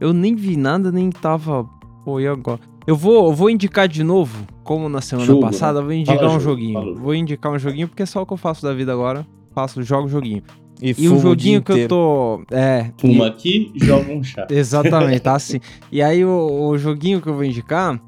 eu 0.00 0.12
nem 0.12 0.34
vi 0.34 0.56
nada, 0.56 0.90
nem 0.90 1.10
tava. 1.10 1.64
Pô, 2.04 2.18
e 2.20 2.26
agora? 2.26 2.60
Eu 2.86 2.96
vou, 2.96 3.26
eu 3.26 3.32
vou 3.32 3.50
indicar 3.50 3.88
de 3.88 4.04
novo, 4.04 4.46
como 4.62 4.88
na 4.88 5.00
semana 5.00 5.26
Jogo, 5.26 5.40
passada, 5.40 5.80
eu 5.80 5.84
vou 5.84 5.92
indicar 5.92 6.18
Fala 6.18 6.28
um 6.28 6.40
jogo, 6.40 6.60
joguinho. 6.60 6.72
fala. 6.74 6.94
Vou 6.94 7.14
indicar 7.14 7.52
um 7.52 7.58
joguinho, 7.58 7.88
porque 7.88 8.04
é 8.04 8.06
só 8.06 8.22
o 8.22 8.26
que 8.26 8.32
eu 8.32 8.36
faço 8.36 8.62
da 8.62 8.72
vida 8.72 8.92
agora. 8.92 9.26
Faço, 9.52 9.82
jogo 9.82 10.06
joguinho. 10.08 10.42
E, 10.80 10.94
E 10.98 11.08
um 11.08 11.18
joguinho 11.20 11.62
que 11.62 11.72
eu 11.72 11.88
tô. 11.88 12.42
É. 12.50 12.90
e- 12.98 13.00
Fuma 13.00 13.26
aqui, 13.28 13.72
joga 13.76 14.12
um 14.12 14.22
chá. 14.22 14.46
Exatamente, 14.50 15.20
tá 15.20 15.34
assim. 15.36 15.58
E 15.90 16.02
aí 16.02 16.24
o, 16.24 16.68
o 16.70 16.78
joguinho 16.78 17.20
que 17.20 17.28
eu 17.28 17.34
vou 17.34 17.44
indicar, 17.44 18.00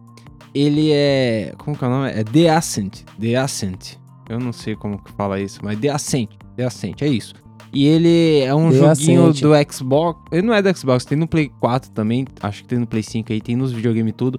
ele 0.55 0.91
é. 0.93 1.55
Como 1.59 1.77
que 1.77 1.85
é 1.85 1.87
o 1.87 1.91
nome? 1.91 2.11
É 2.11 2.23
The 2.25 2.51
Ascent. 2.51 3.03
The 3.21 3.37
Ascent. 3.37 3.95
Eu 4.29 4.39
não 4.39 4.53
sei 4.53 4.77
como 4.77 4.99
que 5.03 5.11
fala 5.13 5.41
isso, 5.41 5.61
mas 5.63 5.79
The 5.79 5.89
Ascent. 5.89 6.31
The 6.57 6.65
Ascent, 6.65 7.01
é 7.03 7.09
isso. 7.09 7.35
E 7.73 7.87
ele 7.87 8.41
é 8.41 8.55
um 8.55 8.71
The 8.71 8.77
joguinho 8.79 9.27
Ascent. 9.29 9.43
do 9.43 9.73
Xbox. 9.73 10.21
Ele 10.33 10.43
não 10.47 10.53
é 10.55 10.61
do 10.63 10.77
Xbox, 10.77 11.05
tem 11.05 11.17
no 11.19 11.27
Play 11.27 11.51
4 11.61 11.91
também. 11.93 12.27
Acho 12.43 12.63
que 12.63 12.69
tem 12.69 12.79
no 12.79 12.87
Play 12.87 13.03
5 13.03 13.33
aí, 13.33 13.41
tem 13.41 13.57
nos 13.57 13.73
videogames 13.73 14.15
tudo. 14.17 14.39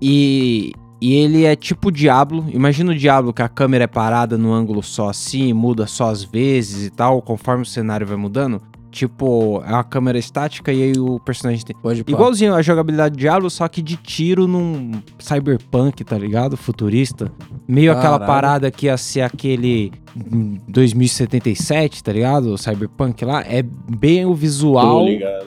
E, 0.00 0.72
e 1.00 1.14
ele 1.14 1.44
é 1.44 1.54
tipo 1.54 1.92
Diablo. 1.92 2.46
Imagina 2.52 2.92
o 2.92 2.94
Diablo 2.94 3.32
que 3.32 3.42
a 3.42 3.48
câmera 3.48 3.84
é 3.84 3.86
parada 3.86 4.36
no 4.36 4.52
ângulo 4.52 4.82
só 4.82 5.08
assim, 5.08 5.52
muda 5.52 5.86
só 5.86 6.10
às 6.10 6.22
vezes 6.24 6.86
e 6.86 6.90
tal, 6.90 7.22
conforme 7.22 7.62
o 7.62 7.66
cenário 7.66 8.06
vai 8.06 8.16
mudando. 8.16 8.60
Tipo, 8.90 9.62
é 9.66 9.70
uma 9.70 9.84
câmera 9.84 10.18
estática 10.18 10.72
e 10.72 10.82
aí 10.82 10.92
o 10.98 11.20
personagem 11.20 11.64
tem. 11.64 11.76
Pode. 11.76 12.04
Igualzinho 12.06 12.54
a 12.54 12.62
jogabilidade 12.62 13.14
de 13.14 13.20
Diablo, 13.20 13.50
só 13.50 13.68
que 13.68 13.82
de 13.82 13.96
tiro 13.96 14.46
num 14.46 14.92
cyberpunk, 15.18 16.02
tá 16.04 16.16
ligado? 16.16 16.56
Futurista. 16.56 17.30
Meio 17.66 17.92
aquela 17.92 18.18
Caralho. 18.18 18.26
parada 18.26 18.70
que 18.70 18.86
ia 18.86 18.96
ser 18.96 19.20
aquele 19.20 19.92
hum, 20.16 20.56
2077, 20.66 22.02
tá 22.02 22.12
ligado? 22.12 22.54
O 22.54 22.58
cyberpunk 22.58 23.24
lá. 23.24 23.42
É 23.42 23.62
bem 23.62 24.24
o 24.24 24.34
visual. 24.34 25.06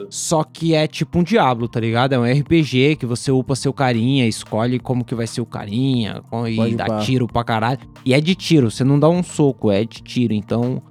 Só 0.10 0.44
que 0.44 0.76
é 0.76 0.86
tipo 0.88 1.18
um 1.20 1.24
Diablo, 1.24 1.68
tá 1.68 1.80
ligado? 1.80 2.14
É 2.14 2.20
um 2.20 2.24
RPG 2.24 2.98
que 2.98 3.06
você 3.06 3.32
upa 3.32 3.56
seu 3.56 3.74
carinha, 3.74 4.28
escolhe 4.28 4.80
como 4.80 5.04
que 5.04 5.16
vai 5.16 5.26
ser 5.26 5.42
o 5.42 5.46
carinha, 5.46 6.22
e 6.48 6.56
Pode 6.56 6.76
dá 6.76 6.86
pá. 6.86 7.00
tiro 7.00 7.28
pra 7.28 7.44
caralho. 7.44 7.80
E 8.06 8.14
é 8.14 8.22
de 8.22 8.36
tiro, 8.36 8.70
você 8.70 8.84
não 8.84 9.00
dá 9.00 9.10
um 9.10 9.24
soco, 9.24 9.72
é 9.72 9.84
de 9.84 10.02
tiro. 10.04 10.34
Então, 10.34 10.82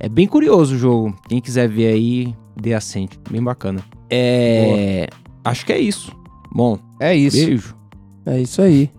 é 0.00 0.08
bem 0.08 0.26
curioso 0.26 0.74
o 0.74 0.78
jogo. 0.78 1.14
Quem 1.28 1.40
quiser 1.40 1.68
ver 1.68 1.86
aí, 1.88 2.34
dê 2.56 2.74
assente. 2.74 3.18
Bem 3.30 3.42
bacana. 3.42 3.82
É. 4.10 5.08
Acho 5.44 5.64
que 5.66 5.72
é 5.72 5.78
isso. 5.80 6.12
Bom, 6.52 6.78
É 7.00 7.14
isso. 7.14 7.36
beijo. 7.36 7.74
É 8.26 8.40
isso 8.40 8.62
aí. 8.62 8.90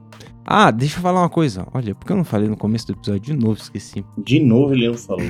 Ah, 0.45 0.69
deixa 0.69 0.97
eu 0.97 1.01
falar 1.01 1.21
uma 1.21 1.29
coisa. 1.29 1.65
Olha, 1.73 1.95
porque 1.95 2.11
eu 2.11 2.17
não 2.17 2.23
falei 2.23 2.47
no 2.47 2.57
começo 2.57 2.85
do 2.87 2.93
episódio 2.93 3.21
de 3.21 3.33
novo, 3.33 3.57
esqueci. 3.59 4.05
De 4.17 4.39
novo 4.39 4.73
ele 4.73 4.87
não 4.87 4.93
falou. 4.95 5.25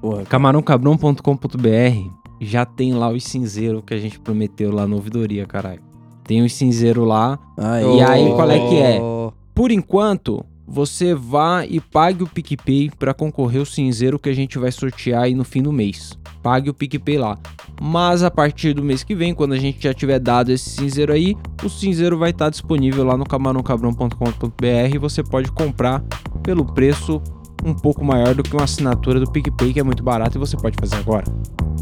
Porra, 0.00 0.24
camarãocabrão.com.br 0.24 2.10
já 2.40 2.66
tem 2.66 2.92
lá 2.92 3.08
os 3.10 3.24
cinzeiros 3.24 3.82
que 3.86 3.94
a 3.94 3.98
gente 3.98 4.18
prometeu 4.20 4.70
lá 4.72 4.86
no 4.86 4.96
ouvidoria, 4.96 5.46
caralho. 5.46 5.80
Tem 6.24 6.42
os 6.42 6.52
cinzeiros 6.52 7.06
lá. 7.06 7.38
Aí, 7.56 7.96
E 7.98 8.02
aí, 8.02 8.28
qual 8.34 8.50
é 8.50 8.58
que 8.68 8.76
é? 8.76 9.00
Oh. 9.00 9.32
Por 9.54 9.70
enquanto, 9.70 10.44
você 10.66 11.14
vá 11.14 11.64
e 11.66 11.80
pague 11.80 12.22
o 12.22 12.26
PicPay 12.26 12.90
pra 12.98 13.12
concorrer 13.12 13.60
o 13.60 13.66
cinzeiro 13.66 14.18
que 14.18 14.28
a 14.28 14.34
gente 14.34 14.58
vai 14.58 14.72
sortear 14.72 15.24
aí 15.24 15.34
no 15.34 15.44
fim 15.44 15.62
do 15.62 15.72
mês. 15.72 16.18
Pague 16.42 16.70
o 16.70 16.74
PicPay 16.74 17.18
lá. 17.18 17.38
Mas 17.80 18.22
a 18.22 18.30
partir 18.30 18.74
do 18.74 18.82
mês 18.82 19.02
que 19.02 19.14
vem, 19.14 19.34
quando 19.34 19.52
a 19.52 19.58
gente 19.58 19.82
já 19.82 19.92
tiver 19.92 20.18
dado 20.18 20.50
esse 20.50 20.70
cinzeiro 20.70 21.12
aí, 21.12 21.36
o 21.62 21.68
cinzeiro 21.68 22.18
vai 22.18 22.30
estar 22.30 22.50
disponível 22.50 23.04
lá 23.04 23.16
no 23.16 23.24
camarãocabrão.com.br 23.24 24.94
e 24.94 24.98
você 24.98 25.22
pode 25.22 25.50
comprar 25.52 26.02
pelo 26.42 26.64
preço 26.64 27.20
um 27.64 27.74
pouco 27.74 28.04
maior 28.04 28.34
do 28.34 28.42
que 28.42 28.54
uma 28.54 28.64
assinatura 28.64 29.18
do 29.18 29.30
PicPay, 29.30 29.72
que 29.72 29.80
é 29.80 29.82
muito 29.82 30.02
barato 30.02 30.36
e 30.36 30.38
você 30.38 30.56
pode 30.56 30.76
fazer 30.78 30.96
agora. 30.96 31.24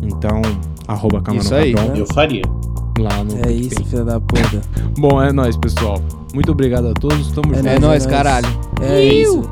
Então, 0.00 0.40
arroba 0.86 1.20
Camarão 1.20 1.44
Isso 1.44 1.54
aí. 1.54 1.74
Cabrão 1.74 1.96
Eu 1.96 2.06
faria. 2.06 2.42
Lá 2.98 3.24
no 3.24 3.32
É 3.32 3.36
PicPay. 3.36 3.56
isso, 3.60 3.84
filho 3.84 4.04
da 4.04 4.20
puta. 4.20 4.60
Bom, 4.98 5.22
é 5.22 5.32
nóis, 5.32 5.56
pessoal. 5.56 6.00
Muito 6.34 6.52
obrigado 6.52 6.88
a 6.88 6.94
todos. 6.94 7.30
Tamo 7.32 7.52
É 7.54 7.56
junto. 7.58 7.68
É 7.68 7.78
nóis, 7.78 8.06
é 8.06 8.08
caralho. 8.08 8.48
É 8.80 9.04
isso. 9.04 9.42